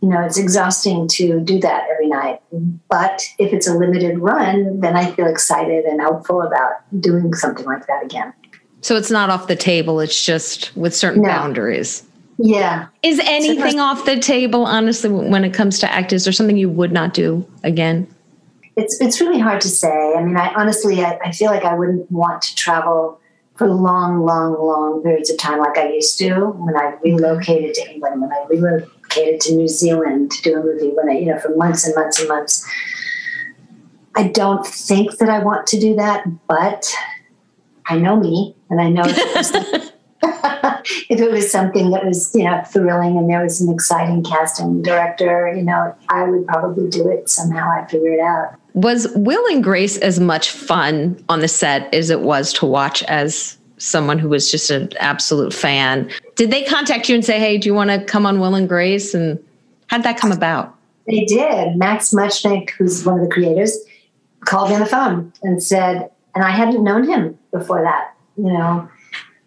You 0.00 0.08
know, 0.10 0.20
it's 0.22 0.38
exhausting 0.38 1.08
to 1.08 1.40
do 1.40 1.58
that 1.60 1.88
every 1.90 2.06
night. 2.06 2.40
But 2.88 3.26
if 3.38 3.52
it's 3.52 3.66
a 3.66 3.74
limited 3.74 4.18
run, 4.20 4.80
then 4.80 4.96
I 4.96 5.10
feel 5.10 5.26
excited 5.26 5.84
and 5.84 6.00
hopeful 6.00 6.42
about 6.42 6.72
doing 7.00 7.34
something 7.34 7.66
like 7.66 7.86
that 7.88 8.04
again. 8.04 8.32
So 8.80 8.96
it's 8.96 9.10
not 9.10 9.28
off 9.28 9.48
the 9.48 9.56
table, 9.56 9.98
it's 9.98 10.24
just 10.24 10.74
with 10.76 10.94
certain 10.94 11.22
no. 11.22 11.28
boundaries. 11.28 12.04
Yeah. 12.38 12.86
Is 13.02 13.20
anything 13.24 13.80
off 13.80 14.04
the 14.04 14.20
table, 14.20 14.64
honestly, 14.64 15.10
when 15.10 15.44
it 15.44 15.52
comes 15.52 15.80
to 15.80 15.90
act? 15.90 16.12
Is 16.12 16.22
there 16.22 16.32
something 16.32 16.56
you 16.56 16.70
would 16.70 16.92
not 16.92 17.12
do 17.12 17.44
again? 17.64 18.06
It's 18.78 19.00
it's 19.00 19.20
really 19.20 19.40
hard 19.40 19.60
to 19.62 19.68
say. 19.68 20.14
I 20.16 20.22
mean, 20.22 20.36
I 20.36 20.54
honestly, 20.54 21.04
I, 21.04 21.18
I, 21.24 21.32
feel 21.32 21.50
like 21.50 21.64
I 21.64 21.74
wouldn't 21.74 22.10
want 22.12 22.42
to 22.42 22.54
travel 22.54 23.20
for 23.56 23.66
long, 23.66 24.24
long, 24.24 24.52
long 24.52 25.02
periods 25.02 25.30
of 25.30 25.36
time 25.36 25.58
like 25.58 25.76
I 25.76 25.90
used 25.92 26.16
to 26.18 26.50
when 26.50 26.76
I 26.76 26.92
mm-hmm. 26.92 27.16
relocated 27.16 27.74
to 27.74 27.90
England, 27.90 28.20
when 28.20 28.32
I 28.32 28.46
relocated 28.48 29.40
to 29.42 29.56
New 29.56 29.66
Zealand 29.66 30.30
to 30.30 30.42
do 30.42 30.60
a 30.60 30.62
movie, 30.62 30.90
when 30.90 31.08
I, 31.08 31.18
you 31.18 31.26
know, 31.26 31.38
for 31.38 31.54
months 31.56 31.86
and 31.86 31.94
months 31.96 32.20
and 32.20 32.28
months. 32.28 32.64
I 34.14 34.28
don't 34.28 34.66
think 34.66 35.18
that 35.18 35.28
I 35.28 35.40
want 35.40 35.66
to 35.68 35.78
do 35.78 35.94
that, 35.96 36.24
but 36.46 36.92
I 37.86 37.98
know 37.98 38.16
me, 38.18 38.56
and 38.70 38.80
I 38.80 38.90
know 38.90 39.02
if 39.04 39.16
it 39.16 39.36
was 39.36 39.92
something 41.50 41.90
that 41.90 42.04
was, 42.04 42.34
you 42.34 42.44
know, 42.44 42.62
thrilling 42.64 43.16
and 43.16 43.28
there 43.28 43.42
was 43.42 43.60
an 43.60 43.72
exciting 43.72 44.22
casting 44.22 44.82
director, 44.82 45.52
you 45.54 45.62
know, 45.62 45.94
I 46.08 46.24
would 46.24 46.46
probably 46.46 46.88
do 46.88 47.08
it 47.08 47.28
somehow. 47.28 47.70
I'd 47.70 47.90
figure 47.90 48.12
it 48.12 48.20
out. 48.20 48.57
Was 48.74 49.08
Will 49.14 49.44
and 49.52 49.62
Grace 49.62 49.96
as 49.98 50.20
much 50.20 50.50
fun 50.50 51.22
on 51.28 51.40
the 51.40 51.48
set 51.48 51.92
as 51.94 52.10
it 52.10 52.20
was 52.20 52.52
to 52.54 52.66
watch 52.66 53.02
as 53.04 53.58
someone 53.78 54.18
who 54.18 54.28
was 54.28 54.50
just 54.50 54.70
an 54.70 54.90
absolute 54.98 55.52
fan? 55.52 56.10
Did 56.36 56.50
they 56.50 56.64
contact 56.64 57.08
you 57.08 57.14
and 57.14 57.24
say, 57.24 57.38
"Hey, 57.38 57.58
do 57.58 57.68
you 57.68 57.74
want 57.74 57.90
to 57.90 58.04
come 58.04 58.26
on 58.26 58.40
Will 58.40 58.54
and 58.54 58.68
Grace?" 58.68 59.14
And 59.14 59.38
how'd 59.88 60.02
that 60.02 60.18
come 60.18 60.32
about? 60.32 60.74
They 61.06 61.24
did. 61.24 61.76
Max 61.76 62.12
Mutchnick, 62.12 62.70
who's 62.70 63.04
one 63.04 63.18
of 63.18 63.24
the 63.26 63.32
creators, 63.32 63.76
called 64.44 64.68
me 64.68 64.74
on 64.74 64.80
the 64.80 64.86
phone 64.86 65.32
and 65.42 65.62
said, 65.62 66.10
and 66.34 66.44
I 66.44 66.50
hadn't 66.50 66.84
known 66.84 67.08
him 67.08 67.38
before 67.52 67.82
that, 67.82 68.14
you 68.36 68.52
know, 68.52 68.88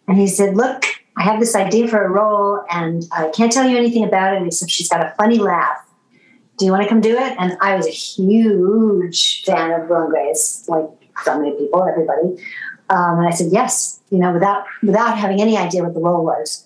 and 0.07 0.17
he 0.17 0.27
said, 0.27 0.57
"Look, 0.57 0.85
I 1.17 1.23
have 1.23 1.39
this 1.39 1.55
idea 1.55 1.87
for 1.87 2.03
a 2.03 2.09
role, 2.09 2.63
and 2.69 3.05
I 3.11 3.29
can't 3.29 3.51
tell 3.51 3.67
you 3.67 3.77
anything 3.77 4.03
about 4.03 4.35
it 4.35 4.45
except 4.45 4.71
she's 4.71 4.89
got 4.89 5.01
a 5.01 5.13
funny 5.17 5.37
laugh." 5.37 5.77
Do 6.61 6.67
you 6.67 6.71
want 6.71 6.83
to 6.83 6.89
come 6.89 7.01
do 7.01 7.17
it? 7.17 7.35
And 7.39 7.57
I 7.59 7.75
was 7.75 7.87
a 7.87 7.89
huge 7.89 9.43
fan 9.43 9.71
of 9.71 9.89
Will 9.89 10.03
and 10.03 10.09
Grace, 10.11 10.63
like 10.69 10.85
so 11.23 11.39
many 11.39 11.57
people, 11.57 11.83
everybody. 11.83 12.39
Um, 12.91 13.17
and 13.17 13.27
I 13.27 13.31
said 13.31 13.51
yes, 13.51 13.99
you 14.11 14.19
know, 14.19 14.31
without 14.31 14.65
without 14.83 15.17
having 15.17 15.41
any 15.41 15.57
idea 15.57 15.83
what 15.83 15.95
the 15.95 15.99
role 15.99 16.23
was. 16.23 16.65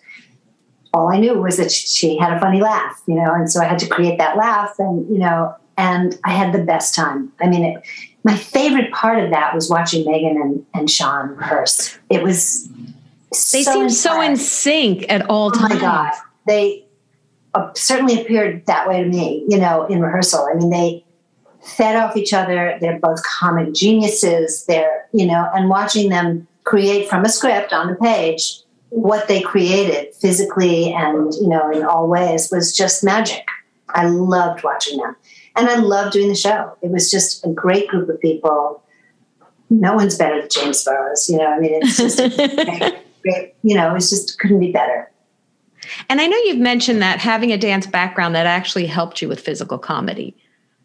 All 0.93 1.13
I 1.13 1.17
knew 1.17 1.33
was 1.39 1.55
that 1.57 1.71
she 1.71 2.17
had 2.17 2.33
a 2.33 2.39
funny 2.41 2.61
laugh, 2.61 3.01
you 3.07 3.15
know, 3.15 3.33
and 3.33 3.49
so 3.49 3.61
I 3.61 3.65
had 3.65 3.79
to 3.79 3.87
create 3.87 4.17
that 4.17 4.35
laugh, 4.35 4.75
and 4.79 5.09
you 5.09 5.17
know, 5.17 5.55
and 5.77 6.19
I 6.25 6.31
had 6.31 6.53
the 6.53 6.63
best 6.63 6.93
time. 6.93 7.31
I 7.39 7.47
mean, 7.47 7.63
it, 7.63 7.83
my 8.25 8.35
favorite 8.35 8.91
part 8.91 9.23
of 9.23 9.31
that 9.31 9.55
was 9.55 9.69
watching 9.69 10.09
Megan 10.09 10.41
and, 10.41 10.65
and 10.73 10.91
Sean 10.91 11.29
rehearse. 11.29 11.97
It 12.09 12.21
was 12.21 12.67
they 13.53 13.63
so 13.63 13.71
seemed 13.71 13.93
so 13.93 14.21
in 14.21 14.35
sync 14.35 15.05
at 15.07 15.29
all 15.29 15.51
times. 15.51 15.71
Oh 15.71 15.75
my 15.75 15.81
god, 15.81 16.13
they 16.47 16.84
uh, 17.55 17.71
certainly 17.73 18.21
appeared 18.21 18.65
that 18.65 18.87
way 18.87 19.01
to 19.01 19.09
me, 19.09 19.45
you 19.47 19.57
know, 19.57 19.85
in 19.85 20.01
rehearsal. 20.01 20.47
I 20.51 20.55
mean, 20.55 20.69
they 20.69 21.05
fed 21.63 21.95
off 21.95 22.17
each 22.17 22.33
other. 22.33 22.77
They're 22.79 22.99
both 22.99 23.23
comic 23.23 23.73
geniuses. 23.73 24.65
They're, 24.65 25.07
you 25.13 25.25
know, 25.25 25.49
and 25.55 25.69
watching 25.69 26.09
them 26.09 26.47
create 26.65 27.09
from 27.09 27.23
a 27.23 27.29
script 27.29 27.71
on 27.71 27.87
the 27.87 27.95
page 27.95 28.61
what 28.89 29.27
they 29.27 29.41
created 29.41 30.13
physically 30.15 30.93
and, 30.93 31.33
you 31.35 31.47
know, 31.47 31.71
in 31.71 31.83
all 31.83 32.07
ways 32.07 32.49
was 32.51 32.75
just 32.75 33.03
magic. 33.03 33.45
I 33.89 34.07
loved 34.07 34.63
watching 34.63 34.97
them. 34.99 35.15
And 35.55 35.69
I 35.69 35.75
loved 35.75 36.13
doing 36.13 36.27
the 36.27 36.35
show. 36.35 36.77
It 36.81 36.91
was 36.91 37.09
just 37.09 37.45
a 37.45 37.49
great 37.49 37.87
group 37.87 38.09
of 38.09 38.19
people. 38.19 38.83
No 39.69 39.93
one's 39.95 40.17
better 40.17 40.39
than 40.39 40.49
James 40.49 40.83
Burrows, 40.83 41.29
you 41.29 41.37
know. 41.37 41.47
I 41.47 41.59
mean, 41.59 41.71
it's 41.81 41.97
just 41.97 42.17
great, 42.35 42.97
great, 43.21 43.53
you 43.63 43.75
know, 43.75 43.95
it's 43.95 44.09
just 44.09 44.37
couldn't 44.39 44.59
be 44.59 44.71
better. 44.71 45.09
And 46.09 46.21
I 46.21 46.27
know 46.27 46.38
you've 46.38 46.59
mentioned 46.59 47.01
that 47.01 47.19
having 47.19 47.51
a 47.51 47.57
dance 47.57 47.88
background 47.88 48.36
that 48.36 48.45
actually 48.45 48.86
helped 48.86 49.21
you 49.21 49.27
with 49.27 49.39
physical 49.39 49.77
comedy. 49.77 50.36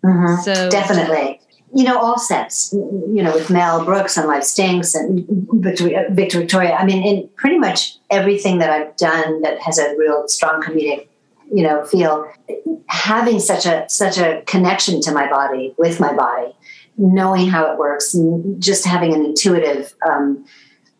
Mm-hmm. 0.05 0.43
So 0.43 0.71
definitely, 0.71 1.41
you 1.75 1.85
know, 1.85 1.99
all 1.99 2.19
sets. 2.19 2.73
You 2.73 3.23
know, 3.23 3.35
with 3.35 3.51
Mel 3.51 3.85
Brooks 3.85 4.17
and 4.17 4.27
Life 4.27 4.45
Stinks 4.45 4.95
and 4.95 5.27
Victor, 5.53 6.07
Victor 6.11 6.41
Victoria. 6.41 6.73
I 6.73 6.85
mean, 6.85 7.03
in 7.05 7.29
pretty 7.37 7.59
much 7.59 7.99
everything 8.11 8.59
that 8.59 8.71
I've 8.71 8.97
done 8.97 9.43
that 9.43 9.61
has 9.61 9.79
a 9.79 9.95
real 9.97 10.27
strong 10.29 10.63
comedic, 10.63 11.09
you 11.53 11.63
know, 11.63 11.85
feel. 11.85 12.31
Having 12.87 13.41
such 13.41 13.67
a 13.67 13.89
such 13.89 14.19
a 14.19 14.43
connection 14.47 15.01
to 15.03 15.13
my 15.13 15.29
body 15.29 15.75
with 15.79 16.01
my 16.01 16.13
body, 16.13 16.53
knowing 16.97 17.49
how 17.49 17.71
it 17.71 17.79
works, 17.79 18.15
and 18.15 18.61
just 18.61 18.85
having 18.85 19.15
an 19.15 19.25
intuitive 19.25 19.95
um, 20.09 20.45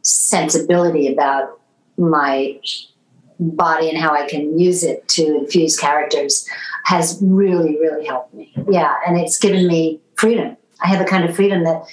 sensibility 0.03 1.13
about 1.13 1.61
my 1.99 2.59
body 3.41 3.89
and 3.89 3.99
how 3.99 4.13
I 4.15 4.29
can 4.29 4.59
use 4.59 4.85
it 4.85 5.09
to 5.09 5.39
infuse 5.39 5.79
characters 5.79 6.47
has 6.85 7.19
really, 7.23 7.79
really 7.79 8.07
helped 8.07 8.35
me. 8.35 8.53
Yeah. 8.71 8.95
And 9.07 9.19
it's 9.19 9.39
given 9.39 9.67
me 9.67 10.01
freedom. 10.17 10.57
I 10.83 10.89
have 10.89 11.01
a 11.01 11.05
kind 11.05 11.25
of 11.25 11.35
freedom 11.35 11.65
that, 11.65 11.85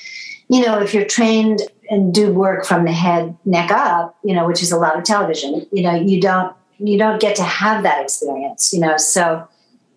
you 0.49 0.65
know, 0.65 0.79
if 0.79 0.93
you're 0.93 1.05
trained 1.05 1.61
and 1.89 2.13
do 2.13 2.31
work 2.31 2.65
from 2.65 2.85
the 2.85 2.91
head 2.91 3.37
neck 3.45 3.71
up, 3.71 4.17
you 4.23 4.33
know, 4.33 4.45
which 4.45 4.61
is 4.61 4.71
a 4.71 4.77
lot 4.77 4.97
of 4.97 5.03
television, 5.03 5.65
you 5.71 5.83
know, 5.83 5.95
you 5.95 6.21
don't 6.21 6.55
you 6.79 6.97
don't 6.97 7.19
get 7.19 7.35
to 7.35 7.43
have 7.43 7.83
that 7.83 8.03
experience, 8.03 8.71
you 8.71 8.79
know. 8.79 8.97
So 8.97 9.47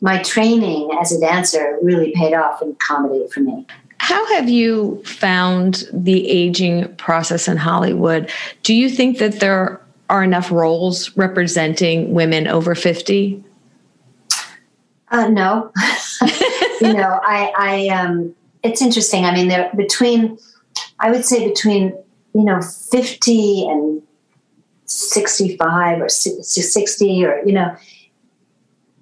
my 0.00 0.22
training 0.22 0.90
as 1.00 1.12
a 1.12 1.20
dancer 1.20 1.78
really 1.82 2.12
paid 2.12 2.32
off 2.32 2.62
in 2.62 2.74
comedy 2.76 3.26
for 3.28 3.40
me. 3.40 3.66
How 3.98 4.24
have 4.34 4.48
you 4.48 5.02
found 5.04 5.84
the 5.92 6.26
aging 6.28 6.94
process 6.96 7.48
in 7.48 7.58
Hollywood? 7.58 8.30
Do 8.62 8.74
you 8.74 8.88
think 8.88 9.18
that 9.18 9.40
there 9.40 9.80
are 10.10 10.24
enough 10.24 10.50
roles 10.50 11.16
representing 11.16 12.12
women 12.12 12.48
over 12.48 12.74
50? 12.74 13.42
Uh, 15.10 15.28
no. 15.28 15.72
you 16.80 16.92
know, 16.92 17.20
I, 17.22 17.52
I, 17.56 17.88
um, 17.88 18.34
it's 18.62 18.82
interesting. 18.82 19.24
I 19.24 19.32
mean, 19.32 19.48
there 19.48 19.70
between, 19.76 20.36
I 20.98 21.10
would 21.10 21.24
say 21.24 21.48
between, 21.48 21.94
you 22.34 22.42
know, 22.42 22.60
50 22.60 23.68
and 23.68 24.02
65 24.84 26.02
or 26.02 26.08
60 26.08 27.24
or, 27.24 27.42
you 27.46 27.52
know, 27.52 27.76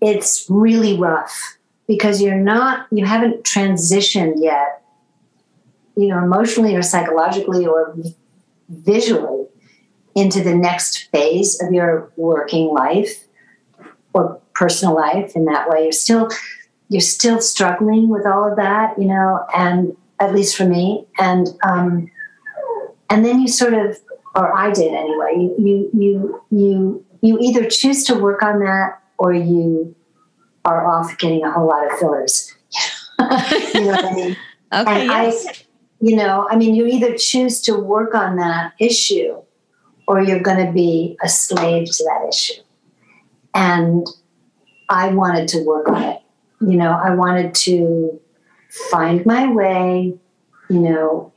it's 0.03 0.47
really 0.51 0.97
rough 0.97 1.57
because 1.87 2.21
you're 2.21 2.37
not, 2.37 2.87
you 2.93 3.07
haven't 3.07 3.45
transitioned 3.45 4.35
yet, 4.37 4.83
you 5.97 6.09
know, 6.09 6.19
emotionally 6.19 6.77
or 6.77 6.83
psychologically 6.83 7.67
or 7.67 7.97
visually 8.69 9.38
into 10.19 10.43
the 10.43 10.55
next 10.55 11.11
phase 11.11 11.61
of 11.63 11.73
your 11.73 12.11
working 12.17 12.69
life 12.69 13.25
or 14.15 14.41
personal 14.55 14.95
life 14.95 15.37
in 15.37 15.45
that 15.45 15.69
way 15.69 15.83
you're 15.83 15.93
still 15.93 16.29
you're 16.89 17.01
still 17.01 17.41
struggling 17.41 18.09
with 18.09 18.27
all 18.27 18.51
of 18.51 18.57
that 18.57 18.99
you 18.99 19.07
know 19.07 19.45
and 19.55 19.97
at 20.21 20.35
least 20.35 20.57
for 20.57 20.65
me 20.65 21.07
and 21.19 21.49
um 21.63 22.11
and 23.11 23.25
then 23.25 23.41
you 23.41 23.49
sort 23.49 23.75
of 23.75 23.97
or 24.39 24.57
I 24.57 24.71
did 24.71 24.93
anyway. 24.95 25.51
You 25.59 25.91
you 25.93 26.43
you 26.51 27.05
you 27.21 27.39
either 27.41 27.69
choose 27.69 28.05
to 28.05 28.15
work 28.15 28.43
on 28.43 28.61
that 28.61 29.01
or 29.19 29.33
you 29.33 29.95
are 30.65 30.87
off 30.87 31.19
getting 31.19 31.45
a 31.45 31.51
whole 31.51 31.67
lot 31.67 31.91
of 31.91 31.99
fillers. 31.99 32.55
you 33.19 33.81
know 33.81 33.87
what 33.87 34.05
I 34.05 34.15
mean? 34.15 34.37
Okay. 34.71 35.01
And 35.01 35.11
yes. 35.11 35.47
I, 35.49 35.53
you 36.01 36.15
know, 36.15 36.47
I 36.51 36.57
mean, 36.57 36.75
you 36.75 36.85
either 36.85 37.17
choose 37.17 37.63
to 37.63 37.75
work 37.75 38.15
on 38.15 38.37
that 38.37 38.75
issue 38.79 39.41
or 40.09 40.23
you're 40.23 40.41
going 40.41 40.67
to 40.67 40.73
be 40.73 41.19
a 41.23 41.29
slave 41.29 41.87
to 41.87 42.05
that 42.05 42.27
issue. 42.31 42.63
And 43.55 44.07
I 44.89 45.09
wanted 45.11 45.49
to 45.49 45.63
work 45.65 45.87
on 45.87 46.03
it. 46.03 46.23
You 46.63 46.77
know, 46.77 46.93
I 46.93 47.15
wanted 47.15 47.55
to 47.67 48.19
find 48.91 49.25
my 49.27 49.53
way, 49.53 50.15
you 50.71 50.79
know, 50.81 51.33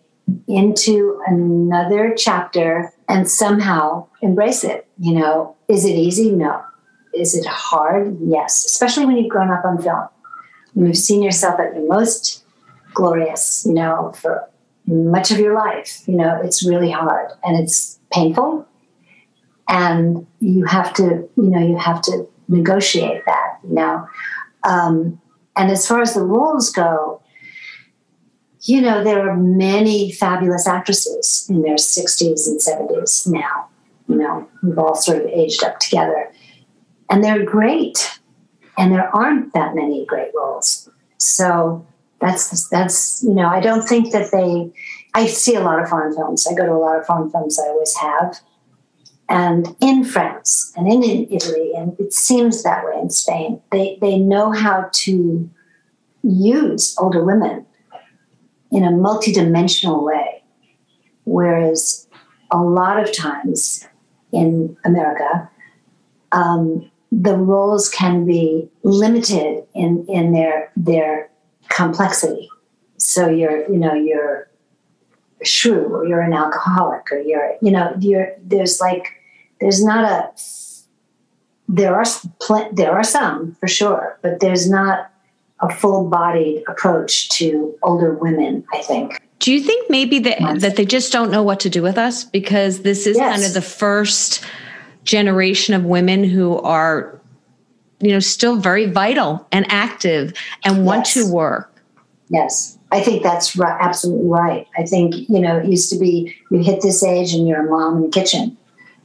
into 0.47 1.21
another 1.27 2.15
chapter 2.17 2.93
and 3.09 3.29
somehow 3.29 4.07
embrace 4.21 4.63
it. 4.63 4.87
You 4.97 5.15
know, 5.15 5.57
is 5.67 5.83
it 5.83 5.91
easy? 5.91 6.31
No. 6.31 6.63
Is 7.13 7.35
it 7.35 7.45
hard? 7.45 8.17
Yes, 8.21 8.65
especially 8.65 9.05
when 9.05 9.17
you've 9.17 9.29
grown 9.29 9.51
up 9.51 9.65
on 9.65 9.81
film. 9.81 10.07
When 10.73 10.87
you've 10.87 10.97
seen 10.97 11.21
yourself 11.21 11.59
at 11.59 11.75
your 11.75 11.85
most 11.89 12.45
glorious, 12.93 13.65
you 13.65 13.73
know, 13.73 14.13
for 14.15 14.49
much 14.87 15.29
of 15.29 15.39
your 15.39 15.55
life, 15.55 16.07
you 16.07 16.15
know, 16.15 16.39
it's 16.41 16.65
really 16.65 16.89
hard 16.89 17.31
and 17.43 17.61
it's 17.61 17.99
painful. 18.11 18.67
And 19.67 20.27
you 20.39 20.65
have 20.65 20.93
to, 20.95 21.03
you 21.03 21.49
know, 21.49 21.65
you 21.65 21.77
have 21.77 22.01
to 22.03 22.27
negotiate 22.47 23.23
that, 23.25 23.59
you 23.63 23.73
know. 23.73 24.05
Um, 24.63 25.21
and 25.55 25.71
as 25.71 25.87
far 25.87 26.01
as 26.01 26.13
the 26.13 26.23
roles 26.23 26.69
go, 26.71 27.21
you 28.63 28.81
know, 28.81 29.03
there 29.03 29.29
are 29.29 29.35
many 29.35 30.11
fabulous 30.11 30.67
actresses 30.67 31.47
in 31.49 31.61
their 31.61 31.75
60s 31.75 32.47
and 32.47 32.59
70s 32.59 33.27
now. 33.27 33.67
You 34.07 34.17
know, 34.17 34.47
we've 34.61 34.77
all 34.77 34.95
sort 34.95 35.19
of 35.19 35.27
aged 35.27 35.63
up 35.63 35.79
together. 35.79 36.31
And 37.09 37.23
they're 37.23 37.43
great. 37.43 38.19
And 38.77 38.91
there 38.91 39.13
aren't 39.15 39.53
that 39.53 39.75
many 39.75 40.05
great 40.05 40.31
roles. 40.35 40.89
So 41.17 41.85
that's, 42.19 42.69
that's, 42.69 43.23
you 43.23 43.33
know, 43.33 43.47
I 43.47 43.59
don't 43.59 43.87
think 43.87 44.11
that 44.11 44.31
they, 44.31 44.71
I 45.13 45.27
see 45.27 45.55
a 45.55 45.61
lot 45.61 45.81
of 45.81 45.89
foreign 45.89 46.13
films. 46.13 46.47
I 46.47 46.53
go 46.53 46.65
to 46.65 46.71
a 46.71 46.75
lot 46.75 46.97
of 46.97 47.05
foreign 47.05 47.29
films, 47.29 47.59
I 47.59 47.67
always 47.67 47.95
have. 47.97 48.39
And 49.29 49.75
in 49.79 50.03
France 50.03 50.73
and 50.75 50.91
in, 50.91 51.03
Italy, 51.31 51.71
and 51.75 51.97
it 51.99 52.13
seems 52.13 52.63
that 52.63 52.85
way 52.85 52.99
in 52.99 53.09
Spain, 53.09 53.61
they, 53.71 53.97
they 54.01 54.17
know 54.17 54.51
how 54.51 54.89
to 54.91 55.49
use 56.23 56.95
older 56.97 57.23
women 57.23 57.65
in 58.71 58.83
a 58.83 58.91
multidimensional 58.91 60.03
way. 60.03 60.43
Whereas 61.23 62.07
a 62.51 62.57
lot 62.57 62.99
of 62.99 63.15
times 63.15 63.87
in 64.31 64.75
America, 64.83 65.49
um, 66.31 66.89
the 67.11 67.35
roles 67.35 67.89
can 67.89 68.25
be 68.25 68.69
limited 68.83 69.63
in, 69.75 70.05
in 70.07 70.31
their 70.33 70.71
their 70.75 71.29
complexity. 71.69 72.49
So 72.97 73.29
you're, 73.29 73.69
you 73.69 73.77
know, 73.77 73.93
you're 73.93 74.49
shrew 75.43 75.85
or 75.85 76.05
you're 76.05 76.21
an 76.21 76.33
alcoholic 76.33 77.11
or 77.11 77.19
you're, 77.19 77.55
you 77.61 77.71
know, 77.71 77.93
you're 77.99 78.33
there's 78.43 78.79
like 78.79 79.07
there's 79.59 79.83
not 79.83 80.03
a 80.05 80.29
there 81.67 81.95
are 81.95 82.03
pl- 82.41 82.69
there 82.73 82.91
are 82.91 83.03
some 83.03 83.55
for 83.59 83.67
sure, 83.67 84.19
but 84.21 84.39
there's 84.39 84.69
not 84.69 85.09
a 85.61 85.73
full-bodied 85.73 86.63
approach 86.67 87.29
to 87.29 87.73
older 87.83 88.13
women. 88.13 88.63
I 88.73 88.79
think. 88.81 89.21
Do 89.39 89.51
you 89.53 89.61
think 89.61 89.89
maybe 89.89 90.19
that 90.19 90.39
Yes. 90.41 90.61
that 90.61 90.75
they 90.75 90.85
just 90.85 91.11
don't 91.11 91.31
know 91.31 91.43
what 91.43 91.59
to 91.61 91.69
do 91.69 91.81
with 91.81 91.97
us 91.97 92.23
because 92.23 92.81
this 92.81 93.07
is 93.07 93.17
Yes. 93.17 93.31
kind 93.35 93.45
of 93.45 93.53
the 93.53 93.61
first 93.61 94.43
generation 95.03 95.73
of 95.73 95.83
women 95.85 96.23
who 96.23 96.57
are 96.59 97.19
you 97.99 98.11
know 98.11 98.19
still 98.19 98.55
very 98.57 98.85
vital 98.87 99.45
and 99.51 99.65
active 99.69 100.33
and 100.65 100.85
want 100.85 101.05
Yes. 101.05 101.13
to 101.27 101.33
work. 101.33 101.71
Yes, 102.29 102.77
I 102.91 102.99
think 103.01 103.23
that's 103.23 103.55
right, 103.55 103.77
absolutely 103.79 104.27
right. 104.27 104.67
I 104.77 104.83
think 104.83 105.15
you 105.29 105.39
know 105.39 105.57
it 105.57 105.67
used 105.67 105.91
to 105.91 105.99
be 105.99 106.35
you 106.49 106.59
hit 106.59 106.81
this 106.81 107.03
age 107.03 107.33
and 107.33 107.47
you're 107.47 107.65
a 107.65 107.69
mom 107.69 107.97
in 107.97 108.03
the 108.03 108.09
kitchen, 108.09 108.57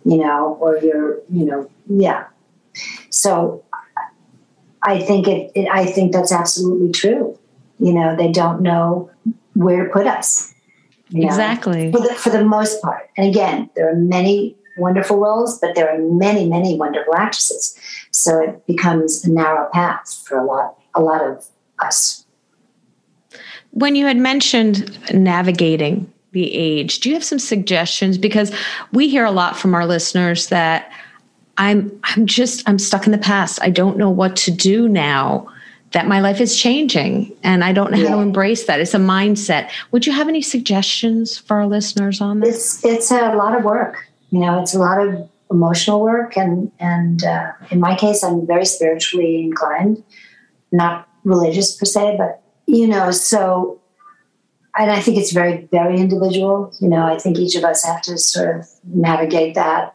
you 0.04 0.18
know, 0.18 0.58
or 0.60 0.78
you're 0.78 1.20
you 1.30 1.44
know 1.44 1.70
yeah. 1.88 2.26
So 3.10 3.64
I 4.82 5.00
think 5.00 5.28
it, 5.28 5.52
it 5.54 5.68
I 5.72 5.86
think 5.86 6.12
that's 6.12 6.32
absolutely 6.32 6.92
true. 6.92 7.38
You 7.78 7.92
know, 7.92 8.16
they 8.16 8.30
don't 8.32 8.62
know 8.62 9.10
where 9.54 9.84
to 9.84 9.90
put 9.90 10.06
us. 10.06 10.52
you 11.08 11.22
know, 11.22 11.28
Exactly. 11.28 11.92
for 11.92 12.00
the, 12.00 12.14
for 12.14 12.30
the 12.30 12.44
most 12.44 12.82
part. 12.82 13.08
And 13.16 13.28
again, 13.28 13.70
there 13.74 13.90
are 13.90 13.94
many 13.94 14.56
wonderful 14.76 15.18
roles, 15.18 15.58
but 15.58 15.74
there 15.74 15.88
are 15.88 15.98
many, 15.98 16.48
many 16.48 16.76
wonderful 16.76 17.14
actresses. 17.14 17.78
So 18.10 18.40
it 18.40 18.66
becomes 18.66 19.24
a 19.24 19.30
narrow 19.32 19.68
path 19.72 20.22
for 20.26 20.38
a 20.38 20.44
lot, 20.44 20.78
a 20.94 21.00
lot 21.00 21.22
of 21.22 21.46
us. 21.78 22.25
When 23.76 23.94
you 23.94 24.06
had 24.06 24.16
mentioned 24.16 24.98
navigating 25.12 26.10
the 26.32 26.50
age, 26.54 27.00
do 27.00 27.10
you 27.10 27.14
have 27.14 27.22
some 27.22 27.38
suggestions? 27.38 28.16
Because 28.16 28.50
we 28.90 29.06
hear 29.06 29.26
a 29.26 29.30
lot 29.30 29.54
from 29.54 29.74
our 29.74 29.84
listeners 29.84 30.46
that 30.46 30.90
I'm 31.58 31.92
I'm 32.04 32.24
just 32.24 32.66
I'm 32.66 32.78
stuck 32.78 33.04
in 33.04 33.12
the 33.12 33.18
past. 33.18 33.58
I 33.60 33.68
don't 33.68 33.98
know 33.98 34.08
what 34.08 34.34
to 34.36 34.50
do 34.50 34.88
now 34.88 35.46
that 35.92 36.06
my 36.06 36.20
life 36.20 36.40
is 36.40 36.58
changing 36.58 37.36
and 37.42 37.62
I 37.62 37.74
don't 37.74 37.90
know 37.90 38.08
how 38.08 38.16
to 38.16 38.22
embrace 38.22 38.64
that. 38.64 38.80
It's 38.80 38.94
a 38.94 38.98
mindset. 38.98 39.70
Would 39.90 40.06
you 40.06 40.12
have 40.14 40.26
any 40.26 40.40
suggestions 40.40 41.36
for 41.36 41.58
our 41.58 41.66
listeners 41.66 42.22
on 42.22 42.40
this? 42.40 42.82
It's 42.82 42.84
it's 42.84 43.10
a 43.10 43.34
lot 43.34 43.54
of 43.56 43.62
work. 43.62 44.08
You 44.30 44.40
know, 44.40 44.62
it's 44.62 44.74
a 44.74 44.78
lot 44.78 45.06
of 45.06 45.28
emotional 45.50 46.00
work, 46.00 46.38
and 46.38 46.72
and 46.80 47.22
uh, 47.24 47.52
in 47.70 47.78
my 47.78 47.94
case, 47.94 48.24
I'm 48.24 48.46
very 48.46 48.64
spiritually 48.64 49.44
inclined, 49.44 50.02
not 50.72 51.08
religious 51.24 51.76
per 51.76 51.84
se, 51.84 52.16
but 52.16 52.42
you 52.66 52.86
know, 52.86 53.10
so. 53.10 53.80
And 54.78 54.90
I 54.90 55.00
think 55.00 55.16
it's 55.16 55.32
very, 55.32 55.66
very 55.72 55.98
individual. 55.98 56.70
You 56.80 56.88
know, 56.88 57.06
I 57.06 57.18
think 57.18 57.38
each 57.38 57.54
of 57.54 57.64
us 57.64 57.82
have 57.82 58.02
to 58.02 58.18
sort 58.18 58.56
of 58.58 58.68
navigate 58.84 59.54
that 59.54 59.94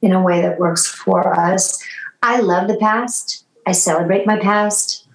in 0.00 0.12
a 0.12 0.22
way 0.22 0.40
that 0.42 0.60
works 0.60 0.86
for 0.86 1.36
us. 1.36 1.82
I 2.22 2.40
love 2.40 2.68
the 2.68 2.76
past. 2.76 3.44
I 3.66 3.72
celebrate 3.72 4.24
my 4.24 4.38
past. 4.38 5.08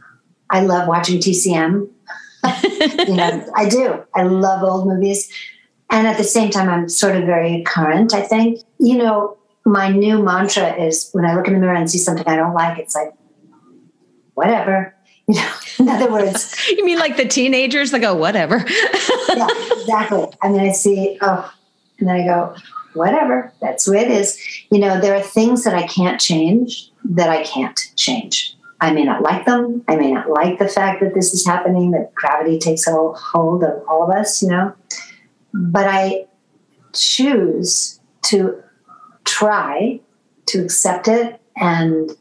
I 0.49 0.61
love 0.61 0.89
watching 0.89 1.19
TCM. 1.19 1.89
you 3.07 3.15
know, 3.15 3.45
I 3.55 3.69
do. 3.69 4.03
I 4.13 4.23
love 4.23 4.63
old 4.63 4.87
movies. 4.87 5.31
And 5.89 6.07
at 6.07 6.17
the 6.17 6.23
same 6.23 6.49
time, 6.49 6.69
I'm 6.69 6.89
sort 6.89 7.15
of 7.15 7.25
very 7.25 7.63
current, 7.63 8.13
I 8.13 8.21
think. 8.21 8.59
You 8.79 8.97
know, 8.97 9.37
my 9.65 9.89
new 9.89 10.21
mantra 10.23 10.73
is 10.75 11.09
when 11.11 11.25
I 11.25 11.35
look 11.35 11.47
in 11.47 11.53
the 11.53 11.59
mirror 11.59 11.75
and 11.75 11.89
see 11.89 11.97
something 11.97 12.27
I 12.27 12.35
don't 12.35 12.53
like, 12.53 12.79
it's 12.79 12.95
like, 12.95 13.13
whatever. 14.33 14.95
You 15.27 15.35
know, 15.35 15.53
in 15.79 15.89
other 15.89 16.11
words, 16.11 16.55
You 16.69 16.85
mean 16.85 16.99
like 16.99 17.17
the 17.17 17.27
teenagers 17.27 17.91
that 17.91 17.99
go, 17.99 18.15
whatever? 18.15 18.57
yeah, 19.29 19.47
exactly. 19.73 20.25
And 20.41 20.55
then 20.55 20.61
I 20.61 20.71
see, 20.71 21.17
oh, 21.21 21.53
and 21.99 22.09
then 22.09 22.15
I 22.15 22.23
go, 22.23 22.55
whatever, 22.93 23.53
that's 23.61 23.85
the 23.85 23.93
way 23.93 24.01
it 24.01 24.11
is. 24.11 24.39
You 24.69 24.79
know, 24.79 24.99
there 24.99 25.15
are 25.15 25.21
things 25.21 25.63
that 25.63 25.73
I 25.73 25.87
can't 25.87 26.19
change 26.19 26.91
that 27.03 27.29
I 27.29 27.43
can't 27.43 27.79
change. 27.95 28.55
I 28.79 28.91
may 28.91 29.03
not 29.03 29.21
like 29.21 29.45
them. 29.45 29.83
I 29.87 29.95
may 29.95 30.11
not 30.11 30.29
like 30.29 30.57
the 30.57 30.67
fact 30.67 31.01
that 31.01 31.13
this 31.13 31.33
is 31.33 31.45
happening, 31.45 31.91
that 31.91 32.13
gravity 32.15 32.57
takes 32.57 32.87
a 32.87 32.91
hold 32.91 33.63
of 33.63 33.83
all 33.87 34.03
of 34.03 34.09
us, 34.09 34.41
you 34.41 34.49
know. 34.49 34.73
But 35.53 35.87
I 35.87 36.25
choose 36.93 37.99
to 38.23 38.61
try 39.23 39.99
to 40.47 40.63
accept 40.63 41.07
it 41.07 41.39
and 41.55 42.11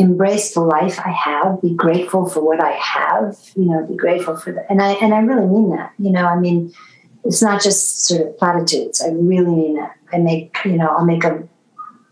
embrace 0.00 0.54
the 0.54 0.60
life 0.60 0.98
I 0.98 1.10
have, 1.10 1.60
be 1.60 1.74
grateful 1.74 2.26
for 2.26 2.42
what 2.42 2.58
I 2.58 2.72
have, 2.72 3.38
you 3.54 3.66
know, 3.66 3.86
be 3.86 3.94
grateful 3.94 4.34
for 4.34 4.50
that. 4.50 4.66
And 4.70 4.80
I 4.82 4.92
and 4.92 5.14
I 5.14 5.18
really 5.20 5.46
mean 5.46 5.70
that. 5.76 5.92
You 5.98 6.10
know, 6.10 6.26
I 6.26 6.36
mean, 6.36 6.72
it's 7.24 7.42
not 7.42 7.62
just 7.62 8.06
sort 8.06 8.22
of 8.22 8.38
platitudes. 8.38 9.02
I 9.02 9.10
really 9.10 9.54
mean 9.54 9.74
that. 9.76 9.94
I 10.12 10.18
make, 10.18 10.56
you 10.64 10.76
know, 10.76 10.88
I'll 10.88 11.04
make 11.04 11.22
a, 11.24 11.46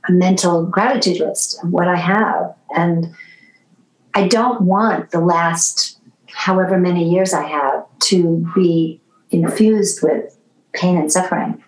a 0.06 0.12
mental 0.12 0.66
gratitude 0.66 1.18
list 1.18 1.62
of 1.64 1.70
what 1.70 1.88
I 1.88 1.96
have. 1.96 2.54
And 2.76 3.14
I 4.14 4.28
don't 4.28 4.60
want 4.60 5.10
the 5.10 5.20
last 5.20 5.98
however 6.26 6.78
many 6.78 7.10
years 7.10 7.32
I 7.32 7.48
have 7.48 7.86
to 8.00 8.46
be 8.54 9.00
infused 9.30 10.02
with 10.02 10.36
pain 10.74 10.96
and 10.98 11.10
suffering 11.10 11.64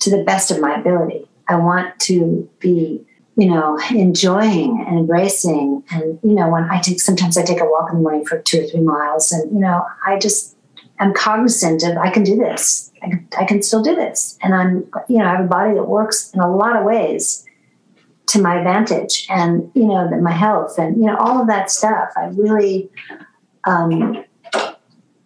to 0.00 0.10
the 0.10 0.22
best 0.22 0.50
of 0.50 0.60
my 0.60 0.74
ability. 0.78 1.26
I 1.48 1.56
want 1.56 1.98
to 2.00 2.48
be 2.60 3.04
you 3.36 3.46
know, 3.46 3.78
enjoying 3.90 4.84
and 4.86 4.98
embracing. 4.98 5.82
And, 5.90 6.18
you 6.22 6.34
know, 6.34 6.48
when 6.48 6.64
I 6.64 6.80
take, 6.80 7.00
sometimes 7.00 7.38
I 7.38 7.42
take 7.42 7.60
a 7.60 7.64
walk 7.64 7.90
in 7.90 7.96
the 7.96 8.02
morning 8.02 8.26
for 8.26 8.38
two 8.38 8.60
or 8.60 8.66
three 8.66 8.80
miles 8.80 9.32
and, 9.32 9.50
you 9.52 9.60
know, 9.60 9.86
I 10.06 10.18
just 10.18 10.56
am 10.98 11.14
cognizant 11.14 11.82
of 11.82 11.96
I 11.96 12.10
can 12.10 12.24
do 12.24 12.36
this. 12.36 12.92
I 13.02 13.08
can, 13.08 13.28
I 13.38 13.44
can 13.44 13.62
still 13.62 13.82
do 13.82 13.94
this. 13.94 14.38
And 14.42 14.54
I'm, 14.54 14.86
you 15.08 15.18
know, 15.18 15.24
I 15.24 15.36
have 15.36 15.44
a 15.46 15.48
body 15.48 15.74
that 15.74 15.84
works 15.84 16.30
in 16.32 16.40
a 16.40 16.54
lot 16.54 16.76
of 16.76 16.84
ways 16.84 17.44
to 18.28 18.40
my 18.40 18.58
advantage 18.58 19.26
and, 19.28 19.70
you 19.74 19.86
know, 19.86 20.08
that 20.08 20.20
my 20.20 20.32
health 20.32 20.78
and, 20.78 20.96
you 20.96 21.06
know, 21.06 21.16
all 21.16 21.40
of 21.40 21.46
that 21.48 21.70
stuff. 21.70 22.10
I 22.16 22.26
really, 22.26 22.90
um, 23.64 24.24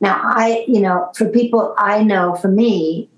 now 0.01 0.21
I, 0.23 0.65
you 0.69 0.81
know, 0.81 1.11
for 1.17 1.29
people 1.29 1.75
I 1.77 2.03
know, 2.03 2.35
for 2.37 2.49
me, 2.49 3.11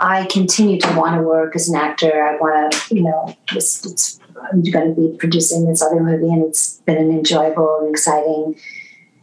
I 0.00 0.26
continue 0.26 0.78
to 0.78 0.96
want 0.96 1.16
to 1.16 1.22
work 1.22 1.56
as 1.56 1.68
an 1.68 1.74
actor. 1.74 2.24
I 2.24 2.36
want 2.36 2.72
to, 2.72 2.94
you 2.94 3.02
know, 3.02 3.36
this, 3.52 3.84
it's, 3.84 4.20
I'm 4.52 4.62
going 4.62 4.94
to 4.94 5.00
be 5.00 5.16
producing 5.16 5.66
this 5.66 5.82
other 5.82 6.00
movie, 6.00 6.28
and 6.28 6.44
it's 6.44 6.80
been 6.86 6.98
an 6.98 7.10
enjoyable 7.10 7.78
and 7.80 7.90
exciting, 7.90 8.58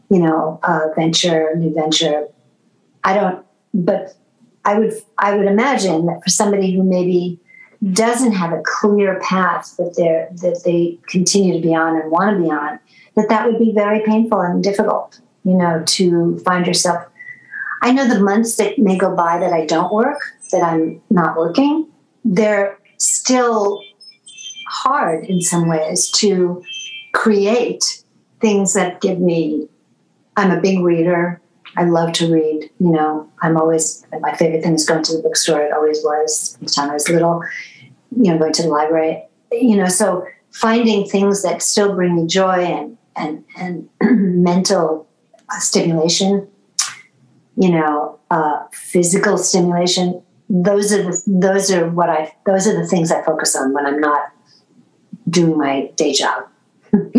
you 0.09 0.19
know, 0.19 0.59
uh, 0.63 0.87
venture, 0.95 1.55
new 1.55 1.73
venture. 1.73 2.27
I 3.03 3.13
don't, 3.13 3.45
but 3.73 4.15
I 4.63 4.79
would, 4.79 4.93
I 5.17 5.35
would 5.35 5.47
imagine 5.47 6.05
that 6.07 6.21
for 6.23 6.29
somebody 6.29 6.75
who 6.75 6.83
maybe 6.83 7.39
doesn't 7.91 8.31
have 8.31 8.51
a 8.51 8.61
clear 8.65 9.19
path 9.19 9.75
that 9.77 9.93
they're 9.97 10.29
that 10.41 10.63
they 10.65 10.97
continue 11.07 11.53
to 11.53 11.61
be 11.61 11.75
on 11.75 11.99
and 11.99 12.09
want 12.09 12.35
to 12.35 12.43
be 12.43 12.49
on, 12.49 12.79
that 13.15 13.29
that 13.29 13.45
would 13.45 13.59
be 13.59 13.71
very 13.73 14.01
painful 14.05 14.39
and 14.41 14.63
difficult. 14.63 15.19
You 15.43 15.53
know, 15.53 15.83
to 15.85 16.39
find 16.39 16.65
yourself. 16.65 17.05
I 17.83 17.91
know 17.91 18.07
the 18.07 18.19
months 18.19 18.55
that 18.55 18.79
may 18.79 18.97
go 18.97 19.15
by 19.15 19.37
that 19.37 19.53
I 19.53 19.65
don't 19.65 19.93
work, 19.93 20.19
that 20.51 20.63
I'm 20.63 21.01
not 21.11 21.37
working, 21.37 21.87
they're 22.23 22.79
still 22.97 23.81
hard 24.85 25.25
in 25.25 25.41
some 25.41 25.67
ways 25.67 26.09
to 26.11 26.63
create 27.13 28.03
things 28.39 28.73
that 28.73 29.01
give 29.01 29.19
me. 29.19 29.67
I'm 30.37 30.51
a 30.51 30.61
big 30.61 30.79
reader. 30.81 31.41
I 31.77 31.85
love 31.85 32.13
to 32.13 32.31
read. 32.31 32.69
You 32.79 32.91
know, 32.91 33.29
I'm 33.41 33.57
always 33.57 34.05
my 34.21 34.35
favorite 34.35 34.63
thing 34.63 34.75
is 34.75 34.85
going 34.85 35.03
to 35.03 35.17
the 35.17 35.23
bookstore. 35.23 35.61
It 35.61 35.73
always 35.73 36.03
was 36.03 36.57
the 36.61 36.67
time 36.67 36.89
I 36.89 36.93
was 36.93 37.09
little. 37.09 37.41
You 38.15 38.31
know, 38.31 38.37
going 38.37 38.53
to 38.53 38.63
the 38.63 38.69
library. 38.69 39.23
You 39.51 39.77
know, 39.77 39.87
so 39.87 40.25
finding 40.51 41.07
things 41.07 41.43
that 41.43 41.61
still 41.61 41.95
bring 41.95 42.15
me 42.15 42.27
joy 42.27 42.63
and 42.63 42.97
and 43.15 43.43
and 43.57 43.89
mental 44.01 45.07
stimulation. 45.59 46.47
You 47.57 47.71
know, 47.71 48.19
uh, 48.29 48.67
physical 48.71 49.37
stimulation. 49.37 50.21
Those 50.49 50.93
are 50.93 51.03
the 51.03 51.21
those 51.25 51.71
are 51.71 51.89
what 51.89 52.09
I 52.09 52.33
those 52.45 52.67
are 52.67 52.79
the 52.79 52.87
things 52.87 53.11
I 53.11 53.23
focus 53.23 53.55
on 53.55 53.73
when 53.73 53.85
I'm 53.85 53.99
not 53.99 54.34
doing 55.29 55.57
my 55.57 55.91
day 55.95 56.13
job. 56.13 56.47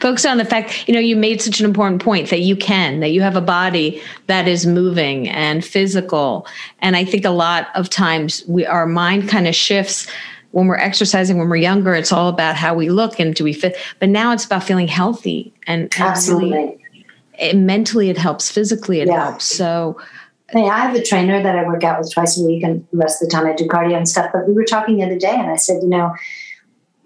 focus 0.00 0.26
on 0.26 0.36
the 0.36 0.44
fact 0.44 0.86
you 0.86 0.92
know 0.92 1.00
you 1.00 1.16
made 1.16 1.40
such 1.40 1.60
an 1.60 1.66
important 1.66 2.02
point 2.02 2.28
that 2.28 2.40
you 2.40 2.54
can 2.54 3.00
that 3.00 3.08
you 3.08 3.22
have 3.22 3.36
a 3.36 3.40
body 3.40 4.02
that 4.26 4.46
is 4.46 4.66
moving 4.66 5.28
and 5.28 5.64
physical 5.64 6.46
and 6.80 6.94
i 6.94 7.02
think 7.04 7.24
a 7.24 7.30
lot 7.30 7.68
of 7.74 7.88
times 7.88 8.44
we 8.48 8.66
our 8.66 8.86
mind 8.86 9.28
kind 9.28 9.48
of 9.48 9.54
shifts 9.54 10.06
when 10.50 10.66
we're 10.66 10.76
exercising 10.76 11.38
when 11.38 11.48
we're 11.48 11.56
younger 11.56 11.94
it's 11.94 12.12
all 12.12 12.28
about 12.28 12.54
how 12.54 12.74
we 12.74 12.90
look 12.90 13.18
and 13.18 13.34
do 13.34 13.44
we 13.44 13.52
fit 13.52 13.76
but 13.98 14.10
now 14.10 14.32
it's 14.32 14.44
about 14.44 14.62
feeling 14.62 14.88
healthy 14.88 15.52
and, 15.66 15.94
absolutely 15.98 16.52
really, 16.52 17.06
it, 17.38 17.56
mentally 17.56 18.10
it 18.10 18.18
helps 18.18 18.50
physically 18.50 19.00
it 19.00 19.08
yeah. 19.08 19.24
helps 19.24 19.44
so 19.44 19.98
Hey, 20.52 20.68
I 20.68 20.80
have 20.80 20.96
a 20.96 21.02
trainer 21.02 21.40
that 21.40 21.56
I 21.56 21.64
work 21.64 21.84
out 21.84 22.00
with 22.00 22.12
twice 22.12 22.36
a 22.36 22.42
week, 22.42 22.64
and 22.64 22.84
the 22.90 22.98
rest 22.98 23.22
of 23.22 23.28
the 23.28 23.32
time 23.32 23.46
I 23.46 23.52
do 23.52 23.68
cardio 23.68 23.96
and 23.96 24.08
stuff. 24.08 24.30
But 24.32 24.48
we 24.48 24.52
were 24.52 24.64
talking 24.64 24.96
the 24.96 25.04
other 25.04 25.16
day, 25.16 25.30
and 25.30 25.48
I 25.48 25.54
said, 25.54 25.80
you 25.80 25.88
know, 25.88 26.12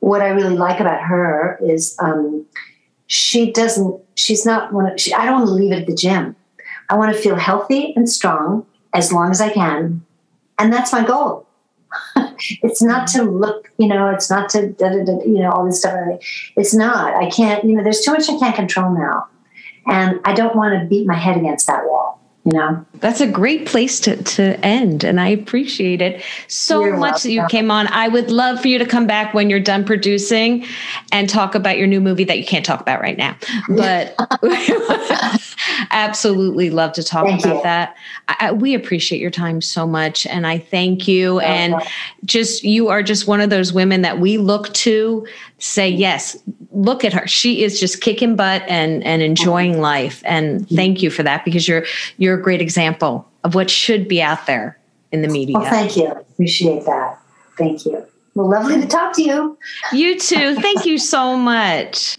what 0.05 0.21
I 0.21 0.29
really 0.29 0.55
like 0.55 0.81
about 0.81 1.01
her 1.01 1.59
is 1.63 1.97
um, 1.99 2.45
she 3.07 3.51
doesn't, 3.53 3.99
she's 4.17 4.45
not 4.45 4.71
one 4.71 4.93
of, 4.93 5.01
she, 5.01 5.15
I 5.15 5.25
don't 5.25 5.37
want 5.37 5.47
to 5.47 5.53
leave 5.53 5.73
it 5.73 5.81
at 5.81 5.87
the 5.87 5.95
gym. 5.95 6.37
I 6.91 6.97
want 6.97 7.17
to 7.17 7.21
feel 7.21 7.37
healthy 7.37 7.95
and 7.97 8.07
strong 8.09 8.67
as 8.93 9.13
long 9.13 9.31
as 9.31 9.41
I 9.41 9.51
can. 9.51 10.05
And 10.59 10.71
that's 10.71 10.93
my 10.93 11.07
goal. 11.07 11.49
it's 12.63 12.83
not 12.83 13.07
to 13.09 13.23
look, 13.23 13.73
you 13.79 13.89
know, 13.89 14.11
it's 14.11 14.29
not 14.29 14.51
to, 14.51 14.69
da, 14.73 14.91
da, 14.91 15.05
da, 15.05 15.23
you 15.25 15.39
know, 15.39 15.51
all 15.51 15.65
this 15.65 15.81
stuff. 15.81 15.97
It's 16.55 16.75
not. 16.75 17.15
I 17.15 17.31
can't, 17.31 17.65
you 17.65 17.75
know, 17.75 17.83
there's 17.83 18.03
too 18.03 18.13
much 18.13 18.29
I 18.29 18.39
can't 18.39 18.55
control 18.55 18.93
now. 18.93 19.27
And 19.87 20.21
I 20.27 20.35
don't 20.35 20.55
want 20.55 20.79
to 20.79 20.87
beat 20.87 21.07
my 21.07 21.17
head 21.17 21.39
against 21.39 21.67
that 21.67 21.87
wall 21.87 22.21
you 22.45 22.53
know 22.53 22.85
that's 22.95 23.21
a 23.21 23.27
great 23.27 23.67
place 23.67 24.01
to, 24.01 24.23
to 24.25 24.59
end 24.65 25.03
and 25.03 25.21
i 25.21 25.29
appreciate 25.29 26.03
it 26.03 26.23
so 26.47 26.85
you're 26.85 26.97
much 26.97 27.01
welcome. 27.01 27.23
that 27.23 27.33
you 27.33 27.47
came 27.49 27.71
on 27.71 27.87
i 27.89 28.07
would 28.09 28.31
love 28.31 28.61
for 28.61 28.69
you 28.69 28.79
to 28.79 28.87
come 28.87 29.07
back 29.07 29.33
when 29.33 29.49
you're 29.49 29.61
done 29.61 29.85
producing 29.85 30.65
and 31.11 31.29
talk 31.29 31.55
about 31.55 31.79
your 31.79 31.87
new 31.87 32.01
movie 32.01 32.25
that 32.25 32.39
you 32.39 32.45
can't 32.45 32.65
talk 32.65 32.81
about 32.81 33.01
right 33.01 33.17
now 33.17 33.35
but 33.69 34.15
absolutely 35.91 36.71
love 36.71 36.93
to 36.93 37.03
talk 37.03 37.27
thank 37.27 37.45
about 37.45 37.57
you. 37.57 37.63
that. 37.63 37.97
I, 38.29 38.53
we 38.53 38.75
appreciate 38.75 39.21
your 39.21 39.31
time 39.31 39.61
so 39.61 39.87
much 39.87 40.27
and 40.27 40.47
i 40.47 40.59
thank 40.59 41.07
you. 41.09 41.41
And 41.41 41.75
just 42.25 42.65
you 42.65 42.89
are 42.89 43.03
just 43.03 43.27
one 43.27 43.41
of 43.41 43.51
those 43.51 43.73
women 43.73 44.03
that 44.03 44.21
we 44.21 44.39
look 44.39 44.73
to 44.75 45.27
say 45.59 45.89
yes 45.89 46.37
look 46.75 47.05
at 47.05 47.13
her. 47.13 47.27
She 47.27 47.63
is 47.63 47.81
just 47.81 48.01
kicking 48.01 48.37
butt 48.37 48.63
and 48.69 49.03
and 49.05 49.23
enjoying 49.23 49.81
life. 49.81 50.23
And 50.25 50.69
thank 50.69 51.03
you 51.03 51.11
for 51.11 51.23
that 51.23 51.45
because 51.45 51.67
you're 51.67 51.85
you're 52.19 52.39
a 52.39 52.43
great 52.43 52.61
example 52.61 53.29
of 53.45 53.55
what 53.55 53.71
should 53.71 54.09
be 54.09 54.21
out 54.21 54.47
there 54.47 54.79
in 55.13 55.23
the 55.23 55.29
media. 55.29 55.59
Well 55.59 55.71
thank 55.71 55.97
you. 55.97 56.07
Appreciate 56.07 56.85
that. 56.85 57.19
Thank 57.57 57.87
you. 57.87 58.05
Well 58.35 58.51
lovely 58.51 58.81
to 58.81 58.87
talk 58.87 59.15
to 59.15 59.23
you. 59.23 59.59
You 59.93 60.19
too. 60.19 60.57
Thank 60.57 60.85
you 60.85 60.99
so 60.99 61.37
much. 61.37 62.19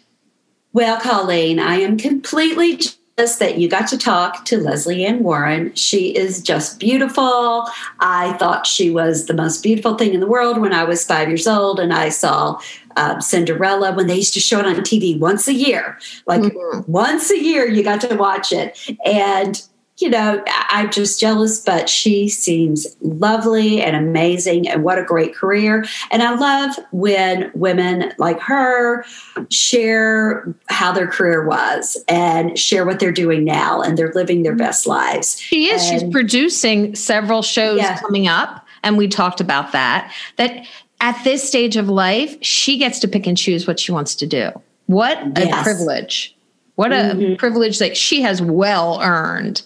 Well 0.73 0.99
colleen 0.99 1.59
i 1.59 1.75
am 1.75 1.97
completely 1.97 2.79
that 3.17 3.57
you 3.57 3.69
got 3.69 3.87
to 3.87 3.97
talk 3.97 4.43
to 4.43 4.57
Lesley 4.57 5.05
Ann 5.05 5.23
Warren. 5.23 5.73
She 5.73 6.13
is 6.13 6.41
just 6.41 6.81
beautiful. 6.81 7.65
I 8.01 8.33
thought 8.33 8.67
she 8.67 8.91
was 8.91 9.27
the 9.27 9.33
most 9.33 9.63
beautiful 9.63 9.95
thing 9.95 10.13
in 10.13 10.19
the 10.19 10.27
world 10.27 10.59
when 10.59 10.73
I 10.73 10.83
was 10.83 11.05
five 11.05 11.29
years 11.29 11.47
old, 11.47 11.79
and 11.79 11.93
I 11.93 12.09
saw 12.09 12.59
uh, 12.97 13.21
Cinderella 13.21 13.93
when 13.93 14.07
they 14.07 14.17
used 14.17 14.33
to 14.33 14.41
show 14.41 14.59
it 14.59 14.65
on 14.65 14.75
TV 14.75 15.17
once 15.17 15.47
a 15.47 15.53
year. 15.53 15.97
Like 16.27 16.41
mm-hmm. 16.41 16.91
once 16.91 17.31
a 17.31 17.41
year, 17.41 17.65
you 17.65 17.83
got 17.83 18.01
to 18.01 18.15
watch 18.15 18.51
it. 18.51 18.77
And 19.05 19.65
you 19.97 20.09
know, 20.09 20.43
I'm 20.47 20.91
just 20.91 21.21
jealous, 21.21 21.61
but 21.61 21.87
she 21.87 22.27
seems 22.27 22.85
lovely 23.01 23.81
and 23.81 23.95
amazing, 23.95 24.67
and 24.67 24.83
what 24.83 24.99
a 24.99 25.03
great 25.03 25.33
career. 25.33 25.85
And 26.11 26.21
I 26.21 26.35
love 26.35 26.75
when 26.91 27.49
women 27.53 28.11
like 28.17 28.39
her 28.41 29.05
share 29.49 30.53
how 30.67 30.91
their 30.91 31.07
career 31.07 31.45
was 31.45 31.97
and 32.09 32.59
share 32.59 32.85
what 32.85 32.99
they're 32.99 33.11
doing 33.13 33.45
now, 33.45 33.81
and 33.81 33.97
they're 33.97 34.11
living 34.13 34.43
their 34.43 34.55
best 34.55 34.85
lives. 34.85 35.39
She 35.39 35.69
is. 35.69 35.89
And, 35.89 36.01
She's 36.01 36.11
producing 36.11 36.93
several 36.95 37.41
shows 37.41 37.77
yeah. 37.77 37.97
coming 37.99 38.27
up, 38.27 38.65
and 38.83 38.97
we 38.97 39.07
talked 39.07 39.39
about 39.39 39.71
that. 39.71 40.11
That 40.35 40.65
at 40.99 41.23
this 41.23 41.47
stage 41.47 41.77
of 41.77 41.87
life, 41.87 42.37
she 42.41 42.77
gets 42.77 42.99
to 42.99 43.07
pick 43.07 43.27
and 43.27 43.37
choose 43.37 43.65
what 43.65 43.79
she 43.79 43.93
wants 43.93 44.15
to 44.15 44.27
do. 44.27 44.51
What 44.87 45.17
yes. 45.37 45.61
a 45.61 45.63
privilege. 45.63 46.35
What 46.75 46.91
a 46.91 46.95
mm-hmm. 46.95 47.35
privilege 47.35 47.79
that 47.79 47.95
she 47.95 48.21
has 48.21 48.41
well 48.41 48.99
earned. 49.01 49.61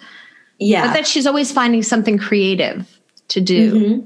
Yeah. 0.60 0.88
But 0.88 0.93
that 0.93 1.07
she's 1.07 1.26
always 1.26 1.51
finding 1.51 1.84
something 1.84 2.18
creative 2.18 2.99
to 3.30 3.41
do. 3.41 3.74
Mm-hmm. 3.74 4.05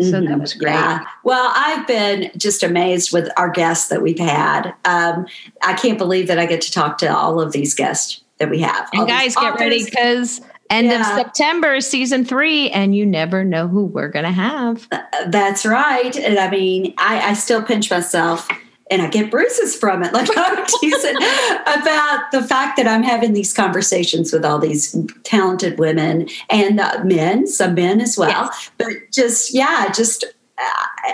So 0.00 0.12
mm-hmm. 0.12 0.26
that 0.26 0.38
was 0.38 0.54
great. 0.54 0.74
Yeah. 0.74 1.04
Well, 1.24 1.50
I've 1.56 1.84
been 1.86 2.30
just 2.36 2.62
amazed 2.62 3.12
with 3.12 3.28
our 3.36 3.50
guests 3.50 3.88
that 3.88 4.00
we've 4.00 4.18
had. 4.18 4.72
Um, 4.84 5.26
I 5.62 5.74
can't 5.74 5.98
believe 5.98 6.28
that 6.28 6.38
I 6.38 6.46
get 6.46 6.60
to 6.62 6.72
talk 6.72 6.98
to 6.98 7.08
all 7.08 7.40
of 7.40 7.50
these 7.50 7.74
guests 7.74 8.22
that 8.38 8.48
we 8.48 8.60
have. 8.60 8.88
And 8.92 9.08
guys, 9.08 9.34
get 9.34 9.54
authors. 9.54 9.60
ready 9.60 9.84
because 9.84 10.40
end 10.70 10.86
yeah. 10.86 11.00
of 11.00 11.18
September, 11.18 11.80
season 11.80 12.24
three, 12.24 12.70
and 12.70 12.94
you 12.94 13.04
never 13.04 13.42
know 13.42 13.66
who 13.66 13.86
we're 13.86 14.08
going 14.08 14.24
to 14.24 14.30
have. 14.30 14.86
Uh, 14.92 15.00
that's 15.28 15.66
right. 15.66 16.16
And 16.16 16.38
I 16.38 16.48
mean, 16.48 16.94
I, 16.98 17.30
I 17.30 17.34
still 17.34 17.62
pinch 17.62 17.90
myself 17.90 18.48
and 18.90 19.02
I 19.02 19.08
get 19.08 19.30
bruises 19.30 19.76
from 19.76 20.02
it. 20.02 20.12
Like 20.12 20.28
I'm 20.36 20.64
teasing 20.80 21.16
about 21.16 22.30
the 22.32 22.42
fact 22.42 22.76
that 22.76 22.86
I'm 22.86 23.02
having 23.02 23.32
these 23.32 23.52
conversations 23.52 24.32
with 24.32 24.44
all 24.44 24.58
these 24.58 24.96
talented 25.24 25.78
women 25.78 26.28
and 26.50 26.80
uh, 26.80 27.02
men, 27.04 27.46
some 27.46 27.74
men 27.74 28.00
as 28.00 28.16
well. 28.16 28.50
Yes. 28.50 28.70
But 28.78 28.88
just, 29.12 29.54
yeah, 29.54 29.90
just 29.92 30.24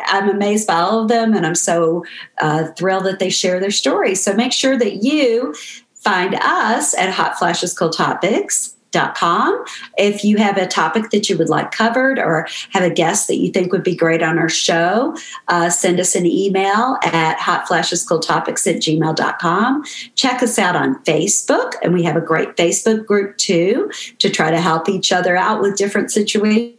I'm 0.06 0.28
amazed 0.28 0.66
by 0.66 0.80
all 0.80 1.02
of 1.02 1.08
them, 1.08 1.34
and 1.34 1.46
I'm 1.46 1.54
so 1.54 2.04
uh, 2.40 2.68
thrilled 2.76 3.04
that 3.04 3.18
they 3.18 3.30
share 3.30 3.60
their 3.60 3.70
stories. 3.70 4.22
So 4.22 4.34
make 4.34 4.52
sure 4.52 4.78
that 4.78 5.02
you 5.02 5.54
find 5.94 6.34
us 6.36 6.96
at 6.96 7.10
Hot 7.10 7.38
Flashes 7.38 7.76
Cool 7.76 7.90
Topics 7.90 8.74
com. 9.14 9.64
If 9.98 10.24
you 10.24 10.36
have 10.38 10.56
a 10.56 10.66
topic 10.66 11.10
that 11.10 11.28
you 11.28 11.36
would 11.38 11.48
like 11.48 11.70
covered 11.70 12.18
or 12.18 12.46
have 12.70 12.82
a 12.82 12.90
guest 12.90 13.28
that 13.28 13.36
you 13.36 13.50
think 13.50 13.72
would 13.72 13.82
be 13.82 13.94
great 13.94 14.22
on 14.22 14.38
our 14.38 14.48
show, 14.48 15.16
uh, 15.48 15.70
send 15.70 16.00
us 16.00 16.14
an 16.14 16.26
email 16.26 16.96
at 17.02 17.38
hotflashescooltopics 17.38 18.66
at 18.66 18.82
gmail.com. 18.82 19.84
Check 20.14 20.42
us 20.42 20.58
out 20.58 20.76
on 20.76 21.02
Facebook, 21.04 21.72
and 21.82 21.92
we 21.92 22.02
have 22.02 22.16
a 22.16 22.20
great 22.20 22.56
Facebook 22.56 23.06
group 23.06 23.36
too 23.36 23.90
to 24.18 24.30
try 24.30 24.50
to 24.50 24.60
help 24.60 24.88
each 24.88 25.12
other 25.12 25.36
out 25.36 25.60
with 25.60 25.76
different 25.76 26.10
situations. 26.10 26.74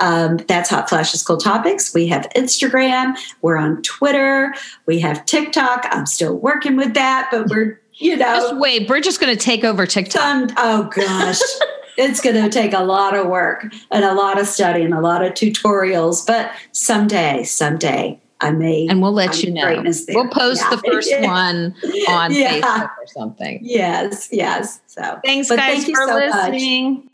Um, 0.00 0.38
that's 0.48 0.70
Hot 0.70 0.88
Flashes 0.88 1.22
Cool 1.22 1.36
Topics. 1.36 1.94
We 1.94 2.06
have 2.08 2.28
Instagram, 2.36 3.16
we're 3.42 3.56
on 3.56 3.82
Twitter, 3.82 4.54
we 4.86 5.00
have 5.00 5.24
TikTok. 5.26 5.86
I'm 5.90 6.06
still 6.06 6.36
working 6.36 6.76
with 6.76 6.94
that, 6.94 7.28
but 7.30 7.48
we're 7.48 7.80
you 7.96 8.16
know, 8.16 8.24
just 8.24 8.56
wait. 8.56 8.88
We're 8.88 9.00
just 9.00 9.20
going 9.20 9.36
to 9.36 9.42
take 9.42 9.64
over 9.64 9.86
TikTok. 9.86 10.22
Some, 10.22 10.48
oh 10.56 10.90
gosh, 10.94 11.40
it's 11.96 12.20
going 12.20 12.36
to 12.36 12.48
take 12.48 12.72
a 12.72 12.82
lot 12.82 13.16
of 13.16 13.26
work 13.26 13.66
and 13.90 14.04
a 14.04 14.14
lot 14.14 14.40
of 14.40 14.46
study 14.46 14.82
and 14.82 14.94
a 14.94 15.00
lot 15.00 15.24
of 15.24 15.32
tutorials. 15.32 16.26
But 16.26 16.52
someday, 16.72 17.42
someday, 17.44 18.20
I 18.40 18.50
may. 18.52 18.86
And 18.88 19.00
we'll 19.00 19.12
let 19.12 19.38
I'm 19.38 19.44
you 19.44 19.50
know. 19.52 19.84
We'll 20.08 20.28
post 20.28 20.62
yeah. 20.62 20.70
the 20.70 20.82
first 20.86 21.12
one 21.20 21.74
on 22.08 22.34
yeah. 22.34 22.60
Facebook 22.60 22.90
or 22.98 23.06
something. 23.06 23.60
Yes, 23.62 24.28
yes. 24.30 24.80
So 24.86 25.18
thanks, 25.24 25.48
guys, 25.48 25.84
thank 25.84 25.96
for 25.96 26.06
listening. 26.06 26.94
Much. 26.94 27.04